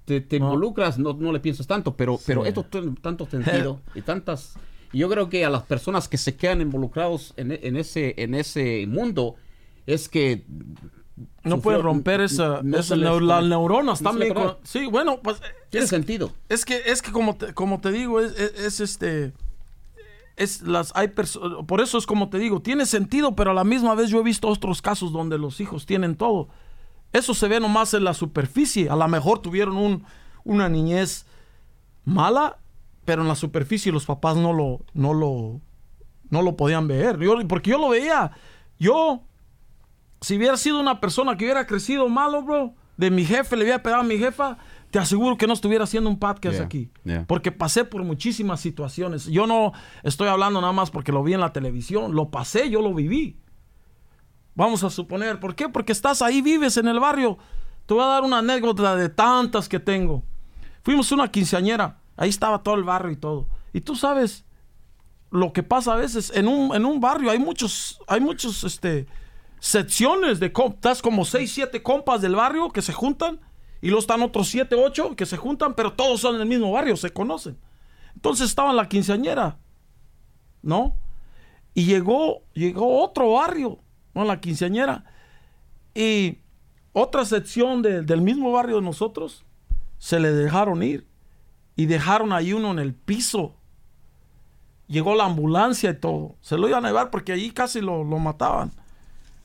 te, 0.05 0.21
te 0.21 0.39
No. 0.39 0.45
involucras, 0.47 0.97
no, 0.97 1.13
no 1.13 1.31
le 1.31 1.39
piensas 1.39 1.67
tanto, 1.67 1.95
pero, 1.95 2.19
pero 2.25 2.45
esto 2.45 2.63
tiene 2.65 2.95
tanto 3.01 3.25
sentido 3.29 3.81
y 3.95 4.01
tantas... 4.01 4.53
Y 4.91 4.99
yo 4.99 5.09
creo 5.09 5.29
que 5.29 5.45
a 5.45 5.49
las 5.51 5.63
personas 5.63 6.07
que 6.07 6.17
se 6.17 6.35
quedan 6.35 6.61
involucrados 6.61 7.33
en, 7.37 7.51
en 7.51 7.77
ese, 7.77 8.15
en 8.17 8.33
ese 8.33 8.85
mundo 8.87 9.35
es 9.93 10.09
que... 10.09 10.45
No 11.43 11.55
sufrió- 11.55 11.61
pueden 11.61 11.81
romper 11.83 12.21
esa, 12.21 12.61
no 12.63 12.77
esa 12.77 12.89
se 12.89 12.97
les 12.97 13.09
neu- 13.09 13.21
las 13.21 13.43
neuronas 13.43 14.01
No 14.01 14.09
también. 14.11 14.33
con- 14.33 14.57
sí, 14.63 14.85
bueno, 14.85 15.19
pues 15.21 15.41
Tiene 15.69 15.83
es, 15.85 15.89
sentido. 15.89 16.31
es 16.47 16.63
que 16.65 16.81
es 16.85 17.01
que 17.01 17.11
como 17.11 17.35
te, 17.35 17.53
como 17.53 17.79
te 17.81 17.91
digo 17.91 18.19
es, 18.21 18.37
es- 18.39 18.59
es, 18.59 18.79
este 18.79 19.33
es 20.37 20.61
las 20.61 20.91
hay 20.95 21.09
por 21.67 21.81
eso 21.81 21.97
es 21.97 22.05
como 22.05 22.29
te 22.29 22.39
digo 22.39 22.61
tiene 22.61 22.85
sentido, 22.85 23.35
pero 23.35 23.51
a 23.51 23.53
la 23.53 23.63
misma 23.65 23.95
vez 23.95 24.09
yo 24.09 24.19
he 24.19 24.23
visto 24.23 24.47
otros 24.47 24.81
casos 24.81 25.11
donde 25.11 25.37
los 25.37 25.59
hijos 25.59 25.85
tienen 25.85 26.15
todo. 26.15 26.47
Eso 27.11 27.33
se 27.33 27.47
ve 27.49 27.59
nomás 27.59 27.93
en 27.93 28.03
la 28.05 28.13
superficie. 28.13 28.89
A 28.89 28.95
lo 28.95 29.07
mejor 29.07 29.39
tuvieron 29.39 29.75
un, 29.77 30.05
una 30.45 30.69
niñez 30.69 31.25
mala, 32.05 32.57
pero 33.05 33.23
en 33.23 33.27
la 33.27 33.35
superficie 33.35 33.91
los 33.91 34.05
papás 34.05 34.37
no 34.37 34.53
lo 34.53 34.81
no 34.93 35.13
lo 35.13 35.59
no 36.29 36.41
lo 36.43 36.55
podían 36.55 36.87
ver. 36.87 37.19
Yo- 37.19 37.45
porque 37.47 37.71
yo 37.71 37.77
lo 37.79 37.89
veía. 37.89 38.31
Yo 38.77 39.23
si 40.21 40.37
hubiera 40.37 40.57
sido 40.57 40.79
una 40.79 40.99
persona 40.99 41.37
que 41.37 41.45
hubiera 41.45 41.65
crecido 41.65 42.07
malo, 42.09 42.41
bro, 42.43 42.73
de 42.97 43.11
mi 43.11 43.23
jefe, 43.25 43.55
le 43.55 43.63
hubiera 43.63 43.81
pegado 43.81 44.01
a 44.01 44.05
mi 44.05 44.17
jefa, 44.17 44.57
te 44.91 44.99
aseguro 44.99 45.37
que 45.37 45.47
no 45.47 45.53
estuviera 45.53 45.83
haciendo 45.85 46.09
un 46.09 46.19
podcast 46.19 46.55
Yeah, 46.55 46.65
aquí. 46.65 46.91
yeah. 47.05 47.25
Porque 47.27 47.51
pasé 47.51 47.85
por 47.85 48.03
muchísimas 48.03 48.59
situaciones. 48.59 49.25
Yo 49.27 49.47
no 49.47 49.71
estoy 50.03 50.27
hablando 50.27 50.59
nada 50.59 50.73
más 50.73 50.91
porque 50.91 51.11
lo 51.11 51.23
vi 51.23 51.33
en 51.33 51.39
la 51.39 51.53
televisión, 51.53 52.13
lo 52.15 52.29
pasé, 52.29 52.69
yo 52.69 52.81
lo 52.81 52.93
viví. 52.93 53.37
Vamos 54.55 54.83
a 54.83 54.89
suponer, 54.89 55.39
¿por 55.39 55.55
qué? 55.55 55.69
Porque 55.69 55.91
estás 55.93 56.21
ahí, 56.21 56.41
vives 56.41 56.75
en 56.77 56.87
el 56.87 56.99
barrio. 56.99 57.37
Te 57.85 57.93
voy 57.93 58.03
a 58.03 58.07
dar 58.07 58.23
una 58.23 58.39
anécdota 58.39 58.95
de 58.95 59.07
tantas 59.09 59.69
que 59.69 59.79
tengo. 59.79 60.23
Fuimos 60.83 61.11
a 61.11 61.15
una 61.15 61.31
quinceañera, 61.31 61.99
ahí 62.17 62.29
estaba 62.29 62.61
todo 62.61 62.75
el 62.75 62.83
barrio 62.83 63.11
y 63.11 63.15
todo. 63.15 63.47
Y 63.71 63.81
tú 63.81 63.95
sabes 63.95 64.45
lo 65.31 65.53
que 65.53 65.63
pasa 65.63 65.93
a 65.93 65.95
veces 65.95 66.31
en 66.35 66.47
un, 66.47 66.75
en 66.75 66.85
un 66.85 66.99
barrio, 66.99 67.29
hay 67.31 67.39
muchos, 67.39 67.99
hay 68.07 68.19
muchos, 68.19 68.63
este, 68.63 69.07
secciones 69.59 70.39
de 70.39 70.51
compas, 70.51 71.01
como 71.01 71.25
6, 71.25 71.51
7 71.51 71.83
compas 71.83 72.21
del 72.21 72.35
barrio 72.35 72.69
que 72.69 72.81
se 72.81 72.93
juntan 72.93 73.39
y 73.81 73.87
luego 73.87 73.99
están 74.01 74.21
otros 74.21 74.47
7, 74.49 74.75
8 74.75 75.15
que 75.15 75.25
se 75.25 75.37
juntan, 75.37 75.73
pero 75.73 75.93
todos 75.93 76.21
son 76.21 76.37
del 76.37 76.47
mismo 76.47 76.71
barrio, 76.71 76.95
se 76.97 77.11
conocen. 77.11 77.57
Entonces 78.15 78.49
estaba 78.49 78.71
en 78.71 78.75
la 78.77 78.89
quinceañera, 78.89 79.57
¿no? 80.61 80.95
Y 81.73 81.85
llegó, 81.85 82.43
llegó 82.53 83.03
otro 83.03 83.33
barrio, 83.33 83.79
¿no? 84.13 84.25
La 84.25 84.41
quinceañera. 84.41 85.05
Y 85.93 86.39
otra 86.93 87.23
sección 87.25 87.81
de- 87.81 88.01
del 88.01 88.21
mismo 88.21 88.51
barrio 88.51 88.77
de 88.77 88.81
nosotros 88.81 89.45
se 89.97 90.19
le 90.19 90.31
dejaron 90.31 90.83
ir 90.83 91.07
y 91.75 91.85
dejaron 91.85 92.33
ahí 92.33 92.51
uno 92.53 92.71
en 92.71 92.79
el 92.79 92.93
piso. 92.93 93.55
Llegó 94.87 95.13
la 95.15 95.25
ambulancia 95.25 95.91
y 95.91 95.99
todo. 95.99 96.35
Se 96.41 96.57
lo 96.57 96.67
iban 96.67 96.83
a 96.85 96.89
llevar 96.89 97.11
porque 97.11 97.31
ahí 97.31 97.51
casi 97.51 97.79
lo, 97.79 98.03
lo 98.03 98.17
mataban. 98.17 98.71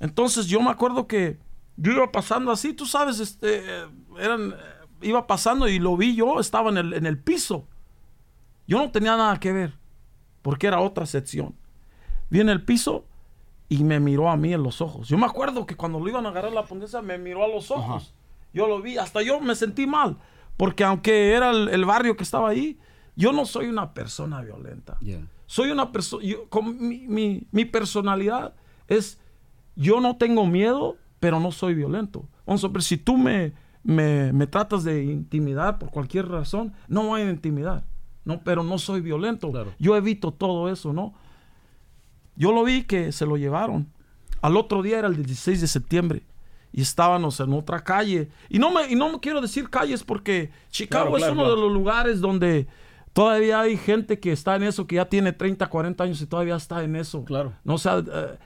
Entonces 0.01 0.47
yo 0.47 0.61
me 0.61 0.71
acuerdo 0.71 1.07
que 1.07 1.39
yo 1.77 1.93
iba 1.93 2.11
pasando 2.13 2.53
así, 2.53 2.73
tú 2.73 2.87
sabes, 2.87 3.21
este, 3.21 3.63
eran, 4.19 4.55
iba 5.01 5.27
pasando 5.27 5.69
y 5.69 5.79
lo 5.79 5.97
vi 5.97 6.15
yo, 6.15 6.41
estaba 6.41 6.71
en 6.71 6.79
el, 6.79 6.93
en 6.95 7.07
el 7.07 7.19
piso. 7.19 7.67
Yo 8.67 8.79
no 8.79 8.91
tenía 8.91 9.17
nada 9.17 9.39
que 9.39 9.53
ver, 9.53 9.75
porque 10.43 10.67
era 10.67 10.81
otra 10.81 11.07
sección. 11.07 11.55
Vi 12.31 12.41
en 12.41 12.49
el 12.49 12.65
piso 12.65 13.05
y 13.69 13.85
me 13.85 14.01
miró 14.01 14.31
a 14.31 14.37
mí 14.37 14.53
en 14.53 14.63
los 14.63 14.81
ojos. 14.81 15.09
Yo 15.09 15.19
me 15.19 15.27
acuerdo 15.27 15.67
que 15.67 15.77
cuando 15.77 16.01
lo 16.01 16.09
iban 16.09 16.27
a 16.27 16.31
agarrar 16.31 16.53
la 16.53 16.65
policía 16.65 17.03
me 17.03 17.19
miró 17.19 17.45
a 17.45 17.49
los 17.49 17.71
ojos. 17.71 18.15
Yo 18.53 18.69
lo 18.69 18.81
vi, 18.81 18.99
hasta 18.99 19.23
yo 19.23 19.41
me 19.41 19.55
sentí 19.55 19.87
mal, 19.87 20.17
porque 20.57 20.85
aunque 20.85 21.33
era 21.33 21.51
el, 21.51 21.69
el 21.69 21.85
barrio 21.85 22.17
que 22.17 22.23
estaba 22.23 22.49
ahí, 22.51 22.79
yo 23.17 23.33
no 23.33 23.47
soy 23.47 23.67
una 23.67 23.95
persona 23.95 24.41
violenta. 24.43 24.99
Soy 25.47 25.71
una 25.71 25.93
persona, 25.93 26.25
mi, 26.63 27.07
mi, 27.07 27.47
mi 27.51 27.65
personalidad 27.65 28.55
es, 28.89 29.21
yo 29.77 30.01
no 30.01 30.17
tengo 30.17 30.47
miedo, 30.47 30.97
pero 31.21 31.41
no 31.41 31.53
soy 31.53 31.75
violento. 31.75 32.29
Vamos 32.47 32.65
a 32.65 32.69
ver, 32.69 32.83
si 32.83 32.97
tú 32.97 33.17
me, 33.17 33.53
me, 33.83 34.33
me 34.33 34.47
tratas 34.47 34.85
de 34.85 35.05
intimidar 35.05 35.79
por 35.79 35.91
cualquier 35.91 36.29
razón, 36.29 36.73
no 36.89 37.05
voy 37.05 37.23
a 37.23 37.31
intimidar. 37.31 37.85
No, 38.25 38.41
pero 38.43 38.63
no 38.63 38.79
soy 38.79 39.01
violento. 39.01 39.51
Claro. 39.51 39.73
Yo 39.79 39.97
evito 39.97 40.33
todo 40.33 40.71
eso, 40.71 40.93
¿no? 40.93 41.15
Yo 42.37 42.53
lo 42.53 42.65
vi 42.65 42.85
que 42.85 43.13
se 43.13 43.27
lo 43.27 43.37
llevaron. 43.37 43.93
Al 44.41 44.57
otro 44.57 44.83
día 44.83 44.99
era 44.99 45.09
el 45.09 45.17
16 45.17 45.61
de 45.61 45.67
septiembre 45.67 46.23
y 46.73 46.83
estábamos 46.83 47.39
en 47.41 47.53
otra 47.53 47.81
calle. 47.85 48.31
Y 48.49 48.59
no 48.59 48.71
me, 48.71 48.91
y 48.91 48.95
no 48.95 49.13
me 49.13 49.21
quiero 49.21 49.41
decir 49.41 49.71
calles 49.71 50.03
porque 50.03 50.51
Chicago 50.71 51.11
Claro, 51.11 51.17
es 51.17 51.23
claro, 51.23 51.33
uno 51.35 51.43
claro. 51.43 51.57
de 51.57 51.63
los 51.63 51.73
lugares 51.73 52.21
donde 52.21 52.67
Todavía 53.15 53.61
hay 53.61 53.77
gente 53.77 54.19
que 54.19 54.33
está 54.33 54.57
en 54.57 54.65
eso, 54.65 54.89
que 54.89 54.97
ya 54.97 55.09
tiene 55.09 55.33
30, 55.33 55.69
40 55.69 56.03
años 56.03 56.21
y 56.21 56.27
todavía 56.27 56.57
está 56.57 56.83
en 56.83 56.97
eso. 56.97 57.25
Claro. 57.25 57.53
No, 57.63 57.75
o 57.75 57.79
sea, 57.79 57.99
eh, 57.99 58.39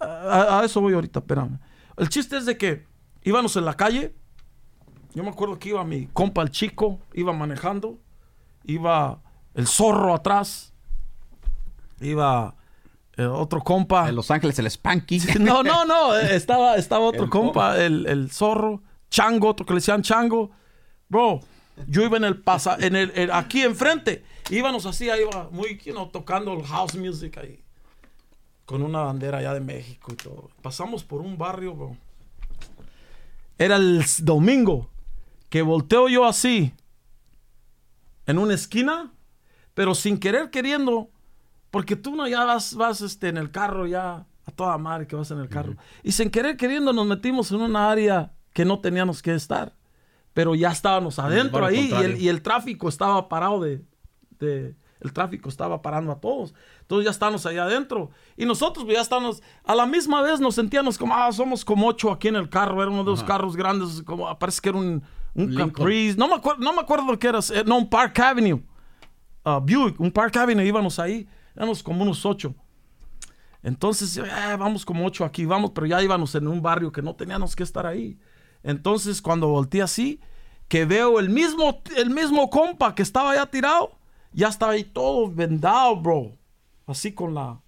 a, 0.00 0.60
a 0.60 0.64
eso 0.64 0.80
voy 0.80 0.94
ahorita, 0.94 1.20
espérame. 1.20 1.58
El 1.96 2.08
chiste 2.08 2.36
es 2.36 2.46
de 2.46 2.56
que 2.56 2.86
íbamos 3.22 3.54
en 3.56 3.64
la 3.64 3.74
calle. 3.74 4.14
Yo 5.14 5.22
me 5.24 5.30
acuerdo 5.30 5.58
que 5.58 5.70
iba 5.70 5.84
mi 5.84 6.06
compa 6.06 6.42
el 6.42 6.50
chico, 6.50 7.00
iba 7.14 7.32
manejando. 7.32 7.98
Iba 8.64 9.20
el 9.54 9.66
zorro 9.66 10.14
atrás. 10.14 10.72
Iba 12.00 12.54
eh, 13.16 13.24
otro 13.24 13.60
compa. 13.62 14.08
En 14.08 14.14
Los 14.16 14.30
Ángeles, 14.30 14.58
el 14.58 14.70
Spanky. 14.70 15.18
No, 15.40 15.62
no, 15.62 15.84
no. 15.84 16.16
eh, 16.16 16.34
Estaba, 16.36 16.76
estaba 16.76 17.04
otro 17.06 17.24
El 17.24 17.30
compa, 17.30 17.78
el, 17.78 18.06
el 18.06 18.30
zorro. 18.30 18.82
Chango, 19.10 19.48
otro 19.48 19.66
que 19.66 19.72
le 19.74 19.78
decían 19.78 20.02
chango. 20.02 20.50
Bro, 21.08 21.40
yo 21.88 22.02
iba 22.04 22.16
en 22.16 22.24
el 22.24 22.40
pasa, 22.40 22.76
en 22.78 22.94
el, 22.94 23.10
el- 23.16 23.32
aquí 23.32 23.62
enfrente. 23.62 24.24
Íbamos 24.50 24.86
así, 24.86 25.10
ahí 25.10 25.22
iba 25.22 25.48
muy, 25.50 25.78
you 25.84 25.92
know, 25.92 26.08
tocando 26.08 26.52
el 26.52 26.62
house 26.64 26.94
music 26.94 27.36
ahí. 27.38 27.62
Con 28.70 28.82
una 28.82 29.00
bandera 29.00 29.38
allá 29.38 29.52
de 29.52 29.58
México 29.58 30.12
y 30.12 30.14
todo. 30.14 30.48
Pasamos 30.62 31.02
por 31.02 31.22
un 31.22 31.36
barrio, 31.36 31.74
bro. 31.74 31.96
Era 33.58 33.74
el 33.74 34.04
domingo 34.20 34.88
que 35.48 35.62
volteo 35.62 36.08
yo 36.08 36.24
así 36.24 36.72
en 38.26 38.38
una 38.38 38.54
esquina, 38.54 39.10
pero 39.74 39.96
sin 39.96 40.18
querer 40.20 40.50
queriendo, 40.50 41.10
porque 41.72 41.96
tú 41.96 42.14
no 42.14 42.28
ya 42.28 42.44
vas, 42.44 42.76
vas 42.76 43.00
este, 43.00 43.26
en 43.26 43.38
el 43.38 43.50
carro 43.50 43.88
ya 43.88 44.24
a 44.46 44.50
toda 44.54 44.78
madre 44.78 45.08
que 45.08 45.16
vas 45.16 45.32
en 45.32 45.40
el 45.40 45.48
carro. 45.48 45.74
Y 46.04 46.12
sin 46.12 46.30
querer 46.30 46.56
queriendo 46.56 46.92
nos 46.92 47.08
metimos 47.08 47.50
en 47.50 47.62
una 47.62 47.90
área 47.90 48.32
que 48.52 48.64
no 48.64 48.78
teníamos 48.78 49.20
que 49.20 49.34
estar, 49.34 49.74
pero 50.32 50.54
ya 50.54 50.70
estábamos 50.70 51.18
adentro 51.18 51.66
ahí 51.66 51.74
y 51.76 51.80
el, 51.86 51.90
contrario. 51.90 52.16
y 52.18 52.28
el 52.28 52.42
tráfico 52.42 52.88
estaba 52.88 53.28
parado 53.28 53.60
de, 53.60 53.82
de- 54.38 54.76
el 55.00 55.12
tráfico 55.12 55.48
estaba 55.48 55.82
parando 55.82 56.12
a 56.12 56.20
todos. 56.20 56.54
Entonces 56.82 57.04
ya 57.06 57.10
estábamos 57.10 57.44
allá 57.46 57.64
adentro. 57.64 58.10
Y 58.36 58.44
nosotros 58.44 58.84
pues, 58.84 58.96
ya 58.96 59.02
estábamos, 59.02 59.42
a 59.64 59.74
la 59.74 59.86
misma 59.86 60.22
vez 60.22 60.40
nos 60.40 60.54
sentíamos 60.54 60.98
como, 60.98 61.14
ah, 61.14 61.30
somos 61.32 61.64
como 61.64 61.86
ocho 61.86 62.10
aquí 62.10 62.28
en 62.28 62.36
el 62.36 62.48
carro. 62.48 62.82
Era 62.82 62.90
uno 62.90 63.04
de 63.04 63.10
los 63.10 63.24
carros 63.24 63.56
grandes, 63.56 64.02
como 64.02 64.28
ah, 64.28 64.38
parece 64.38 64.60
que 64.60 64.68
era 64.68 64.78
un, 64.78 65.02
un. 65.34 65.54
Caprice. 65.54 66.16
No 66.18 66.28
me, 66.28 66.34
acuerdo, 66.34 66.60
no 66.62 66.72
me 66.72 66.80
acuerdo 66.80 67.06
lo 67.06 67.18
que 67.18 67.28
era. 67.28 67.38
eh, 67.38 67.64
No, 67.66 67.78
un 67.78 67.88
Park 67.88 68.18
Avenue. 68.20 68.62
Ah, 69.44 69.58
Buick, 69.58 69.98
un 69.98 70.10
Park 70.10 70.36
Avenue, 70.36 70.64
íbamos 70.66 70.98
ahí. 70.98 71.26
Éramos 71.56 71.82
como 71.82 72.02
unos 72.02 72.24
ocho. 72.26 72.54
Entonces, 73.62 74.16
eh, 74.16 74.22
vamos 74.58 74.84
como 74.84 75.04
ocho 75.04 75.24
aquí, 75.24 75.44
vamos, 75.44 75.72
pero 75.74 75.86
ya 75.86 76.02
íbamos 76.02 76.34
en 76.34 76.46
un 76.48 76.62
barrio 76.62 76.90
que 76.92 77.02
no 77.02 77.14
teníamos 77.14 77.54
que 77.54 77.62
estar 77.62 77.86
ahí. 77.86 78.18
Entonces, 78.62 79.20
cuando 79.20 79.48
volteé 79.48 79.82
así, 79.82 80.20
que 80.68 80.84
veo 80.84 81.18
el 81.18 81.28
mismo, 81.28 81.82
el 81.96 82.10
mismo 82.10 82.48
compa 82.48 82.94
que 82.94 83.02
estaba 83.02 83.34
ya 83.34 83.46
tirado, 83.46 83.98
ya 84.32 84.48
estaba 84.48 84.72
ahí 84.72 84.84
todo 84.84 85.30
vendado, 85.30 85.96
bro. 85.96 86.32
Así 86.86 87.12
con 87.12 87.34
la... 87.34 87.60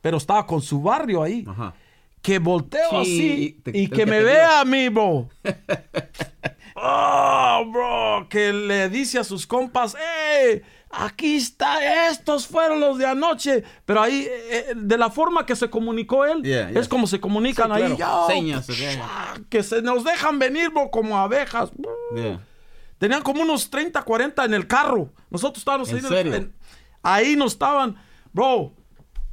Pero 0.00 0.16
estaba 0.18 0.46
con 0.46 0.62
su 0.62 0.80
barrio 0.82 1.22
ahí. 1.22 1.44
Ajá. 1.48 1.74
Que 2.22 2.38
volteo 2.38 2.90
Sí, 2.90 2.96
así 3.00 3.60
te- 3.62 3.78
y 3.78 3.88
que 3.88 3.96
que 3.96 4.06
me 4.06 4.22
vea 4.22 4.60
a 4.60 4.64
mí, 4.64 4.88
bro. 4.88 5.28
Oh, 6.80 7.64
bro, 7.72 8.28
que 8.28 8.52
le 8.52 8.88
dice 8.88 9.18
a 9.18 9.24
sus 9.24 9.48
compas, 9.48 9.96
¡eh! 10.00 10.62
Aquí 10.90 11.34
está, 11.36 12.08
estos 12.08 12.46
fueron 12.46 12.78
los 12.80 12.98
de 12.98 13.06
anoche. 13.06 13.64
Pero 13.84 14.00
ahí, 14.00 14.26
eh, 14.30 14.72
de 14.76 14.96
la 14.96 15.10
forma 15.10 15.44
que 15.44 15.56
se 15.56 15.68
comunicó 15.68 16.24
él, 16.24 16.42
Yeah, 16.44 16.70
es 16.70 16.86
como 16.88 17.06
se 17.08 17.18
comunican 17.20 17.74
Sí, 17.74 17.82
ahí. 17.82 17.94
claro. 17.96 18.26
"Yo, 18.28 18.32
Señas, 18.32 18.66
yeah. 18.68 19.34
que 19.50 19.62
se 19.64 19.82
nos 19.82 20.04
dejan 20.04 20.38
venir, 20.38 20.70
bro, 20.70 20.88
como 20.90 21.18
abejas. 21.18 21.70
Tenían 22.98 23.22
como 23.22 23.42
unos 23.42 23.70
30, 23.70 24.02
40 24.02 24.44
en 24.44 24.54
el 24.54 24.66
carro. 24.66 25.12
Nosotros 25.30 25.58
estábamos 25.58 25.88
¿En 25.90 25.96
ahí. 25.96 26.02
serio? 26.02 26.34
en- 26.34 26.54
ahí 27.02 27.36
nos 27.36 27.52
estaban, 27.52 27.96
bro, 28.32 28.72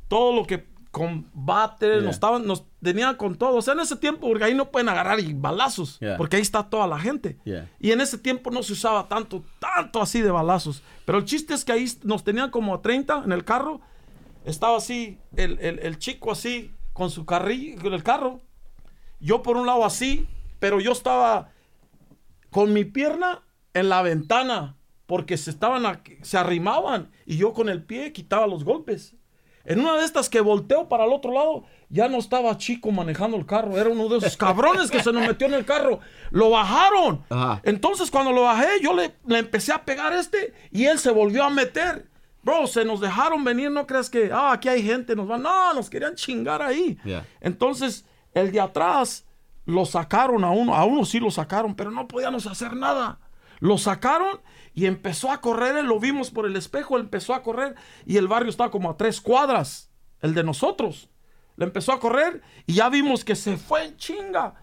todo 0.07 0.36
lo 0.36 0.45
que 0.45 0.68
combate, 0.91 1.88
Yeah. 1.88 2.01
nos 2.01 2.11
estaban, 2.16 2.45
nos 2.47 2.63
tenían 2.82 3.16
con 3.16 3.36
todo. 3.36 3.55
O 3.57 3.61
sea, 3.61 3.74
en 3.74 3.82
ese 3.82 3.97
tiempo, 3.97 4.28
porque 4.30 4.45
ahí 4.45 4.53
no 4.53 4.72
pueden 4.72 4.88
agarrar 4.88 5.20
y 5.20 5.34
balazos, 5.34 5.99
Yeah. 5.99 6.16
porque 6.18 6.38
ahí 6.38 6.41
está 6.41 6.70
toda 6.70 6.88
la 6.88 6.97
gente. 6.99 7.38
Yeah. 7.43 7.70
Y 7.80 7.91
en 7.91 7.99
ese 8.01 8.18
tiempo 8.18 8.49
no 8.51 8.63
se 8.63 8.72
usaba 8.74 9.07
tanto, 9.09 9.43
tanto 9.59 10.01
así 10.01 10.22
de 10.22 10.32
balazos. 10.32 10.84
Pero 11.05 11.18
el 11.18 11.26
chiste 11.26 11.53
es 11.53 11.66
que 11.66 11.74
ahí 11.74 11.86
nos 12.03 12.24
tenían 12.24 12.49
como 12.49 12.74
a 12.74 12.82
30 12.82 13.24
en 13.26 13.32
el 13.34 13.43
carro. 13.43 13.82
Estaba 14.45 14.78
así, 14.78 15.18
el, 15.36 15.59
el- 15.59 15.80
el 15.80 15.97
chico 15.97 16.32
así, 16.32 16.72
con 16.93 17.09
su 17.09 17.26
carrillo, 17.26 17.82
con 17.82 17.93
el 17.93 18.03
carro. 18.03 18.39
Yo 19.20 19.41
por 19.41 19.57
un 19.57 19.66
lado 19.66 19.84
así, 19.84 20.28
pero 20.59 20.80
yo 20.80 20.91
estaba 20.93 21.49
con 22.51 22.72
mi 22.72 22.86
pierna 22.86 23.41
en 23.76 23.89
la 23.89 24.01
ventana 24.01 24.76
porque 25.05 25.38
se 25.38 25.51
estaban 25.51 26.01
se 26.23 26.38
arrimaban 26.38 27.11
y 27.28 27.38
yo 27.38 27.53
con 27.53 27.69
el 27.69 27.84
pie 27.84 28.11
quitaba 28.11 28.47
los 28.47 28.63
golpes. 28.63 29.15
En 29.65 29.80
una 29.80 29.97
de 29.97 30.05
estas 30.05 30.30
que 30.30 30.41
volteo 30.41 30.88
para 30.88 31.05
el 31.05 31.11
otro 31.11 31.32
lado, 31.32 31.65
ya 31.89 32.07
no 32.07 32.17
estaba 32.17 32.55
chico 32.57 32.91
manejando 32.91 33.36
el 33.36 33.47
carro, 33.47 33.78
era 33.78 33.89
uno 33.89 34.07
de 34.09 34.19
esos 34.19 34.38
cabrones 34.38 34.91
que 34.91 35.01
se 35.01 35.11
nos 35.11 35.28
metió 35.28 35.47
en 35.47 35.55
el 35.55 35.65
carro. 35.65 35.99
Lo 36.30 36.51
bajaron. 36.51 37.23
Ajá. 37.30 37.61
Entonces 37.63 38.11
cuando 38.11 38.32
lo 38.32 38.43
bajé, 38.43 38.67
yo 38.82 38.93
le, 38.93 39.15
le 39.28 39.39
empecé 39.39 39.73
a 39.73 39.84
pegar 39.84 40.13
este 40.13 40.53
y 40.71 40.86
él 40.86 40.99
se 40.99 41.11
volvió 41.11 41.43
a 41.43 41.49
meter. 41.49 42.07
Bro, 42.43 42.67
se 42.67 42.86
nos 42.86 43.01
dejaron 43.01 43.43
venir, 43.43 43.71
no 43.71 43.88
creas 43.88 44.09
que, 44.09 44.30
ah, 44.32 44.51
aquí 44.51 44.69
hay 44.69 44.84
gente, 44.84 45.15
nos 45.15 45.28
van, 45.28 45.41
no, 45.41 45.73
nos 45.73 45.89
querían 45.89 46.13
chingar 46.13 46.61
ahí. 46.61 46.95
Yeah. 47.03 47.26
Entonces, 47.41 48.05
el 48.36 48.51
de 48.51 48.61
atrás 48.61 49.26
lo 49.65 49.84
sacaron 49.86 50.43
a 50.43 50.51
uno, 50.51 50.76
a 50.76 50.86
uno 50.86 51.05
sí 51.05 51.19
lo 51.19 51.32
sacaron, 51.32 51.73
pero 51.73 51.89
no 51.89 52.07
podíamos 52.07 52.45
hacer 52.45 52.76
nada. 52.76 53.19
Lo 53.60 53.78
sacaron 53.78 54.41
y 54.74 54.86
empezó 54.86 55.32
a 55.32 55.41
correr, 55.41 55.84
lo 55.86 55.99
vimos 55.99 56.32
por 56.32 56.45
el 56.45 56.56
espejo, 56.56 56.97
empezó 56.97 57.34
a 57.34 57.43
correr 57.43 57.76
y 58.06 58.18
el 58.18 58.28
barrio 58.28 58.49
estaba 58.49 58.72
como 58.72 58.89
a 58.89 58.97
tres 58.97 59.22
cuadras, 59.22 59.91
el 60.22 60.34
de 60.34 60.43
nosotros. 60.43 61.10
Le 61.56 61.66
empezó 61.66 61.93
a 61.93 61.99
correr 61.99 62.41
y 62.66 62.74
ya 62.74 62.89
vimos 62.89 63.24
que 63.24 63.36
se 63.36 63.58
fue 63.58 63.86
en 63.86 63.97
chinga. 63.97 64.56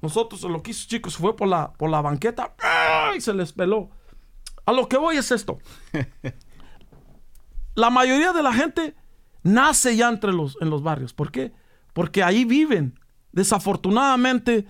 Nosotros 0.00 0.42
lo 0.42 0.62
que 0.62 0.70
hizo, 0.70 0.88
chicos, 0.88 1.16
fue 1.16 1.36
por 1.36 1.48
la, 1.48 1.72
por 1.74 1.90
la 1.90 2.00
banqueta 2.00 2.54
y 3.14 3.20
se 3.20 3.34
les 3.34 3.52
peló. 3.52 3.90
A 4.64 4.72
lo 4.72 4.88
que 4.88 4.96
voy 4.96 5.16
es 5.16 5.30
esto. 5.30 5.58
La 7.74 7.90
mayoría 7.90 8.32
de 8.32 8.42
la 8.42 8.52
gente 8.52 8.94
nace 9.42 9.96
ya 9.96 10.08
entre 10.08 10.32
los, 10.32 10.56
en 10.60 10.70
los 10.70 10.82
barrios. 10.82 11.12
¿Por 11.12 11.30
qué? 11.30 11.52
Porque 11.92 12.22
ahí 12.22 12.44
viven. 12.44 12.98
Desafortunadamente, 13.32 14.66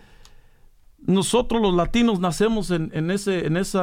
nosotros 1.07 1.61
los 1.63 1.75
latinos 1.75 2.21
nacemos 2.21 2.71
en, 2.71 2.91
en 2.95 3.11
ese, 3.11 3.47
en 3.47 3.57
ese 3.57 3.79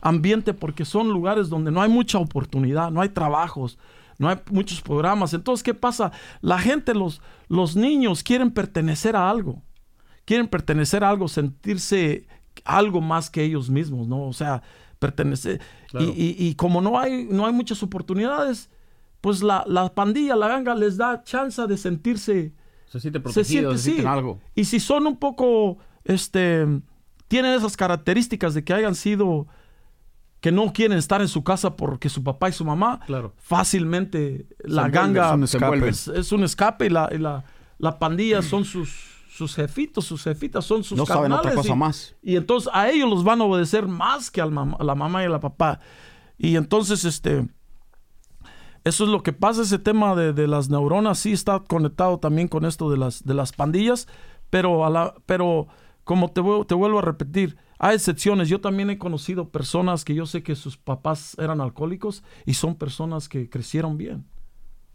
ambiente 0.00 0.54
porque 0.54 0.84
son 0.84 1.08
lugares 1.08 1.48
donde 1.48 1.70
no 1.70 1.80
hay 1.82 1.88
mucha 1.88 2.18
oportunidad, 2.18 2.90
no 2.90 3.00
hay 3.00 3.08
trabajos, 3.08 3.78
no 4.18 4.28
hay 4.28 4.36
muchos 4.50 4.80
programas. 4.82 5.32
Entonces, 5.34 5.62
¿qué 5.62 5.74
pasa? 5.74 6.12
La 6.40 6.58
gente, 6.58 6.94
los, 6.94 7.20
los 7.48 7.74
niños 7.76 8.22
quieren 8.22 8.50
pertenecer 8.50 9.16
a 9.16 9.30
algo. 9.30 9.62
Quieren 10.24 10.46
pertenecer 10.48 11.04
a 11.04 11.08
algo, 11.10 11.26
sentirse 11.28 12.26
algo 12.64 13.00
más 13.00 13.30
que 13.30 13.42
ellos 13.44 13.70
mismos, 13.70 14.06
¿no? 14.08 14.26
O 14.26 14.32
sea, 14.32 14.62
pertenecer. 14.98 15.60
Y, 15.98 16.04
y- 16.04 16.36
y 16.38 16.54
como 16.54 16.80
no 16.82 16.98
hay, 16.98 17.24
no 17.30 17.46
hay 17.46 17.52
muchas 17.52 17.82
oportunidades, 17.82 18.68
pues 19.22 19.42
la, 19.42 19.64
la 19.66 19.94
pandilla, 19.94 20.36
la 20.36 20.48
ganga, 20.48 20.74
les 20.74 20.96
da 20.98 21.22
chance 21.24 21.66
de 21.66 21.76
sentirse 21.78 22.52
Se 22.86 23.00
siente 23.00 23.18
se 23.18 23.22
protegido, 23.22 23.42
se, 23.42 23.44
siente, 23.52 23.78
sí. 23.78 23.84
sienten 23.92 24.06
algo. 24.06 24.38
Y 24.54 24.64
si 24.66 24.80
son 24.80 25.06
un 25.06 25.16
poco, 25.16 25.78
este, 26.08 26.66
tienen 27.28 27.52
esas 27.52 27.76
características 27.76 28.54
de 28.54 28.64
que 28.64 28.74
hayan 28.74 28.96
sido, 28.96 29.46
que 30.40 30.50
no 30.50 30.72
quieren 30.72 30.98
estar 30.98 31.20
en 31.20 31.28
su 31.28 31.44
casa 31.44 31.76
porque 31.76 32.08
su 32.08 32.24
papá 32.24 32.48
y 32.48 32.52
su 32.52 32.64
mamá, 32.64 32.98
Claro. 33.06 33.32
fácilmente 33.38 34.46
la 34.64 34.88
ganga 34.88 35.36
es 35.44 35.54
un 35.54 35.84
es, 35.84 36.08
es 36.08 36.32
un 36.32 36.42
escape 36.42 36.86
y 36.86 36.90
la, 36.90 37.08
y 37.12 37.18
la, 37.18 37.44
la 37.78 37.98
pandilla 37.98 38.42
son 38.42 38.64
sus, 38.64 38.90
sus 39.30 39.54
jefitos, 39.54 40.04
sus 40.06 40.22
jefitas, 40.24 40.64
son 40.64 40.82
sus 40.82 40.96
No 40.98 41.06
saben 41.06 41.30
otra 41.32 41.54
cosa 41.54 41.72
y- 41.72 41.76
más. 41.76 42.14
Y 42.22 42.36
entonces 42.36 42.70
a 42.72 42.88
ellos 42.90 43.08
los 43.08 43.22
van 43.24 43.40
a 43.40 43.44
obedecer 43.44 43.86
más 43.86 44.30
que 44.30 44.40
al 44.40 44.50
mam- 44.50 44.76
a 44.80 44.84
la 44.84 44.94
mamá 44.94 45.22
y 45.22 45.26
a 45.26 45.30
la 45.30 45.40
papá. 45.40 45.78
Y 46.38 46.56
entonces, 46.56 47.04
este, 47.04 47.46
eso 48.84 49.04
es 49.04 49.10
lo 49.10 49.22
que 49.22 49.32
pasa, 49.32 49.62
ese 49.62 49.78
tema 49.78 50.14
de, 50.14 50.32
de 50.32 50.46
las 50.48 50.70
neuronas 50.70 51.18
sí 51.18 51.32
está 51.32 51.60
conectado 51.60 52.18
también 52.20 52.48
con 52.48 52.64
esto 52.64 52.90
de 52.90 52.96
las, 52.96 53.24
de 53.24 53.34
las 53.34 53.52
pandillas, 53.52 54.06
pero, 54.50 54.86
a 54.86 54.90
la, 54.90 55.14
pero 55.26 55.66
como 56.08 56.30
te, 56.30 56.40
vuel- 56.40 56.66
te 56.66 56.74
vuelvo 56.74 57.00
a 57.00 57.02
repetir, 57.02 57.58
hay 57.78 57.96
excepciones. 57.96 58.48
Yo 58.48 58.62
también 58.62 58.88
he 58.88 58.96
conocido 58.96 59.50
personas 59.50 60.06
que 60.06 60.14
yo 60.14 60.24
sé 60.24 60.42
que 60.42 60.56
sus 60.56 60.78
papás 60.78 61.36
eran 61.38 61.60
alcohólicos 61.60 62.24
y 62.46 62.54
son 62.54 62.76
personas 62.76 63.28
que 63.28 63.50
crecieron 63.50 63.98
bien. 63.98 64.24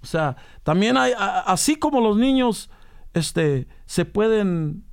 O 0.01 0.07
sea, 0.07 0.37
también 0.63 0.97
hay, 0.97 1.13
así 1.15 1.75
como 1.75 2.01
los 2.01 2.17
niños, 2.17 2.71
este, 3.13 3.67
se 3.85 4.05
pueden, 4.05 4.85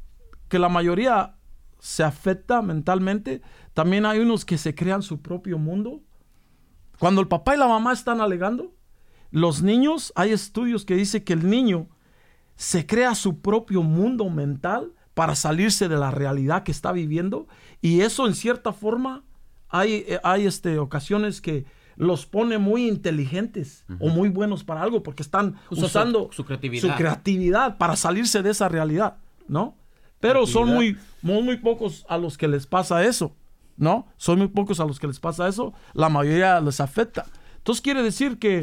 que 0.51 0.59
la 0.59 0.69
mayoría 0.69 1.39
se 1.79 2.05
afecta 2.05 2.61
mentalmente, 2.61 3.41
también 3.73 4.05
hay 4.05 4.19
unos 4.19 4.45
que 4.45 4.59
se 4.59 4.75
crean 4.75 5.01
su 5.01 5.23
propio 5.23 5.57
mundo. 5.57 6.03
Cuando 6.99 7.23
el 7.23 7.29
papá 7.29 7.55
y 7.55 7.59
la 7.59 7.67
mamá 7.67 7.95
están 7.95 8.21
alegando, 8.21 8.75
los 9.31 9.63
niños, 9.63 10.13
hay 10.17 10.33
estudios 10.33 10.85
que 10.85 10.97
dicen 10.97 11.25
que 11.25 11.33
el 11.33 11.49
niño 11.49 11.89
se 12.57 12.85
crea 12.85 13.15
su 13.15 13.41
propio 13.41 13.83
mundo 13.83 14.29
mental 14.29 14.93
para 15.15 15.35
salirse 15.35 15.89
de 15.89 15.97
la 15.97 16.11
realidad 16.11 16.63
que 16.63 16.73
está 16.73 16.93
viviendo 16.93 17.47
y 17.81 18.01
eso 18.01 18.27
en 18.27 18.35
cierta 18.35 18.73
forma 18.73 19.23
hay, 19.69 20.05
eh, 20.09 20.21
hay 20.23 20.47
este, 20.47 20.79
ocasiones 20.79 21.41
que 21.41 21.65
los 21.97 22.25
pone 22.25 22.57
muy 22.59 22.89
inteligentes 22.89 23.85
o 23.99 24.09
muy 24.09 24.31
buenos 24.31 24.65
para 24.65 24.83
algo 24.83 25.03
porque 25.03 25.23
están 25.23 25.57
Usa 25.69 25.85
usando 25.87 26.31
su 26.33 26.45
creatividad. 26.45 26.89
su 26.89 26.97
creatividad 26.97 27.77
para 27.77 27.95
salirse 27.95 28.43
de 28.43 28.51
esa 28.51 28.69
realidad, 28.69 29.19
¿no? 29.49 29.77
Pero 30.19 30.47
son 30.47 30.69
muy, 30.71 30.97
muy, 31.23 31.43
muy 31.43 31.57
pocos 31.59 32.07
a 32.09 32.17
los 32.17 32.39
que 32.39 32.49
les 32.49 32.67
pasa 32.67 33.05
eso, 33.05 33.35
¿no? 33.77 34.07
Son 34.17 34.39
muy 34.39 34.49
pocos 34.49 34.81
a 34.81 34.85
los 34.87 34.99
que 34.99 35.07
les 35.09 35.21
pasa 35.21 35.47
eso. 35.49 35.75
La 35.93 36.09
mayoría 36.09 36.61
les 36.61 36.81
afecta. 36.81 37.27
Entonces 37.59 37.83
quiere 37.83 38.03
decir 38.03 38.39
que, 38.39 38.63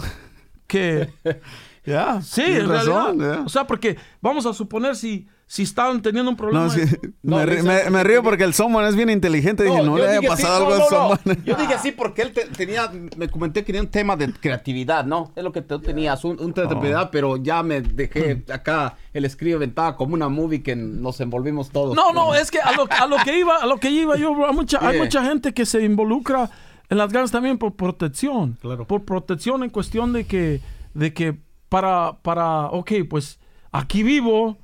que 0.66 1.14
Ya. 1.86 2.22
sí, 2.22 2.42
en 2.44 2.68
razón, 2.68 3.20
realidad. 3.20 3.40
ya. 3.40 3.46
O 3.46 3.50
sea, 3.50 3.66
porque 3.68 3.98
vamos 4.22 4.46
a 4.46 4.54
suponer 4.54 4.96
si, 4.96 5.28
si 5.50 5.64
están 5.64 6.02
teniendo 6.02 6.30
un 6.30 6.36
problema. 6.36 6.66
No, 6.66 6.70
sí, 6.70 6.82
No, 7.24 7.38
me, 7.38 7.46
ri- 7.46 7.54
esa- 7.60 7.64
me- 7.86 7.90
me 7.90 8.04
río 8.04 8.22
porque 8.22 8.44
el 8.44 8.54
Someone 8.54 8.88
es 8.90 8.96
bien 8.98 9.10
inteligente. 9.10 9.64
Dije, 9.64 9.82
no, 9.82 9.98
le 9.98 10.08
haya 10.10 10.20
sí, 10.20 10.28
pasado 10.28 10.60
no, 10.70 10.74
algo 10.74 10.74
al 10.74 10.80
no, 10.80 10.86
no. 11.10 11.16
Someone. 11.18 11.42
Yo 11.46 11.56
dije 11.56 11.74
así 11.74 11.92
porque 11.94 12.22
él 12.22 12.34
te- 12.34 12.46
tenía, 12.48 12.92
me 13.16 13.30
comenté 13.30 13.62
que 13.62 13.68
tenía 13.68 13.82
un 13.82 13.88
tema 13.88 14.16
de 14.18 14.32
creatividad, 14.34 15.06
¿no? 15.06 15.32
Es 15.38 15.44
lo 15.46 15.52
que 15.54 15.62
tú 15.62 15.80
tenías, 15.80 16.24
un, 16.26 16.32
un 16.40 16.54
tema 16.54 16.68
de 16.68 16.76
creatividad, 16.76 17.10
pero 17.12 17.38
ya 17.38 17.64
me 17.64 17.80
dejé 17.82 18.44
acá, 18.54 18.96
el 19.14 19.24
escribe 19.26 19.58
ventana 19.58 19.96
como 19.96 20.14
una 20.16 20.28
movie 20.28 20.62
que 20.62 20.76
nos 20.76 21.20
envolvimos 21.22 21.70
todos. 21.70 21.96
No, 21.96 22.12
no, 22.12 22.36
es 22.36 22.52
que 22.52 22.60
a 22.60 22.74
lo, 22.74 22.86
a 22.90 23.08
lo 23.08 23.16
que 23.24 23.40
iba, 23.40 23.56
a 23.56 23.66
lo 23.66 23.78
que 23.78 23.90
iba 23.90 24.18
yo, 24.18 24.34
bro, 24.36 24.48
a 24.48 24.52
mucha, 24.52 24.86
hay 24.86 25.00
mucha 25.00 25.24
gente 25.24 25.54
que 25.54 25.66
se 25.66 25.82
involucra 25.84 26.50
en 26.90 26.98
las 26.98 27.12
gangas 27.12 27.32
también 27.32 27.58
por 27.58 27.74
protección. 27.76 28.58
Claro. 28.62 28.86
Por 28.86 29.04
protección 29.06 29.64
en 29.64 29.70
cuestión 29.70 30.12
de 30.14 30.26
que, 30.26 30.62
de 30.94 31.14
que 31.14 31.38
para, 31.70 32.18
para, 32.22 32.66
ok, 32.68 32.92
pues 33.10 33.40
aquí 33.72 34.04
vivo, 34.04 34.58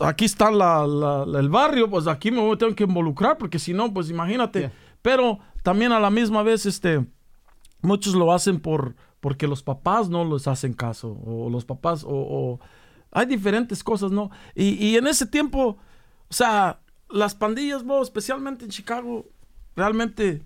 aquí 0.00 0.24
está 0.24 0.50
la, 0.50 0.84
el 1.38 1.48
barrio, 1.48 1.88
pues 1.90 2.06
aquí 2.06 2.30
me 2.30 2.56
tengo 2.56 2.74
que 2.74 2.84
involucrar, 2.84 3.38
porque 3.38 3.58
si 3.58 3.72
no, 3.74 3.92
pues 3.92 4.10
imagínate. 4.10 4.60
Yeah. 4.60 4.72
Pero 5.02 5.38
también 5.62 5.92
a 5.92 6.00
la 6.00 6.10
misma 6.10 6.42
vez, 6.42 6.66
este, 6.66 7.04
muchos 7.82 8.14
lo 8.14 8.32
hacen 8.32 8.60
por, 8.60 8.94
porque 9.20 9.46
los 9.46 9.62
papás 9.62 10.08
no 10.08 10.24
les 10.24 10.46
hacen 10.46 10.72
caso, 10.72 11.18
o 11.24 11.50
los 11.50 11.64
papás, 11.64 12.04
o, 12.04 12.08
o- 12.10 12.60
hay 13.10 13.26
diferentes 13.26 13.82
cosas, 13.82 14.10
¿no? 14.10 14.30
Y, 14.54 14.74
y 14.84 14.96
en 14.96 15.06
ese 15.06 15.26
tiempo, 15.26 15.78
o 16.28 16.34
sea, 16.34 16.80
las 17.10 17.34
pandillas, 17.34 17.84
bro, 17.84 18.02
especialmente 18.02 18.64
en 18.64 18.70
Chicago, 18.70 19.24
realmente 19.74 20.42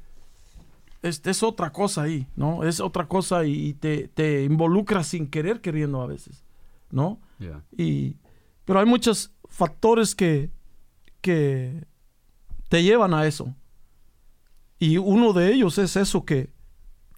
este, 1.02 1.30
es 1.30 1.42
otra 1.42 1.70
cosa 1.72 2.02
ahí, 2.02 2.28
¿no? 2.36 2.62
Es 2.62 2.78
otra 2.78 3.08
cosa 3.08 3.44
y 3.44 3.74
te, 3.74 4.06
te 4.08 4.44
involucras 4.44 5.08
sin 5.08 5.26
querer 5.28 5.60
queriendo 5.60 6.00
a 6.00 6.06
veces, 6.06 6.44
¿no? 6.90 7.18
Yeah. 7.40 7.64
Y, 7.76 8.14
pero 8.64 8.80
hay 8.80 8.86
muchos 8.86 9.32
factores 9.48 10.14
que, 10.14 10.50
que 11.20 11.84
te 12.68 12.82
llevan 12.82 13.14
a 13.14 13.26
eso. 13.26 13.54
Y 14.78 14.98
uno 14.98 15.32
de 15.32 15.52
ellos 15.52 15.78
es 15.78 15.96
eso 15.96 16.24
que 16.24 16.50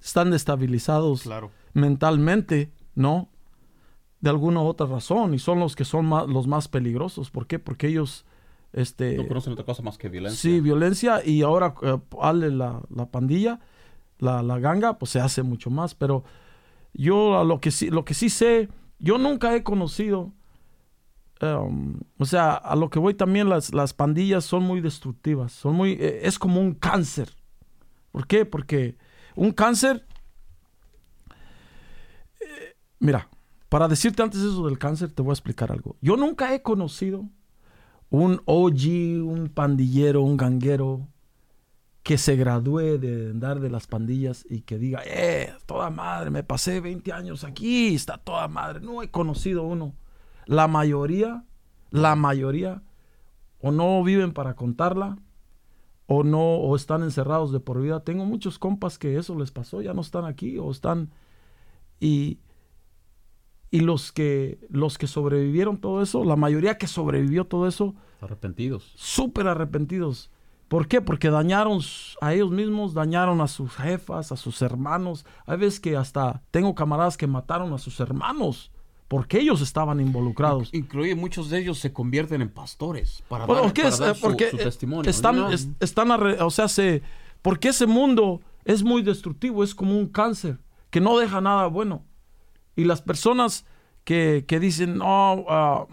están 0.02 0.30
destabilizados 0.30 1.22
Claro. 1.22 1.50
mentalmente, 1.72 2.72
¿no? 2.94 3.28
De 4.20 4.30
alguna 4.30 4.60
u 4.60 4.66
otra 4.66 4.86
razón. 4.86 5.32
Y 5.34 5.38
son 5.38 5.60
los 5.60 5.74
que 5.76 5.84
son 5.84 6.06
más, 6.06 6.26
los 6.28 6.46
más 6.46 6.68
peligrosos. 6.68 7.30
¿Por 7.30 7.46
qué? 7.46 7.58
Porque 7.58 7.88
ellos, 7.88 8.26
este... 8.72 9.16
No 9.16 9.26
conocen 9.28 9.52
otra 9.54 9.64
cosa 9.64 9.82
más 9.82 9.96
que 9.96 10.08
violencia. 10.08 10.38
Sí, 10.40 10.60
violencia 10.60 11.24
y 11.24 11.42
ahora 11.42 11.74
eh, 11.82 11.98
Ale 12.20 12.50
la, 12.50 12.82
la 12.94 13.06
pandilla, 13.06 13.60
la, 14.18 14.42
la 14.42 14.58
ganga, 14.58 14.98
pues 14.98 15.10
se 15.12 15.20
hace 15.20 15.42
mucho 15.42 15.70
más. 15.70 15.94
Pero 15.94 16.24
yo 16.92 17.44
lo 17.44 17.60
que 17.60 17.70
sí, 17.70 17.88
lo 17.90 18.04
que 18.04 18.12
sí 18.14 18.28
sé, 18.28 18.68
yo 18.98 19.16
nunca 19.18 19.54
he 19.56 19.62
conocido, 19.62 20.32
um, 21.44 22.00
o 22.18 22.24
sea, 22.24 22.54
a 22.54 22.76
lo 22.76 22.90
que 22.90 22.98
voy 22.98 23.14
también 23.14 23.48
las, 23.48 23.72
las 23.72 23.92
pandillas 23.92 24.44
son 24.44 24.62
muy 24.62 24.80
destructivas, 24.80 25.52
son 25.52 25.74
muy, 25.74 25.92
eh, 25.92 26.20
es 26.22 26.38
como 26.38 26.60
un 26.60 26.74
cáncer. 26.74 27.30
¿Por 28.12 28.26
qué? 28.26 28.44
Porque 28.46 28.96
un 29.34 29.52
cáncer, 29.52 30.06
eh, 32.40 32.76
mira, 32.98 33.28
para 33.68 33.88
decirte 33.88 34.22
antes 34.22 34.40
eso 34.40 34.66
del 34.66 34.78
cáncer, 34.78 35.12
te 35.12 35.22
voy 35.22 35.30
a 35.30 35.34
explicar 35.34 35.72
algo. 35.72 35.96
Yo 36.00 36.16
nunca 36.16 36.54
he 36.54 36.62
conocido 36.62 37.28
un 38.10 38.40
OG, 38.44 39.24
un 39.24 39.50
pandillero, 39.52 40.22
un 40.22 40.36
ganguero 40.36 41.08
que 42.04 42.18
se 42.18 42.36
gradúe 42.36 42.98
de 42.98 43.30
andar 43.30 43.60
de 43.60 43.70
las 43.70 43.86
pandillas 43.86 44.46
y 44.48 44.60
que 44.60 44.78
diga, 44.78 45.02
eh, 45.06 45.54
toda 45.66 45.90
madre, 45.90 46.30
me 46.30 46.44
pasé 46.44 46.80
20 46.80 47.12
años 47.12 47.44
aquí, 47.44 47.94
está 47.94 48.18
toda 48.18 48.46
madre. 48.46 48.80
No 48.80 49.02
he 49.02 49.10
conocido 49.10 49.62
uno. 49.62 49.94
La 50.46 50.68
mayoría, 50.68 51.44
la 51.90 52.16
mayoría, 52.16 52.82
o 53.60 53.70
no 53.70 54.02
viven 54.02 54.32
para 54.32 54.54
contarla, 54.54 55.18
o 56.06 56.22
no, 56.22 56.56
o 56.56 56.76
están 56.76 57.02
encerrados 57.02 57.52
de 57.52 57.60
por 57.60 57.80
vida. 57.80 58.00
Tengo 58.00 58.24
muchos 58.24 58.58
compas 58.58 58.98
que 58.98 59.16
eso 59.16 59.34
les 59.38 59.50
pasó, 59.50 59.80
ya 59.80 59.94
no 59.94 60.02
están 60.02 60.24
aquí, 60.26 60.58
o 60.58 60.70
están, 60.70 61.10
y, 62.00 62.40
y 63.70 63.80
los 63.80 64.12
que, 64.12 64.58
los 64.68 64.98
que 64.98 65.06
sobrevivieron 65.06 65.78
todo 65.78 66.02
eso, 66.02 66.24
la 66.24 66.36
mayoría 66.36 66.76
que 66.76 66.86
sobrevivió 66.86 67.46
todo 67.46 67.66
eso, 67.66 67.94
Arrepentidos. 68.20 68.92
súper 68.96 69.48
arrepentidos. 69.48 70.30
¿Por 70.68 70.88
qué? 70.88 71.00
Porque 71.00 71.30
dañaron 71.30 71.80
a 72.20 72.32
ellos 72.34 72.50
mismos, 72.50 72.94
dañaron 72.94 73.40
a 73.40 73.48
sus 73.48 73.70
jefas, 73.74 74.32
a 74.32 74.36
sus 74.36 74.62
hermanos. 74.62 75.26
Hay 75.46 75.58
veces 75.58 75.78
que 75.78 75.96
hasta 75.96 76.42
tengo 76.50 76.74
camaradas 76.74 77.16
que 77.16 77.26
mataron 77.26 77.72
a 77.74 77.78
sus 77.78 78.00
hermanos 78.00 78.72
porque 79.14 79.38
ellos 79.38 79.60
estaban 79.60 80.00
involucrados. 80.00 80.70
Incluye 80.74 81.14
muchos 81.14 81.48
de 81.48 81.60
ellos 81.60 81.78
se 81.78 81.92
convierten 81.92 82.42
en 82.42 82.48
pastores 82.48 83.22
para 83.28 83.46
Bueno, 83.46 83.62
dar, 83.62 83.72
¿qué 83.72 83.82
para 83.82 83.94
es? 83.94 84.00
dar 84.00 84.10
Eh, 84.10 84.14
su, 84.16 84.20
porque 84.22 84.50
su 84.50 84.56
eh, 84.56 84.62
testimonio. 84.64 85.08
están, 85.08 85.36
¿no? 85.36 85.50
es- 85.52 85.68
están 85.78 86.10
o 86.10 86.50
sea, 86.50 86.66
se, 86.66 87.00
porque 87.40 87.68
ese 87.68 87.86
mundo 87.86 88.40
es 88.64 88.82
muy 88.82 89.02
destructivo, 89.02 89.62
es 89.62 89.72
como 89.72 89.96
un 89.96 90.08
cáncer 90.08 90.58
que 90.90 91.00
no 91.00 91.16
deja 91.16 91.40
nada 91.40 91.68
bueno. 91.68 92.02
Y 92.74 92.86
las 92.86 93.02
personas 93.02 93.64
que, 94.02 94.46
que 94.48 94.58
dicen, 94.58 94.98
no, 94.98 95.44
ah, 95.48 95.86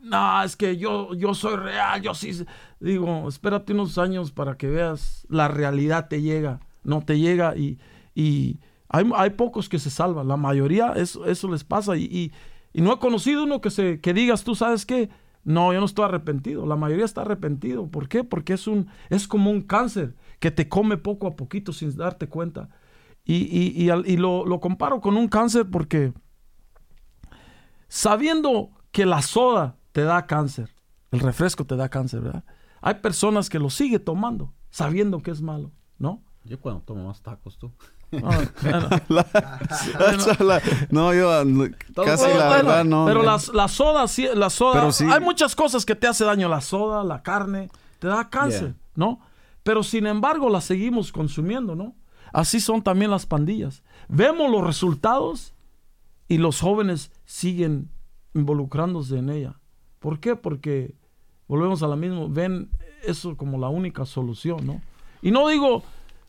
no, 0.00 0.42
es 0.42 0.56
que 0.56 0.78
yo, 0.78 1.12
yo 1.14 1.34
soy 1.34 1.56
real, 1.56 2.00
yo 2.00 2.14
sí. 2.14 2.32
sé". 2.32 2.46
Digo, 2.80 3.28
espérate 3.28 3.74
unos 3.74 3.98
años 3.98 4.32
para 4.32 4.56
que 4.56 4.68
veas, 4.68 5.26
la 5.28 5.48
realidad 5.48 6.08
te 6.08 6.22
llega, 6.22 6.60
no 6.84 7.02
te 7.02 7.18
llega 7.18 7.54
y, 7.54 7.78
y 8.14 8.60
hay, 8.88 9.30
pocos 9.30 9.68
que 9.68 9.78
se 9.78 9.90
salvan, 9.90 10.28
la 10.28 10.36
mayoría 10.36 10.92
eso, 10.92 11.26
eso 11.26 11.48
les 11.50 11.64
pasa 11.64 11.96
y, 11.96 12.04
y- 12.04 12.32
no 12.82 12.92
he 12.92 12.98
conocido 12.98 13.44
uno 13.44 13.60
que, 13.62 13.70
se, 13.70 14.00
que 14.00 14.12
digas, 14.12 14.44
tú 14.44 14.54
sabes 14.54 14.84
qué, 14.84 15.08
no, 15.44 15.72
yo 15.72 15.80
no 15.80 15.86
estoy 15.86 16.04
arrepentido, 16.04 16.66
la 16.66 16.76
mayoría 16.76 17.04
está 17.06 17.22
arrepentido, 17.22 17.88
¿por 17.90 18.08
qué? 18.08 18.22
Porque 18.22 18.52
es, 18.52 18.66
un, 18.66 18.88
es 19.08 19.26
como 19.26 19.50
un 19.50 19.62
cáncer 19.62 20.14
que 20.40 20.50
te 20.50 20.68
come 20.68 20.98
poco 20.98 21.26
a 21.26 21.36
poquito 21.36 21.72
sin 21.72 21.96
darte 21.96 22.28
cuenta. 22.28 22.68
Y, 23.24 23.82
y- 23.82 23.88
al- 23.90 24.04
lo, 24.16 24.44
lo 24.44 24.60
comparo 24.60 25.00
con 25.00 25.16
un 25.16 25.28
cáncer 25.28 25.70
porque 25.70 26.12
sabiendo 27.88 28.70
que 28.92 29.06
la 29.06 29.22
soda 29.22 29.78
te 29.92 30.02
da 30.02 30.26
cáncer, 30.26 30.74
el 31.10 31.20
refresco 31.20 31.64
te 31.64 31.76
da 31.76 31.88
cáncer, 31.88 32.20
¿verdad? 32.20 32.44
Hay 32.80 32.94
personas 32.96 33.48
que 33.48 33.58
lo 33.58 33.70
sigue 33.70 33.98
tomando 33.98 34.52
sabiendo 34.70 35.22
que 35.22 35.30
es 35.30 35.40
malo, 35.40 35.72
¿no? 35.98 36.22
Yo 36.44 36.60
cuando 36.60 36.82
tomo 36.82 37.06
más 37.06 37.22
tacos, 37.22 37.56
tú. 37.58 37.72
La- 39.08 40.62
no, 40.90 41.12
yo 41.14 41.28
casi 41.94 42.24
Bueno, 42.24 42.38
la 42.38 42.48
verdad 42.48 42.84
no. 42.84 43.04
Pero 43.06 43.22
las- 43.22 43.48
la, 43.48 43.68
soda, 43.68 44.06
sí, 44.08 44.28
la 44.34 44.50
soda, 44.50 44.92
sí. 44.92 45.04
hay 45.10 45.20
muchas 45.20 45.54
cosas 45.56 45.84
que 45.84 45.94
te 45.94 46.06
hace 46.06 46.24
daño. 46.24 46.48
La 46.48 46.60
soda, 46.60 47.04
la 47.04 47.22
carne, 47.22 47.68
te 47.98 48.08
da 48.08 48.28
cáncer, 48.30 48.60
Yeah. 48.68 48.74
¿no? 48.94 49.20
Pero 49.62 49.82
sin 49.82 50.06
embargo 50.06 50.48
la 50.48 50.60
seguimos 50.60 51.10
consumiendo, 51.12 51.74
¿no? 51.74 51.94
Así 52.32 52.60
son 52.60 52.82
también 52.82 53.10
las 53.10 53.26
pandillas. 53.26 53.82
Vemos 54.08 54.50
los 54.50 54.62
resultados 54.64 55.54
y 56.28 56.38
los 56.38 56.60
jóvenes 56.60 57.10
siguen 57.24 57.90
involucrándose 58.34 59.18
en 59.18 59.30
ella. 59.30 59.58
¿Por 59.98 60.20
qué? 60.20 60.36
Porque 60.36 60.94
volvemos 61.48 61.82
a 61.82 61.88
la 61.88 61.96
misma, 61.96 62.26
ven 62.28 62.70
eso 63.04 63.36
como 63.36 63.58
la 63.58 63.68
única 63.68 64.04
solución, 64.04 64.66
¿no? 64.66 64.80
Y 65.22 65.30
no 65.30 65.48
digo, 65.48 65.82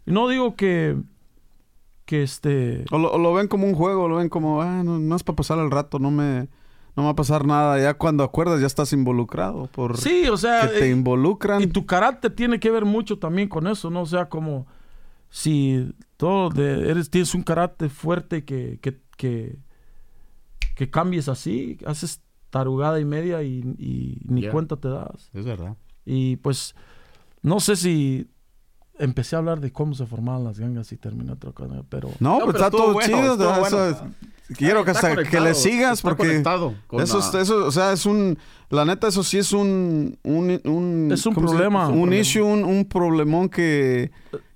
no 0.05 0.27
digo 0.29 0.55
que, 0.55 0.97
que 2.07 2.23
este, 2.23 2.85
O 2.89 2.97
lo, 2.97 3.11
o 3.11 3.17
lo 3.19 3.33
ven 3.33 3.47
como 3.49 3.67
un 3.67 3.75
juego, 3.75 4.07
lo 4.07 4.15
ven 4.15 4.29
como, 4.29 4.61
ah, 4.61 4.81
no, 4.81 4.97
no 4.97 5.15
es 5.15 5.23
para 5.23 5.35
pasar 5.35 5.59
el 5.59 5.69
rato, 5.69 5.99
no 5.99 6.09
me, 6.09 6.47
no 6.95 7.03
me 7.03 7.03
va 7.03 7.09
a 7.09 7.15
pasar 7.15 7.45
nada. 7.45 7.79
Ya 7.79 7.95
cuando 7.95 8.23
acuerdas 8.23 8.61
ya 8.61 8.65
estás 8.65 8.93
involucrado 8.93 9.67
por 9.67 9.97
sí, 9.97 10.27
o 10.29 10.37
sea, 10.37 10.61
que 10.61 10.79
te 10.79 10.85
eh, 10.87 10.91
involucran. 10.91 11.61
Y 11.61 11.67
tu 11.67 11.85
carácter 11.85 12.33
tiene 12.33 12.59
que 12.61 12.71
ver 12.71 12.85
mucho 12.85 13.19
también 13.19 13.49
con 13.49 13.67
eso, 13.67 13.89
¿no? 13.89 14.01
O 14.01 14.05
sea, 14.05 14.29
como 14.29 14.65
si 15.29 15.93
todo 16.15 16.49
de- 16.49 16.89
eres, 16.89 17.09
tienes 17.09 17.35
un 17.35 17.43
carácter 17.43 17.89
fuerte 17.89 18.45
que, 18.45 18.79
que, 18.81 18.97
que, 19.17 19.57
que 20.75 20.89
cambies 20.89 21.27
así, 21.27 21.77
haces 21.85 22.21
tarugada 22.49 23.01
y 23.01 23.05
media 23.05 23.43
y, 23.43 23.59
y 23.77 24.21
ni 24.23 24.47
cuenta 24.47 24.77
te 24.77 24.87
das. 24.87 25.29
Es 25.33 25.43
verdad. 25.43 25.75
Y 26.05 26.37
pues, 26.37 26.73
no 27.41 27.59
sé 27.59 27.75
si 27.75 28.27
empecé 28.99 29.35
a 29.35 29.39
hablar 29.39 29.59
de 29.59 29.71
cómo 29.71 29.93
se 29.93 30.05
formaban 30.05 30.43
las 30.43 30.59
gangas 30.59 30.91
y 30.91 30.97
terminé 30.97 31.31
otra 31.31 31.51
cosa, 31.51 31.83
pero... 31.89 32.09
No, 32.19 32.39
No, 32.39 32.45
pero 32.47 32.57
está 32.57 32.71
todo 32.71 32.93
bueno, 32.93 33.07
chido. 33.17 33.33
estuvo 33.33 33.65
eso 33.65 33.77
bueno. 33.77 34.11
es- 34.49 34.57
quiero 34.57 34.83
que, 34.85 34.91
hasta 34.91 35.23
que 35.23 35.39
le 35.39 35.53
sigas 35.53 35.99
está 35.99 36.09
porque 36.09 36.41
con 36.87 37.01
eso, 37.01 37.19
es- 37.19 37.33
la- 37.33 37.41
eso, 37.41 37.65
o 37.65 37.71
sea, 37.71 37.91
es 37.93 38.05
un, 38.05 38.37
la 38.69 38.85
neta, 38.85 39.07
eso 39.07 39.23
sí 39.23 39.37
es 39.37 39.51
un, 39.53 40.17
un, 40.23 40.61
un- 40.63 41.09
Es 41.11 41.25
un 41.25 41.35
problema. 41.35 41.87
un 41.87 41.93
Un 41.93 41.99
problema. 42.03 42.21
issue, 42.21 42.41
un, 42.41 42.63
un 42.63 42.85
problemón 42.85 43.49
que, 43.49 44.11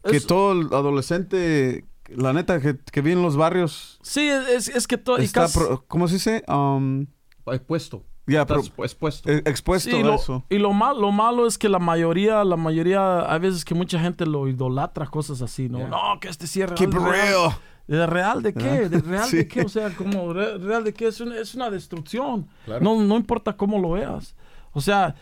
que 0.09 0.17
Es- 0.17 0.25
todo 0.27 0.53
el 0.53 0.67
adolescente 0.73 1.85
la 2.09 2.33
neta, 2.33 2.59
que, 2.59 2.77
que 2.77 3.01
vi 3.01 3.11
en 3.13 3.21
los 3.21 3.37
barrios. 3.37 3.97
Sí, 4.01 4.27
es, 4.27 4.67
es 4.67 4.85
que 4.87 4.97
todo... 4.97 5.19
y 5.21 5.25
Está, 5.25 5.41
casi- 5.43 5.59
pro- 5.59 5.85
¿Cómo 5.87 6.07
se 6.09 6.15
dice? 6.15 6.43
Um, 6.47 7.05
Expuesto. 7.47 8.03
Ya, 8.27 8.41
expuesto. 8.43 9.29
eh, 9.29 9.41
expuesto 9.45 9.89
Sí, 9.89 10.01
a 10.01 10.03
lo- 10.05 10.15
eso. 10.15 10.43
y 10.49 10.57
lo, 10.57 10.73
mal, 10.73 10.99
lo 11.01 11.11
malo 11.11 11.47
es 11.47 11.57
que 11.57 11.67
la 11.69 11.79
mayoría, 11.79 12.43
la 12.43 12.55
mayoría, 12.55 13.31
hay 13.31 13.39
veces 13.39 13.65
que 13.65 13.73
mucha 13.75 13.99
gente 13.99 14.25
lo 14.25 14.47
idolatra, 14.47 15.07
cosas 15.07 15.41
así, 15.41 15.67
¿no? 15.69 15.79
Yeah. 15.79 15.87
No, 15.87 16.19
que 16.19 16.29
este 16.29 16.47
cierre. 16.47 16.75
Keep 16.75 16.89
it 16.93 16.99
real. 16.99 17.51
¿De 17.87 18.05
real 18.05 18.41
de 18.41 18.53
qué? 18.53 18.87
¿De 18.89 18.99
real 19.01 19.25
Sí. 19.29 19.37
de 19.37 19.47
qué? 19.47 19.61
O 19.61 19.69
sea, 19.69 19.89
como 19.95 20.31
re- 20.33 20.57
real 20.59 20.83
de 20.83 20.93
qué? 20.93 21.07
Es 21.07 21.19
una, 21.19 21.37
es 21.37 21.55
una 21.55 21.69
destrucción. 21.69 22.47
Claro. 22.65 22.81
No, 22.83 23.01
no 23.01 23.17
importa 23.17 23.57
cómo 23.57 23.79
lo 23.79 23.91
veas. 23.91 24.35
O 24.71 24.79
sea, 24.81 25.15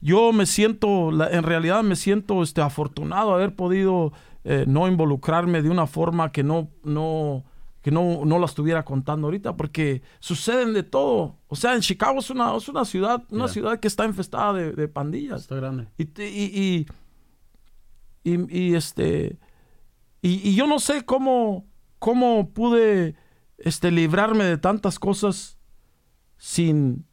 yo 0.00 0.32
me 0.32 0.46
siento, 0.46 1.10
la- 1.12 1.28
en 1.30 1.42
realidad 1.44 1.82
me 1.82 1.94
siento 1.94 2.42
este, 2.42 2.62
afortunado 2.62 3.32
haber 3.34 3.54
podido 3.54 4.12
eh, 4.44 4.64
no 4.66 4.86
involucrarme 4.88 5.60
de 5.62 5.70
una 5.70 5.86
forma 5.86 6.30
que 6.32 6.42
no, 6.42 6.68
no, 6.84 7.44
que 7.86 7.92
no, 7.92 8.24
no 8.24 8.40
la 8.40 8.46
estuviera 8.46 8.84
contando 8.84 9.28
ahorita, 9.28 9.56
porque 9.56 10.02
suceden 10.18 10.74
de 10.74 10.82
todo. 10.82 11.38
O 11.46 11.54
sea, 11.54 11.72
en 11.76 11.82
Chicago 11.82 12.18
es 12.18 12.30
una, 12.30 12.56
es 12.56 12.68
una 12.68 12.84
ciudad, 12.84 13.22
una 13.30 13.46
ciudad 13.46 13.78
que 13.78 13.86
está 13.86 14.04
infestada 14.04 14.54
de, 14.54 14.72
de 14.72 14.88
pandillas. 14.88 15.42
Está 15.42 15.54
grande. 15.54 15.86
Y, 15.96 16.02
y, 16.20 16.86
y, 18.24 18.32
y- 18.32 18.58
y, 18.58 18.74
este 18.74 19.38
y, 20.20 20.48
y 20.50 20.56
yo 20.56 20.66
no 20.66 20.80
sé 20.80 21.04
cómo 21.04 21.64
cómo 22.00 22.50
pude 22.52 23.14
este 23.56 23.92
librarme 23.92 24.42
de 24.42 24.58
tantas 24.58 24.98
cosas 24.98 25.56
sin 26.38 27.06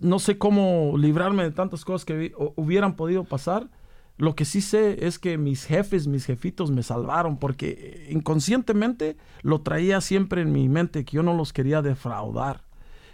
no 0.00 0.18
sé 0.18 0.36
cómo 0.36 0.98
librarme 0.98 1.44
de 1.44 1.50
tantas 1.50 1.82
cosas 1.86 2.04
que 2.04 2.34
hubieran 2.56 2.94
podido 2.94 3.24
pasar. 3.24 3.70
Lo 4.16 4.34
que 4.36 4.44
sí 4.44 4.60
sé 4.60 5.06
es 5.06 5.18
que 5.18 5.38
mis 5.38 5.64
jefes, 5.64 6.06
mis 6.06 6.24
jefitos 6.24 6.70
me 6.70 6.82
salvaron 6.84 7.36
porque 7.38 8.06
inconscientemente 8.10 9.16
lo 9.42 9.60
traía 9.62 10.00
siempre 10.00 10.42
en 10.42 10.52
mi 10.52 10.68
mente 10.68 11.04
que 11.04 11.16
yo 11.16 11.22
no 11.22 11.34
los 11.34 11.52
quería 11.52 11.82
defraudar. 11.82 12.62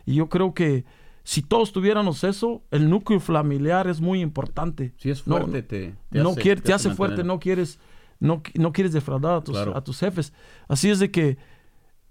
Y 0.05 0.15
yo 0.17 0.29
creo 0.29 0.53
que 0.53 0.85
si 1.25 1.43
todos 1.43 1.73
tuviéramos 1.73 2.25
eso, 2.25 2.65
el 2.71 2.91
núcleo 2.91 3.21
familiar 3.21 3.87
es 3.89 4.01
muy 4.01 4.21
importante. 4.21 4.93
Si 4.99 5.11
es 5.11 5.27
No, 5.27 5.39
fuerte, 5.39 5.63
te, 5.63 5.95
te 6.11 6.19
no 6.23 6.31
hace, 6.31 6.41
quiere- 6.43 6.61
te 6.61 6.73
hace 6.73 6.91
fuerte, 6.91 7.25
no 7.25 7.39
quieres, 7.41 7.79
no, 8.19 8.43
no 8.55 8.73
quieres 8.73 8.93
defraudar 8.93 9.37
a 9.37 9.41
tus, 9.45 9.55
Claro. 9.55 9.77
a 9.77 9.83
tus 9.85 9.99
jefes. 10.01 10.33
Así 10.69 10.91
es 10.91 10.99
de 10.99 11.11
que, 11.11 11.39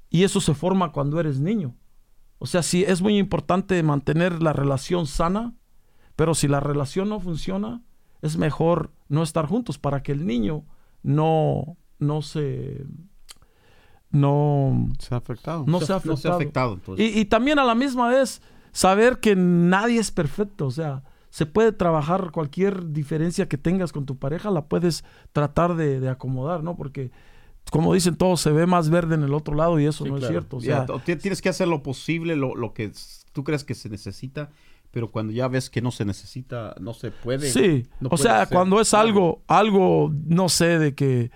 y 0.10 0.24
eso 0.24 0.42
se 0.42 0.54
forma 0.56 0.92
cuando 0.92 1.20
eres 1.20 1.40
niño. 1.40 1.76
O 2.40 2.46
sea, 2.48 2.64
sí 2.64 2.84
es 2.88 3.02
muy 3.02 3.18
importante 3.18 3.82
mantener 3.84 4.42
la 4.42 4.54
relación 4.54 5.06
sana, 5.06 5.54
pero 6.16 6.34
si 6.34 6.48
la 6.48 6.60
relación 6.60 7.10
no 7.10 7.20
funciona, 7.20 7.82
es 8.22 8.38
mejor 8.38 8.92
no 9.08 9.24
estar 9.24 9.46
juntos 9.46 9.78
para 9.78 10.04
que 10.04 10.12
el 10.12 10.26
niño 10.26 10.64
no, 11.04 11.78
no 12.00 12.22
se, 12.22 12.86
no, 14.12 14.90
Se 15.00 15.14
ha 15.14 15.18
afectado. 15.18 15.66
no 15.68 15.80
Se- 15.82 15.94
no 16.08 16.18
sea 16.18 16.36
afectado. 16.36 16.80
Y, 16.98 17.20
y 17.20 17.26
también 17.26 17.60
a 17.60 17.64
la 17.64 17.76
misma 17.76 18.10
vez 18.10 18.42
saber 18.72 19.20
que 19.20 19.36
nadie 19.36 20.00
es 20.00 20.12
perfecto, 20.12 20.66
o 20.68 20.72
sea, 20.72 21.04
se 21.30 21.46
puede 21.46 21.72
trabajar 21.72 22.32
cualquier 22.32 22.92
diferencia 22.92 23.48
que 23.48 23.58
tengas 23.58 23.92
con 23.92 24.06
tu 24.06 24.18
pareja, 24.18 24.50
la 24.50 24.66
puedes 24.66 25.04
tratar 25.32 25.76
de, 25.76 26.00
de 26.00 26.10
acomodar, 26.10 26.64
¿no? 26.64 26.76
Porque, 26.76 27.12
como 27.72 27.94
dicen 27.94 28.16
todos, 28.16 28.42
se 28.42 28.52
ve 28.52 28.66
más 28.66 28.90
verde 28.90 29.14
en 29.16 29.24
el 29.24 29.34
otro 29.36 29.54
lado 29.56 29.80
y 29.80 29.86
eso 29.86 30.06
Sí, 30.06 30.10
no 30.10 30.18
es 30.18 30.28
cierto. 30.28 30.58
O 30.58 30.62
sea, 30.62 30.86
tienes 31.04 31.42
que 31.42 31.50
hacer 31.50 31.68
lo 31.68 31.84
posible, 31.84 32.36
lo, 32.36 32.56
lo 32.56 32.74
que 32.74 32.92
tú 33.32 33.44
crees 33.44 33.64
que 33.64 33.76
se 33.76 33.90
necesita, 33.90 34.50
pero 34.92 35.12
cuando 35.12 35.34
ya 35.34 35.48
ves 35.48 35.70
que 35.70 35.82
no 35.82 35.92
se 35.92 36.06
necesita, 36.06 36.76
no 36.80 36.94
se 36.94 37.12
puede. 37.12 37.50
sí, 37.52 37.88
no 38.00 38.10
o 38.12 38.18
sea, 38.18 38.48
cuando 38.48 38.80
es 38.82 38.94
algo, 38.94 39.44
algo, 39.48 40.12
no 40.26 40.50
sé, 40.50 40.80
de 40.80 40.96
que 40.96 41.32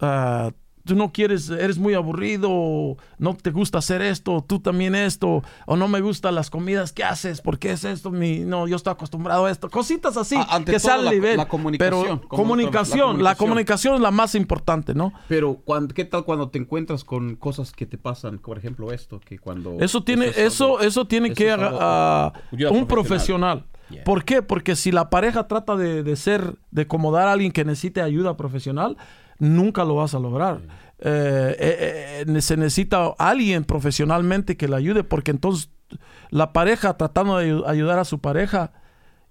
ah, 0.00 0.52
tú 0.84 0.94
no 0.96 1.12
quieres, 1.12 1.48
eres 1.50 1.78
muy 1.78 1.94
aburrido, 1.94 2.96
no 3.18 3.34
te 3.36 3.50
gusta 3.50 3.78
hacer 3.78 4.02
esto, 4.02 4.44
tú 4.46 4.58
también 4.60 4.94
esto, 4.94 5.42
o 5.66 5.76
no 5.76 5.88
me 5.88 6.00
gustan 6.00 6.34
las 6.34 6.50
comidas 6.50 6.92
que 6.92 7.04
haces, 7.04 7.40
¿por 7.40 7.58
qué 7.58 7.72
es 7.72 7.84
esto? 7.84 8.10
Mi, 8.10 8.40
no, 8.40 8.66
yo 8.66 8.76
estoy 8.76 8.92
acostumbrado 8.92 9.46
a 9.46 9.50
esto, 9.50 9.70
cositas 9.70 10.16
así, 10.16 10.36
A- 10.36 10.46
ante 10.56 10.72
que 10.72 10.78
todo, 10.78 10.86
sea 10.88 10.94
al 10.94 11.04
la- 11.04 11.10
nivel. 11.12 11.36
la 11.36 11.48
comunicación, 11.48 12.18
Pero 12.20 12.28
comunicación, 12.28 13.18
la 13.18 13.30
la 13.30 13.34
comunicación 13.36 13.94
es 13.96 14.00
la 14.00 14.10
más 14.10 14.34
importante, 14.34 14.94
¿no? 14.94 15.12
Pero 15.28 15.62
¿qué 15.94 16.04
tal 16.04 16.24
cuando 16.24 16.48
te 16.50 16.58
encuentras 16.58 17.04
con 17.04 17.36
cosas 17.36 17.72
que 17.72 17.86
te 17.86 17.98
pasan? 17.98 18.38
Por 18.38 18.58
ejemplo, 18.58 18.92
esto, 18.92 19.20
que 19.20 19.38
cuando... 19.38 19.76
Eso 19.80 20.02
tiene, 20.02 20.26
es 20.26 20.38
eso, 20.38 20.64
algo- 20.78 20.80
eso 20.80 21.06
tiene 21.06 21.28
eso 21.28 21.34
que 21.36 21.46
es 21.48 21.52
haga- 21.54 21.66
algo- 21.68 22.32
ayuda 22.52 22.70
un 22.70 22.86
profesional. 22.86 22.88
profesional. 22.88 23.64
Yeah. 23.90 24.04
¿Por 24.04 24.24
qué? 24.24 24.40
Porque 24.42 24.74
si 24.74 24.90
la 24.90 25.10
pareja 25.10 25.46
trata 25.48 25.76
de, 25.76 26.02
de 26.02 26.16
ser, 26.16 26.54
de 26.70 26.82
acomodar 26.82 27.28
a 27.28 27.32
alguien 27.32 27.52
que 27.52 27.64
necesite 27.64 28.00
ayuda 28.00 28.36
profesional, 28.38 28.96
nunca 29.42 29.84
lo 29.84 29.96
vas 29.96 30.14
a 30.14 30.20
lograr. 30.20 30.60
Eh, 30.98 31.56
eh, 31.58 32.24
eh, 32.26 32.40
se 32.40 32.56
necesita 32.56 33.12
alguien 33.18 33.64
profesionalmente 33.64 34.56
que 34.56 34.68
le 34.68 34.76
ayude, 34.76 35.02
porque 35.02 35.32
entonces 35.32 35.68
la 36.30 36.52
pareja 36.52 36.96
tratando 36.96 37.36
de 37.36 37.52
ayu- 37.52 37.66
ayudar 37.66 37.98
a 37.98 38.04
su 38.04 38.20
pareja 38.20 38.72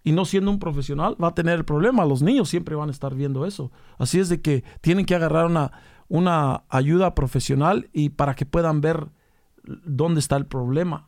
y 0.04 0.12
no 0.12 0.26
siendo 0.26 0.52
un 0.52 0.60
profesional 0.60 1.16
va 1.22 1.30
a 1.30 1.34
tener 1.34 1.58
el 1.58 1.64
problema. 1.64 2.06
Los 2.06 2.22
niños 2.22 2.50
siempre 2.50 2.76
van 2.76 2.90
a 2.90 2.92
estar 2.92 3.16
viendo 3.16 3.46
eso. 3.46 3.72
Así 3.98 4.20
es 4.20 4.28
de 4.28 4.42
que 4.42 4.64
tienen 4.82 5.06
que 5.06 5.16
agarrar 5.16 5.46
una, 5.46 5.72
una 6.10 6.64
ayuda 6.68 7.16
profesional 7.16 7.90
y 7.94 8.10
para 8.10 8.36
que 8.36 8.46
puedan 8.46 8.82
ver 8.82 9.08
dónde 9.64 10.20
está 10.20 10.36
el 10.36 10.46
problema. 10.46 11.08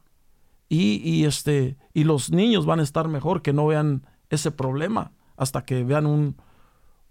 Y, 0.70 1.02
y, 1.04 1.26
este, 1.26 1.78
y 1.94 2.06
los 2.06 2.32
niños 2.32 2.66
van 2.66 2.80
a 2.80 2.84
estar 2.84 3.10
mejor 3.10 3.42
que 3.42 3.52
no 3.52 3.68
vean 3.68 4.08
ese 4.30 4.50
problema 4.50 5.12
hasta 5.36 5.66
que 5.66 5.84
vean 5.84 6.06
un, 6.06 6.38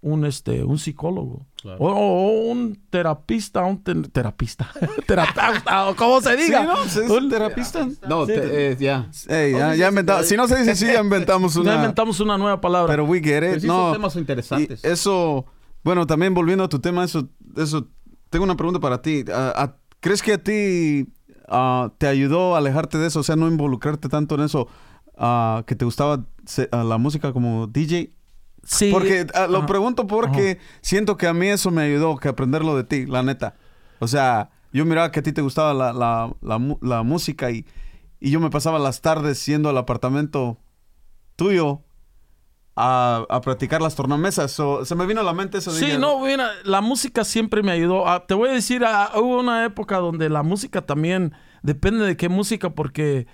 un, 0.03 0.25
este, 0.25 0.63
un 0.63 0.77
psicólogo. 0.77 1.47
Claro. 1.61 1.77
O, 1.79 1.89
o 1.91 2.51
un 2.51 2.77
terapista, 2.89 3.63
un 3.63 3.81
te- 3.81 3.95
terapista, 4.09 4.69
terapeuta, 5.07 5.87
o 5.89 5.95
como 5.95 6.21
se 6.21 6.35
diga. 6.35 6.61
Sí, 6.61 6.67
¿no? 6.67 6.73
Pues 6.75 6.95
es 6.97 7.09
Un- 7.09 7.29
terapista. 7.29 7.87
No, 8.07 8.25
te- 8.25 8.71
eh, 8.71 8.77
ya. 8.79 9.09
Ya, 9.27 9.73
ya 9.75 9.87
inventamos. 9.89 10.25
Si 10.27 10.35
no 10.37 10.47
se 10.47 10.57
dice 10.57 10.71
así, 10.71 10.85
ya 10.87 10.99
inventamos 11.01 11.53
Ya 11.55 11.61
una. 11.61 11.75
inventamos 11.75 12.19
una 12.19 12.37
nueva 12.37 12.59
palabra. 12.61 12.91
Pero 12.91 13.05
we 13.05 13.19
get 13.21 13.39
Pero 13.39 13.55
it. 13.55 13.61
sí 13.61 13.67
no. 13.67 13.73
son 13.85 13.93
temas 13.93 14.15
interesantes. 14.17 14.81
Y 14.83 14.87
eso, 14.87 15.45
bueno, 15.83 16.05
también 16.05 16.33
volviendo 16.33 16.63
a 16.65 16.69
tu 16.69 16.79
tema, 16.79 17.03
eso, 17.05 17.29
eso, 17.55 17.87
tengo 18.29 18.43
una 18.45 18.55
pregunta 18.57 18.79
para 18.79 19.01
ti. 19.01 19.23
¿Crees 20.01 20.21
que 20.21 20.33
a 20.33 20.37
ti 20.37 21.07
ah, 21.47 21.93
te 21.97 22.07
ayudó 22.07 22.55
a 22.55 22.57
alejarte 22.57 22.97
de 22.97 23.07
eso? 23.07 23.21
O 23.21 23.23
sea, 23.23 23.37
no 23.37 23.47
involucrarte 23.47 24.09
tanto 24.09 24.35
en 24.35 24.41
eso, 24.41 24.67
ah, 25.17 25.63
que 25.65 25.75
te 25.75 25.85
gustaba 25.85 26.25
se- 26.45 26.67
ah, 26.73 26.83
la 26.83 26.97
música 26.97 27.31
como 27.31 27.67
DJ. 27.67 28.11
Sí, 28.63 28.89
Porque 28.91 29.27
ah, 29.33 29.47
lo 29.47 29.65
pregunto 29.65 30.07
porque 30.07 30.59
siento 30.81 31.17
que 31.17 31.27
a 31.27 31.33
mí 31.33 31.47
eso 31.47 31.71
me 31.71 31.83
ayudó, 31.83 32.17
que 32.17 32.29
aprenderlo 32.29 32.75
de 32.75 32.83
ti, 32.83 33.05
la 33.05 33.23
neta. 33.23 33.55
O 33.99 34.07
sea, 34.07 34.49
yo 34.71 34.85
miraba 34.85 35.11
que 35.11 35.19
a 35.19 35.23
ti 35.23 35.31
te 35.31 35.41
gustaba 35.41 35.73
la, 35.73 35.93
la, 35.93 36.33
la, 36.81 37.03
música 37.03 37.51
y, 37.51 37.65
y 38.19 38.31
yo 38.31 38.39
me 38.39 38.49
pasaba 38.49 38.79
las 38.79 39.01
tardes 39.01 39.45
yendo 39.45 39.69
al 39.69 39.77
apartamento 39.77 40.57
tuyo 41.35 41.81
a, 42.75 43.25
a 43.29 43.41
practicar 43.41 43.81
las 43.81 43.95
tornamesas. 43.95 44.51
So, 44.51 44.83
se 44.83 44.95
me 44.95 45.05
vino 45.05 45.21
a 45.21 45.23
la 45.23 45.33
mente 45.33 45.59
eso. 45.59 45.71
Sí, 45.71 45.85
dije, 45.85 45.99
no, 45.99 46.19
mira, 46.19 46.49
la 46.63 46.81
música 46.81 47.23
siempre 47.23 47.61
me 47.63 47.71
ayudó. 47.71 48.07
Ah, 48.07 48.25
te 48.25 48.33
voy 48.33 48.49
a 48.49 48.53
decir, 48.53 48.83
ah, 48.85 49.11
hubo 49.15 49.39
una 49.39 49.63
época 49.65 49.97
donde 49.97 50.29
la 50.29 50.43
música 50.43 50.81
también 50.81 51.33
depende 51.61 52.05
de 52.05 52.17
qué 52.17 52.29
música, 52.29 52.71
porque 52.71 53.27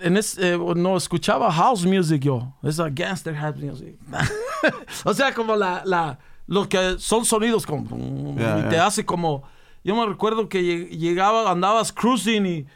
en 0.00 0.16
es- 0.16 0.38
eh, 0.38 0.58
no 0.76 0.96
escuchaba 0.96 1.50
house 1.52 1.84
music 1.86 2.22
yo, 2.22 2.54
esa 2.62 2.88
gangster 2.90 3.34
house 3.36 3.56
music. 3.56 3.98
o 5.04 5.14
sea, 5.14 5.34
como 5.34 5.56
la, 5.56 5.82
la, 5.84 6.18
lo 6.46 6.68
que 6.68 6.96
son 6.98 7.24
sonidos 7.24 7.66
como 7.66 8.34
Ya, 8.36 8.58
y 8.58 8.68
te 8.68 8.78
hace 8.78 9.04
como. 9.06 9.42
Yo 9.84 9.96
me 9.96 10.04
recuerdo 10.06 10.48
que 10.48 10.60
lleg- 10.62 10.90
llegaba, 10.98 11.50
andabas 11.50 11.92
cruising 11.92 12.44
y, 12.46 12.66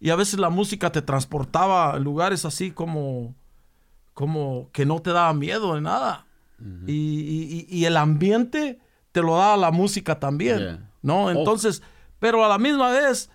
y 0.00 0.10
a 0.10 0.16
veces 0.16 0.38
la 0.38 0.50
música 0.50 0.90
te 0.92 1.00
transportaba 1.02 1.92
a 1.92 1.98
lugares 1.98 2.44
así 2.44 2.70
como 2.70 3.34
como 4.14 4.68
que 4.72 4.84
no 4.84 5.00
te 5.00 5.10
daba 5.12 5.32
miedo 5.32 5.74
de 5.74 5.80
nada. 5.80 6.26
y, 6.86 6.92
y- 6.92 7.66
y- 7.70 7.78
y 7.78 7.84
el 7.86 7.96
ambiente 7.96 8.78
te 9.12 9.22
lo 9.22 9.36
daba 9.38 9.56
la 9.56 9.70
música 9.70 10.18
también, 10.20 10.58
Yeah. 10.58 10.90
¿no? 11.00 11.30
Entonces, 11.30 11.82
pero 12.18 12.44
a 12.44 12.48
la 12.48 12.58
misma 12.58 12.90
vez, 12.90 13.30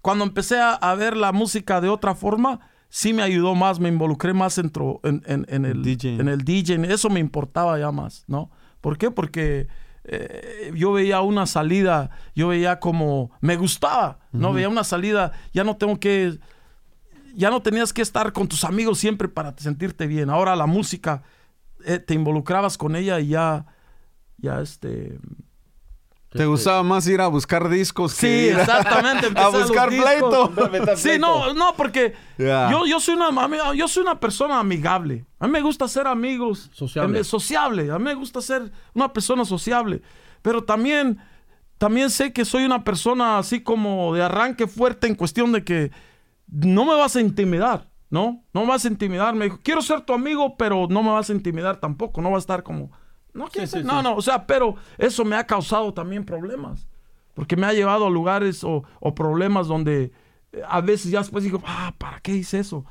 cuando 0.00 0.24
empecé 0.24 0.60
a, 0.60 0.74
a 0.74 0.94
ver 0.94 1.16
la 1.16 1.32
música 1.32 1.80
de 1.80 1.88
otra 1.88 2.14
forma, 2.14 2.60
sí 2.90 3.14
me 3.14 3.22
ayudó 3.22 3.54
más, 3.54 3.80
me 3.80 3.88
involucré 3.88 4.34
más 4.34 4.58
en, 4.58 4.70
en- 5.02 5.46
en 5.48 5.64
el, 5.64 5.82
DJ. 5.82 6.16
en 6.20 6.28
el 6.28 6.42
DJ, 6.44 6.92
eso 6.92 7.08
me 7.08 7.20
importaba 7.20 7.78
ya 7.78 7.90
más, 7.90 8.24
¿no? 8.26 8.50
¿Por 8.82 8.98
qué? 8.98 9.10
Porque 9.10 9.68
eh, 10.04 10.72
yo 10.76 10.92
veía 10.92 11.20
una 11.22 11.46
salida, 11.46 12.10
yo 12.34 12.48
veía 12.48 12.80
como, 12.80 13.30
me 13.40 13.56
gustaba, 13.56 14.18
¿no? 14.32 14.52
Veía 14.52 14.68
una 14.68 14.84
salida, 14.84 15.32
ya 15.54 15.64
no 15.64 15.76
tengo 15.76 15.98
que 15.98 16.38
ya 17.36 17.48
no 17.48 17.62
tenías 17.62 17.92
que 17.92 18.02
estar 18.02 18.32
con 18.32 18.48
tus 18.48 18.64
amigos 18.64 18.98
siempre 18.98 19.28
para 19.28 19.54
sentirte 19.56 20.08
bien. 20.08 20.30
Ahora 20.30 20.56
la 20.56 20.66
música, 20.66 21.22
eh, 21.84 22.00
te 22.00 22.12
involucrabas 22.14 22.76
con 22.76 22.96
ella 22.96 23.20
y 23.20 23.28
ya, 23.28 23.66
ya 24.38 24.60
este... 24.60 25.16
¿Te 26.30 26.46
gustaba 26.46 26.82
más 26.84 27.06
ir 27.08 27.20
a 27.20 27.26
buscar 27.26 27.68
discos 27.68 28.14
que 28.14 28.20
Sí, 28.20 28.48
ir 28.50 28.56
a- 28.56 28.62
exactamente. 28.62 29.26
a 29.40 29.48
buscar 29.48 29.90
discos. 29.90 30.50
pleito? 30.50 30.96
Sí, 30.96 31.18
no, 31.18 31.52
no, 31.54 31.74
porque 31.76 32.14
yo, 32.38 32.86
yo, 32.86 33.00
soy 33.00 33.14
una, 33.16 33.74
yo 33.74 33.88
soy 33.88 34.02
una 34.02 34.20
persona 34.20 34.60
amigable. 34.60 35.26
A 35.40 35.46
mí 35.46 35.52
me 35.52 35.60
gusta 35.60 35.88
ser 35.88 36.06
amigos. 36.06 36.70
Sociable. 36.72 37.18
Em, 37.18 37.24
sociable. 37.24 37.90
A 37.90 37.98
mí 37.98 38.04
me 38.04 38.14
gusta 38.14 38.40
ser 38.40 38.70
una 38.94 39.12
persona 39.12 39.44
sociable. 39.44 40.02
pero 40.42 40.62
también, 40.64 41.18
también 41.78 42.10
sé 42.10 42.32
que 42.32 42.44
soy 42.44 42.64
una 42.64 42.84
persona 42.84 43.38
así 43.38 43.60
como 43.62 44.14
de 44.14 44.22
arranque 44.22 44.66
fuerte 44.68 45.06
en 45.08 45.14
cuestión 45.16 45.50
de 45.52 45.64
que 45.64 45.90
no 46.46 46.84
me 46.84 46.94
vas 46.94 47.16
a 47.16 47.20
intimidar, 47.20 47.88
¿no? 48.08 48.44
No 48.54 48.60
me 48.62 48.68
vas 48.68 48.84
a 48.84 48.88
intimidar. 48.88 49.34
Me 49.34 49.46
dijo, 49.46 49.58
quiero 49.62 49.82
ser 49.82 50.02
tu 50.02 50.12
amigo, 50.12 50.56
pero 50.56 50.86
no 50.88 51.02
me 51.02 51.10
vas 51.10 51.28
a 51.30 51.32
intimidar 51.32 51.76
tampoco. 51.80 52.20
No 52.22 52.30
va 52.30 52.36
a 52.36 52.40
estar 52.40 52.62
como, 52.62 52.90
no, 53.32 53.48
quiero 53.48 53.66
ser- 53.66 53.84
no, 53.84 54.02
no, 54.02 54.16
o 54.16 54.22
sea, 54.22 54.46
pero 54.46 54.74
eso 54.98 55.24
me 55.24 55.36
ha 55.36 55.46
causado 55.46 55.92
también 55.94 56.24
problemas. 56.24 56.86
Porque 57.34 57.56
me 57.56 57.66
ha 57.66 57.72
llevado 57.72 58.06
a 58.06 58.10
lugares 58.10 58.64
o, 58.64 58.82
o 59.00 59.14
problemas 59.14 59.66
donde 59.68 60.12
eh, 60.52 60.62
a 60.68 60.80
veces 60.80 61.10
ya 61.10 61.20
después 61.20 61.44
digo, 61.44 61.62
ah, 61.66 61.94
¿para 61.96 62.20
qué 62.20 62.32
hice 62.32 62.58
eso? 62.58 62.84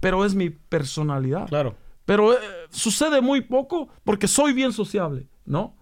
Pero 0.00 0.24
es 0.24 0.34
mi 0.34 0.50
personalidad. 0.50 1.48
Claro. 1.48 1.76
Pero 2.04 2.34
eh, 2.34 2.38
sucede 2.70 3.20
muy 3.20 3.40
poco 3.40 3.88
porque 4.04 4.28
soy 4.28 4.52
bien 4.52 4.72
sociable, 4.72 5.28
¿no? 5.46 5.74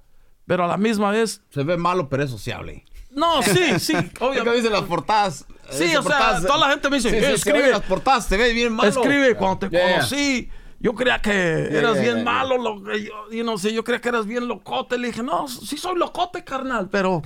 Pero 0.46 0.64
a 0.64 0.68
la 0.68 0.76
misma 0.76 1.10
vez, 1.10 1.42
Se 1.50 1.64
ve 1.64 1.76
malo, 1.76 2.08
pero 2.08 2.22
es 2.24 2.30
sociable. 2.30 2.84
no, 3.10 3.42
sí, 3.42 3.78
sí, 3.78 3.94
obviamente. 4.20 4.56
dicen 4.56 4.72
las 4.72 4.82
portadas. 4.82 5.46
Sí, 5.70 5.84
o 5.96 6.02
sea, 6.02 6.02
portadas, 6.02 6.42
toda 6.46 6.58
la 6.58 6.68
gente 6.70 6.90
me 6.90 6.96
dice, 6.96 7.10
sí, 7.10 7.16
sí, 7.16 7.22
"Eh, 7.24 7.26
se 7.28 7.34
escribe". 7.34 7.70
las 7.70 7.80
portadas, 7.82 8.28
te 8.28 8.36
ves 8.36 8.54
bien 8.54 8.72
malo. 8.74 8.88
Escribe, 8.90 9.34
cuando 9.36 9.58
te 9.60 9.70
yeah. 9.70 9.94
conocí, 9.94 10.50
yo 10.82 10.94
creía 10.94 11.20
que 11.20 11.30
eras 11.70 11.94
yeah, 11.94 12.02
bien 12.02 12.14
yeah. 12.16 12.24
malo, 12.24 12.58
lo, 12.58 12.96
yo, 12.96 13.12
y 13.30 13.42
no 13.44 13.56
sé, 13.56 13.72
yo 13.72 13.84
creía 13.84 14.00
que 14.00 14.08
eras 14.08 14.26
bien 14.26 14.48
locote. 14.48 14.98
Le 14.98 15.06
dije, 15.06 15.22
no, 15.22 15.46
sí 15.46 15.78
soy 15.78 15.96
locote, 15.96 16.42
carnal, 16.44 16.88
pero, 16.90 17.22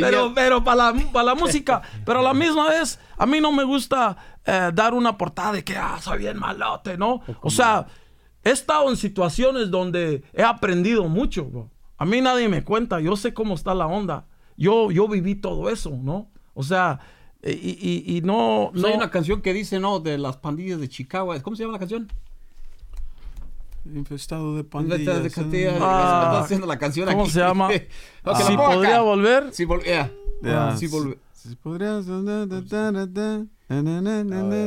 pero, 0.00 0.32
pero 0.34 0.64
para 0.64 0.92
la, 0.92 1.12
para 1.12 1.24
la 1.26 1.34
música, 1.36 1.80
pero 2.04 2.18
a 2.18 2.22
la 2.22 2.34
misma 2.34 2.68
vez, 2.68 2.98
a 3.16 3.24
mí 3.26 3.40
no 3.40 3.52
me 3.52 3.62
gusta 3.64 4.16
eh, 4.44 4.70
dar 4.74 4.92
una 4.92 5.16
portada 5.16 5.52
de 5.52 5.64
que, 5.64 5.76
ah, 5.76 5.98
soy 6.00 6.18
bien 6.18 6.38
malote, 6.38 6.98
¿no? 6.98 7.20
O 7.42 7.50
sea, 7.50 7.86
he 8.42 8.50
estado 8.50 8.90
en 8.90 8.96
situaciones 8.96 9.70
donde 9.70 10.24
he 10.32 10.42
aprendido 10.42 11.04
mucho, 11.04 11.44
bro. 11.44 11.70
A 11.96 12.04
mí 12.04 12.20
nadie 12.20 12.48
me 12.48 12.64
cuenta, 12.64 13.00
yo 13.00 13.16
sé 13.16 13.32
cómo 13.32 13.54
está 13.54 13.74
la 13.74 13.86
onda. 13.86 14.26
Yo, 14.56 14.90
yo 14.90 15.06
viví 15.06 15.36
todo 15.36 15.70
eso, 15.70 15.90
¿no? 16.02 16.30
O 16.54 16.64
sea, 16.64 16.98
y, 17.42 17.50
y- 17.52 18.16
y 18.16 18.20
no... 18.22 18.70
Pues 18.72 18.82
no 18.82 18.88
Hay 18.88 18.94
una 18.94 19.10
canción 19.10 19.40
que 19.42 19.52
dice, 19.52 19.78
¿no? 19.78 20.00
De 20.00 20.18
las 20.18 20.36
pandillas 20.36 20.80
de 20.80 20.88
Chicago. 20.88 21.32
¿Cómo 21.42 21.54
se 21.54 21.62
llama 21.62 21.74
la 21.74 21.78
canción? 21.78 22.08
Infestado 23.84 24.56
de 24.56 24.64
pandillas. 24.64 25.22
de. 25.22 25.68
Ah, 25.80 26.30
Estás 26.32 26.44
haciendo 26.44 26.66
la 26.66 26.78
canción 26.78 27.08
¿Cómo 27.08 27.22
aquí. 27.22 27.30
se 27.32 27.40
llama? 27.40 27.68
Ok, 28.24 28.24
la 28.24 28.34
si 28.36 28.52
acá. 28.52 28.56
podría 28.66 29.00
volver. 29.00 29.52
Si 29.52 29.64
vol- 29.64 29.82
yeah. 29.84 30.10
Ah, 30.44 30.74
sí, 30.78 30.86
volve- 30.88 31.18
si 31.32 31.54
podrías- 31.56 32.04
Que 32.06 32.12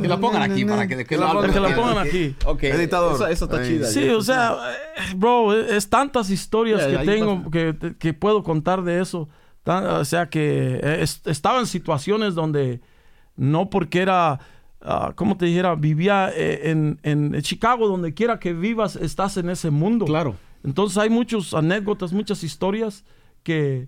Que 0.02 0.08
la 0.08 0.20
pongan 0.20 0.42
aquí 0.44 0.64
para 0.66 0.88
que, 0.88 1.06
que, 1.06 1.18
la 1.18 1.32
pongan- 1.34 1.52
que 1.54 1.60
la 1.60 1.76
pongan 1.76 1.98
aquí. 1.98 2.36
Ok. 2.46 2.64
Editador. 2.64 3.16
Esa, 3.16 3.32
esa 3.32 3.46
está 3.46 3.64
chida. 3.66 3.88
Sí, 3.88 4.10
o 4.10 4.22
sea, 4.22 4.56
eh, 4.72 5.14
bro, 5.16 5.54
es, 5.60 5.72
es 5.72 5.90
tantas 5.90 6.30
historias 6.30 6.86
que 6.86 6.98
tengo 7.06 7.50
que, 7.50 7.76
que 8.00 8.14
puedo 8.14 8.44
contar 8.44 8.84
de 8.84 9.02
eso. 9.02 9.28
Tan- 9.64 9.86
o 9.86 10.06
sea, 10.06 10.30
que 10.30 10.80
eh, 10.82 10.98
es- 11.02 11.22
estaba 11.26 11.60
en 11.60 11.68
situaciones 11.68 12.36
donde 12.36 12.82
no 13.36 13.70
porque 13.70 14.02
era, 14.02 14.40
ah, 14.82 15.14
¿cómo 15.16 15.38
te 15.38 15.46
dijera? 15.46 15.76
Vivía 15.76 16.32
eh, 16.36 16.72
en, 16.72 17.00
en 17.04 17.42
Chicago, 17.42 17.88
donde 17.88 18.14
quiera 18.14 18.40
que 18.40 18.54
vivas, 18.54 18.96
estás 18.96 19.38
en 19.38 19.50
ese 19.50 19.70
mundo. 19.70 20.06
Claro. 20.06 20.36
Entonces 20.64 20.98
hay 20.98 21.10
muchas 21.10 21.54
anécdotas, 21.54 22.14
muchas 22.14 22.44
historias 22.44 23.04
que, 23.44 23.88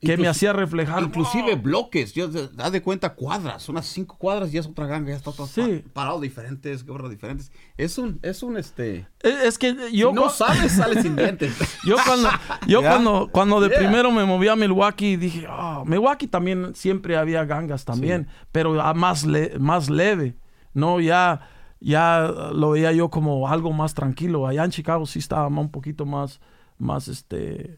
que 0.00 0.16
me 0.16 0.22
Inclusi- 0.24 0.28
hacía 0.30 0.52
reflejar. 0.54 1.02
Inclusive 1.02 1.56
bloques, 1.56 2.14
yo 2.14 2.30
haz 2.58 2.72
de 2.72 2.80
cuenta 2.82 3.14
cuadras, 3.14 3.68
unas 3.68 3.84
cinco 3.86 4.16
cuadras 4.16 4.52
y 4.54 4.56
es 4.56 4.66
otra 4.66 4.86
ganga, 4.86 5.10
ya 5.10 5.16
está 5.16 5.30
todo 5.30 5.46
Sí. 5.46 5.82
pa- 5.88 5.92
parado 5.92 6.20
diferentes, 6.20 6.86
gorras 6.86 7.10
diferentes. 7.10 7.52
Es 7.76 7.98
un, 7.98 8.18
es 8.22 8.42
un 8.42 8.56
este. 8.56 9.06
Es, 9.20 9.34
es 9.44 9.58
que 9.58 9.74
yo 9.92 10.08
si 10.08 10.14
no 10.14 10.30
sabes, 10.30 10.72
sales 10.72 11.02
sin 11.02 11.16
lentes. 11.16 11.54
Yo 11.84 11.96
cuando, 12.06 12.30
yo 12.66 12.80
cuando, 12.80 13.28
cuando 13.30 13.60
de 13.60 13.68
Yeah. 13.68 13.78
primero 13.78 14.10
me 14.10 14.24
moví 14.24 14.48
a 14.48 14.56
Milwaukee 14.56 15.16
dije, 15.16 15.46
ah, 15.48 15.82
Milwaukee 15.84 16.26
también 16.28 16.74
siempre 16.74 17.18
había 17.18 17.44
gangas 17.44 17.84
también, 17.84 18.26
pero 18.52 18.80
a 18.80 18.94
más, 18.94 19.26
le- 19.26 19.58
más 19.58 19.90
leve, 19.90 20.34
¿no? 20.72 20.98
Ya, 21.00 21.46
ya 21.78 22.20
lo 22.54 22.70
veía 22.70 22.92
yo 22.92 23.10
como 23.10 23.48
algo 23.48 23.70
más 23.72 23.92
tranquilo. 23.92 24.46
Allá 24.46 24.64
en 24.64 24.70
Chicago 24.70 25.04
sí 25.04 25.18
estaba 25.18 25.46
un 25.48 25.70
poquito 25.70 26.06
más, 26.06 26.40
más 26.78 27.06
este... 27.08 27.76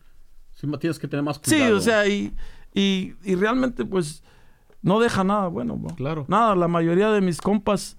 Sí, 0.62 0.78
tienes 0.78 0.98
que 0.98 1.08
tener 1.08 1.22
más 1.24 1.38
Sí, 1.42 1.56
cuidado. 1.56 1.76
o 1.76 1.80
sea, 1.80 2.06
y, 2.08 2.32
y, 2.74 3.14
y 3.24 3.34
realmente 3.34 3.84
pues 3.84 4.22
no 4.80 4.98
deja 5.00 5.22
nada 5.24 5.48
bueno, 5.48 5.76
bro. 5.76 5.94
Claro. 5.94 6.24
Nada, 6.28 6.54
la 6.56 6.68
mayoría 6.68 7.10
de 7.10 7.20
mis 7.20 7.40
compas, 7.40 7.98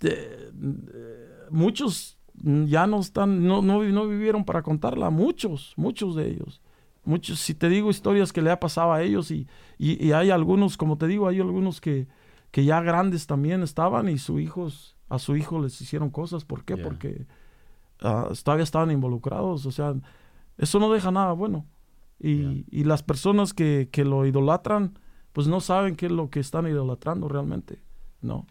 de- 0.00 0.50
de- 0.52 1.28
muchos 1.50 2.18
ya 2.66 2.86
no 2.86 3.00
están, 3.00 3.46
no, 3.46 3.62
no, 3.62 3.82
no 3.82 4.06
vivieron 4.08 4.44
para 4.44 4.62
contarla, 4.62 5.10
muchos, 5.10 5.72
muchos 5.76 6.14
de 6.16 6.28
ellos. 6.28 6.60
Muchos, 7.04 7.38
si 7.38 7.54
te 7.54 7.68
digo 7.68 7.90
historias 7.90 8.32
que 8.32 8.42
le 8.42 8.50
ha 8.50 8.58
pasado 8.60 8.92
a 8.92 9.02
ellos 9.02 9.30
y, 9.30 9.46
y, 9.78 10.02
y 10.04 10.12
hay 10.12 10.30
algunos, 10.30 10.76
como 10.76 10.96
te 10.96 11.06
digo, 11.06 11.28
hay 11.28 11.38
algunos 11.40 11.80
que, 11.80 12.06
que 12.50 12.64
ya 12.64 12.80
grandes 12.80 13.26
también 13.26 13.62
estaban 13.62 14.08
y 14.08 14.18
sus 14.18 14.40
hijos, 14.40 14.96
a 15.08 15.18
su 15.18 15.36
hijo 15.36 15.60
les 15.60 15.78
hicieron 15.80 16.08
cosas. 16.10 16.44
¿Por 16.44 16.64
qué? 16.64 16.74
Yeah. 16.76 16.84
Porque 16.84 17.26
ah, 18.00 18.30
todavía 18.42 18.64
estaban 18.64 18.90
involucrados. 18.90 19.66
O 19.66 19.70
sea, 19.70 19.94
eso 20.58 20.78
no 20.78 20.92
deja 20.92 21.10
nada 21.10 21.32
bueno. 21.32 21.66
Y, 22.20 22.64
y 22.70 22.84
las 22.84 23.02
personas 23.02 23.52
que, 23.52 23.88
que 23.90 24.04
lo 24.04 24.24
idolatran, 24.24 24.98
pues 25.32 25.46
no 25.46 25.60
saben 25.60 25.96
qué 25.96 26.06
es 26.06 26.12
lo 26.12 26.30
que 26.30 26.40
están 26.40 26.66
idolatrando 26.66 27.28
realmente. 27.28 27.82
No. 28.22 28.46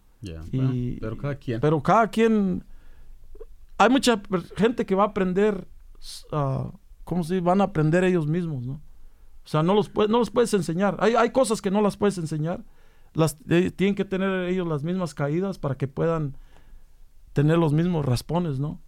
Y- 0.51 0.57
bueno, 0.57 0.73
pero 1.01 1.17
cada 1.17 1.35
quien. 1.35 1.59
Pero 1.61 1.81
cada 1.83 2.07
quien. 2.09 2.63
Hay 3.77 3.89
mucha 3.89 4.21
gente 4.55 4.85
que 4.85 4.95
va 4.95 5.03
a 5.03 5.07
aprender. 5.07 5.67
ah, 6.31 6.71
¿Cómo 7.03 7.23
se 7.23 7.35
dice? 7.35 7.45
Van 7.45 7.61
a 7.61 7.65
aprender 7.65 8.03
ellos 8.03 8.27
mismos, 8.27 8.63
¿no? 8.65 8.73
O 8.73 9.47
sea, 9.47 9.61
no 9.63 9.73
los, 9.73 9.89
puedes, 9.89 10.09
no 10.09 10.19
los 10.19 10.29
puedes 10.29 10.53
enseñar. 10.53 10.95
Hay, 10.99 11.15
hay 11.15 11.31
cosas 11.31 11.61
que 11.61 11.71
no 11.71 11.81
las 11.81 11.97
puedes 11.97 12.17
enseñar. 12.17 12.63
Las, 13.13 13.37
eh, 13.49 13.71
tienen 13.71 13.95
que 13.95 14.05
tener 14.05 14.47
ellos 14.49 14.65
las 14.67 14.83
mismas 14.83 15.13
caídas 15.13 15.59
para 15.59 15.75
que 15.75 15.87
puedan 15.87 16.37
tener 17.33 17.57
los 17.57 17.73
mismos 17.73 18.05
raspones, 18.05 18.59
¿no? 18.59 18.79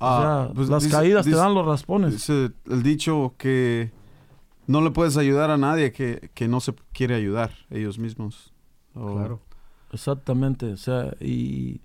O 0.00 0.06
Ah, 0.06 0.44
sea, 0.46 0.54
pues 0.54 0.68
las 0.68 0.82
dice- 0.84 0.94
caídas 0.96 1.24
te 1.24 1.32
dan 1.32 1.54
los 1.54 1.66
raspones. 1.66 2.12
Dice 2.12 2.50
el 2.70 2.82
dicho 2.82 3.34
que 3.38 3.90
no 4.66 4.80
le 4.80 4.90
puedes 4.90 5.16
ayudar 5.16 5.50
a 5.50 5.56
nadie 5.56 5.92
que, 5.92 6.30
que 6.34 6.46
no 6.48 6.60
se 6.60 6.74
quiere 6.92 7.14
ayudar 7.14 7.50
ellos 7.70 7.98
mismos. 7.98 8.52
Claro. 8.94 9.40
Exactamente. 9.92 10.66
O 10.72 10.76
sea, 10.76 11.14
y, 11.20 11.80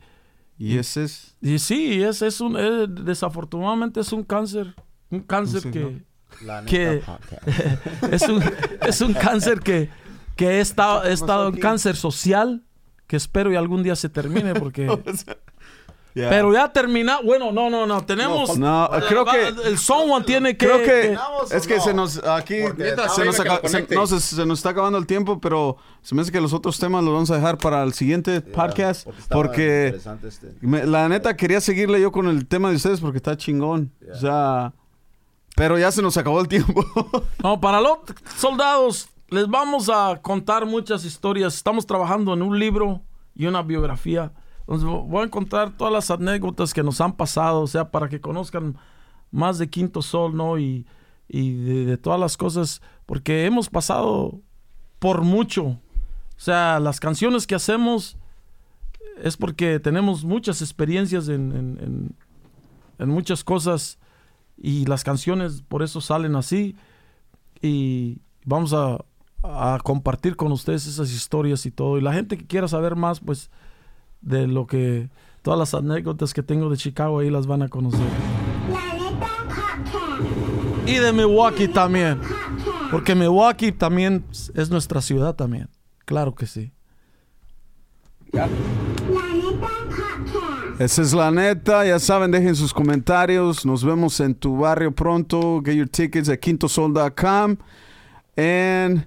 Y 0.57 0.77
ese 0.77 1.03
es... 1.05 1.35
y 1.41 1.57
sí, 1.59 2.03
es, 2.03 2.21
es 2.21 2.41
un, 2.41 2.53
desafortunadamente 3.05 3.99
es 4.01 4.11
un 4.13 4.23
cáncer. 4.23 4.75
Un 5.09 5.21
cáncer 5.21 5.61
Sí, 5.61 5.71
que, 5.71 6.03
La 6.45 6.63
Que- 6.65 7.01
es 8.11 8.27
un, 8.27 8.43
es 8.81 9.01
un 9.01 9.13
cáncer 9.13 9.59
que, 9.61 9.89
que 10.35 10.47
he 10.57 10.59
estado, 10.59 11.03
he 11.05 11.13
estado 11.13 11.47
en 11.49 11.55
cáncer 11.57 11.95
social, 11.95 12.63
que 13.07 13.15
espero 13.15 13.51
y 13.51 13.55
algún 13.55 13.81
día 13.83 13.95
se 13.95 14.09
termine, 14.09 14.53
porque... 14.53 14.87
Pero 16.29 16.53
ya 16.53 16.71
termina, 16.71 17.19
bueno, 17.23 17.51
no, 17.51 17.69
no, 17.69 17.87
no, 17.87 18.05
tenemos... 18.05 18.57
No, 18.57 18.89
creo 19.07 19.25
que... 19.25 19.47
El 19.67 19.77
someone 19.79 20.23
tiene 20.25 20.55
que... 20.55 20.65
Creo 20.67 20.83
que 20.83 21.17
es 21.55 21.65
que 21.67 21.79
se 21.81 21.93
nos 21.93 22.17
aquí 22.23 22.57
se 23.15 23.25
nos, 23.25 23.39
acaba- 23.39 23.67
se- 23.67 23.87
no, 23.95 24.05
se, 24.07 24.19
se 24.19 24.45
nos 24.45 24.59
está 24.59 24.69
acabando 24.69 24.97
el 24.99 25.07
tiempo, 25.07 25.39
pero 25.41 25.77
se 26.03 26.13
me 26.13 26.21
hace 26.21 26.31
que 26.31 26.39
los 26.39 26.53
otros 26.53 26.77
temas 26.77 27.03
los 27.03 27.13
vamos 27.13 27.31
a 27.31 27.35
dejar 27.37 27.57
para 27.57 27.81
el 27.83 27.93
siguiente 27.93 28.41
podcast 28.41 29.07
porque 29.29 29.87
este. 29.87 30.53
me- 30.61 30.85
la 30.85 31.09
neta 31.09 31.35
quería 31.35 31.59
seguirle 31.61 31.99
yo 31.99 32.11
con 32.11 32.27
el 32.27 32.45
tema 32.47 32.69
de 32.69 32.75
ustedes 32.75 32.99
porque 32.99 33.17
está 33.17 33.35
chingón. 33.35 33.91
O 34.11 34.15
sea, 34.15 34.73
pero 35.55 35.77
ya 35.79 35.91
se 35.91 36.01
nos 36.01 36.15
acabó 36.17 36.39
el 36.41 36.47
tiempo. 36.47 36.85
No, 37.43 37.59
para 37.59 37.81
los 37.81 37.97
soldados, 38.37 39.09
les 39.29 39.47
vamos 39.47 39.89
a 39.89 40.19
contar 40.21 40.65
muchas 40.65 41.05
historias. 41.05 41.55
Estamos 41.55 41.85
trabajando 41.87 42.33
en 42.33 42.41
un 42.43 42.57
libro 42.59 43.01
y 43.35 43.47
una 43.47 43.61
biografía. 43.63 44.31
Voy 44.67 45.25
a 45.25 45.29
contar 45.29 45.75
todas 45.77 45.91
las 45.93 46.09
anécdotas 46.11 46.73
que 46.73 46.83
nos 46.83 47.01
han 47.01 47.13
pasado, 47.13 47.61
o 47.61 47.67
sea, 47.67 47.91
para 47.91 48.07
que 48.09 48.21
conozcan 48.21 48.77
más 49.31 49.57
de 49.57 49.69
Quinto 49.69 50.01
Sol, 50.01 50.35
¿no? 50.35 50.57
Y, 50.57 50.85
y 51.27 51.53
de, 51.85 51.97
todas 51.97 52.19
las 52.19 52.37
cosas, 52.37 52.81
porque 53.05 53.45
hemos 53.45 53.69
pasado 53.69 54.39
por 54.99 55.21
mucho. 55.23 55.63
O 55.65 55.79
sea, 56.37 56.79
las 56.79 56.99
canciones 56.99 57.45
que 57.47 57.55
hacemos 57.55 58.17
es 59.21 59.37
porque 59.37 59.79
tenemos 59.79 60.23
muchas 60.23 60.61
experiencias 60.61 61.27
en, 61.27 61.51
en- 61.51 61.77
en- 61.81 62.15
en 62.99 63.09
muchas 63.09 63.43
cosas 63.43 63.97
y 64.57 64.85
las 64.85 65.03
canciones 65.03 65.61
por 65.67 65.81
eso 65.83 65.99
salen 65.99 66.35
así 66.35 66.75
y 67.61 68.19
vamos 68.45 68.73
a, 68.73 69.03
a 69.43 69.79
compartir 69.83 70.35
con 70.35 70.51
ustedes 70.51 70.85
esas 70.87 71.11
historias 71.11 71.65
y 71.65 71.71
todo. 71.71 71.97
Y 71.97 72.01
la 72.01 72.13
gente 72.13 72.37
que 72.37 72.45
quiera 72.45 72.67
saber 72.67 72.95
más, 72.95 73.19
pues, 73.19 73.49
de 74.23 74.47
lo 74.47 74.65
que, 74.65 75.09
todas 75.41 75.59
las 75.59 75.73
anécdotas 75.73 76.33
que 76.33 76.41
tengo 76.41 76.69
de 76.69 76.77
Chicago, 76.77 77.19
ahí 77.19 77.29
las 77.29 77.45
van 77.45 77.61
a 77.61 77.69
conocer. 77.69 78.07
Y 80.85 80.95
de 80.95 81.13
Milwaukee 81.13 81.67
también, 81.67 82.19
porque 82.91 83.15
Milwaukee 83.15 83.71
también 83.71 84.25
es 84.55 84.69
nuestra 84.69 85.01
ciudad 85.01 85.35
también. 85.35 85.69
Claro 86.05 86.35
que 86.35 86.47
sí. 86.47 86.71
Esa 90.79 91.01
es 91.01 91.13
la 91.13 91.31
neta. 91.31 91.85
Ya 91.85 91.99
saben, 91.99 92.31
dejen 92.31 92.55
sus 92.55 92.73
comentarios. 92.73 93.65
Nos 93.65 93.83
vemos 93.83 94.19
en 94.19 94.33
tu 94.33 94.57
barrio 94.57 94.91
pronto. 94.91 95.61
Get 95.63 95.75
your 95.75 95.87
tickets 95.87 96.29
at 96.29 96.39
quintosol.com. 96.39 97.57
And 98.35 99.05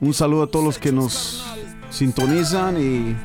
un 0.00 0.12
saludo 0.12 0.42
a 0.42 0.46
todos 0.46 0.64
los 0.64 0.78
que 0.78 0.92
nos 0.92 1.42
sintonizan 1.90 2.76
y 2.80 3.16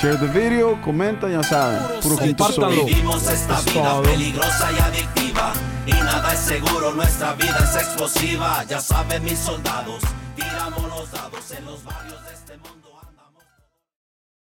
share 0.00 0.16
the 0.16 0.26
video, 0.28 0.80
comentan, 0.82 1.30
ya 1.32 1.42
saben. 1.42 2.00
Puro 2.00 2.16
Quinto 2.16 2.44
Sol. 2.44 2.54
Compártanlo. 2.54 2.86
Vivimos 2.86 3.22
esta 3.28 3.58
Es 3.58 3.64
vida 3.66 3.82
todo. 3.82 4.02
peligrosa 4.02 4.72
y 4.72 4.78
adictiva 4.78 5.52
y 5.86 5.92
nada 5.92 6.32
es 6.32 6.40
seguro, 6.40 6.92
nuestra 6.94 7.34
vida 7.34 7.58
es 7.62 7.76
explosiva. 7.76 8.64
Ya 8.64 8.80
saben 8.80 9.24
mis 9.24 9.38
soldados, 9.38 10.02
tiramos 10.36 10.82
los 10.88 11.10
dados 11.10 11.50
en 11.50 11.64
los 11.66 11.84
barrios 11.84 12.22
de 12.24 12.29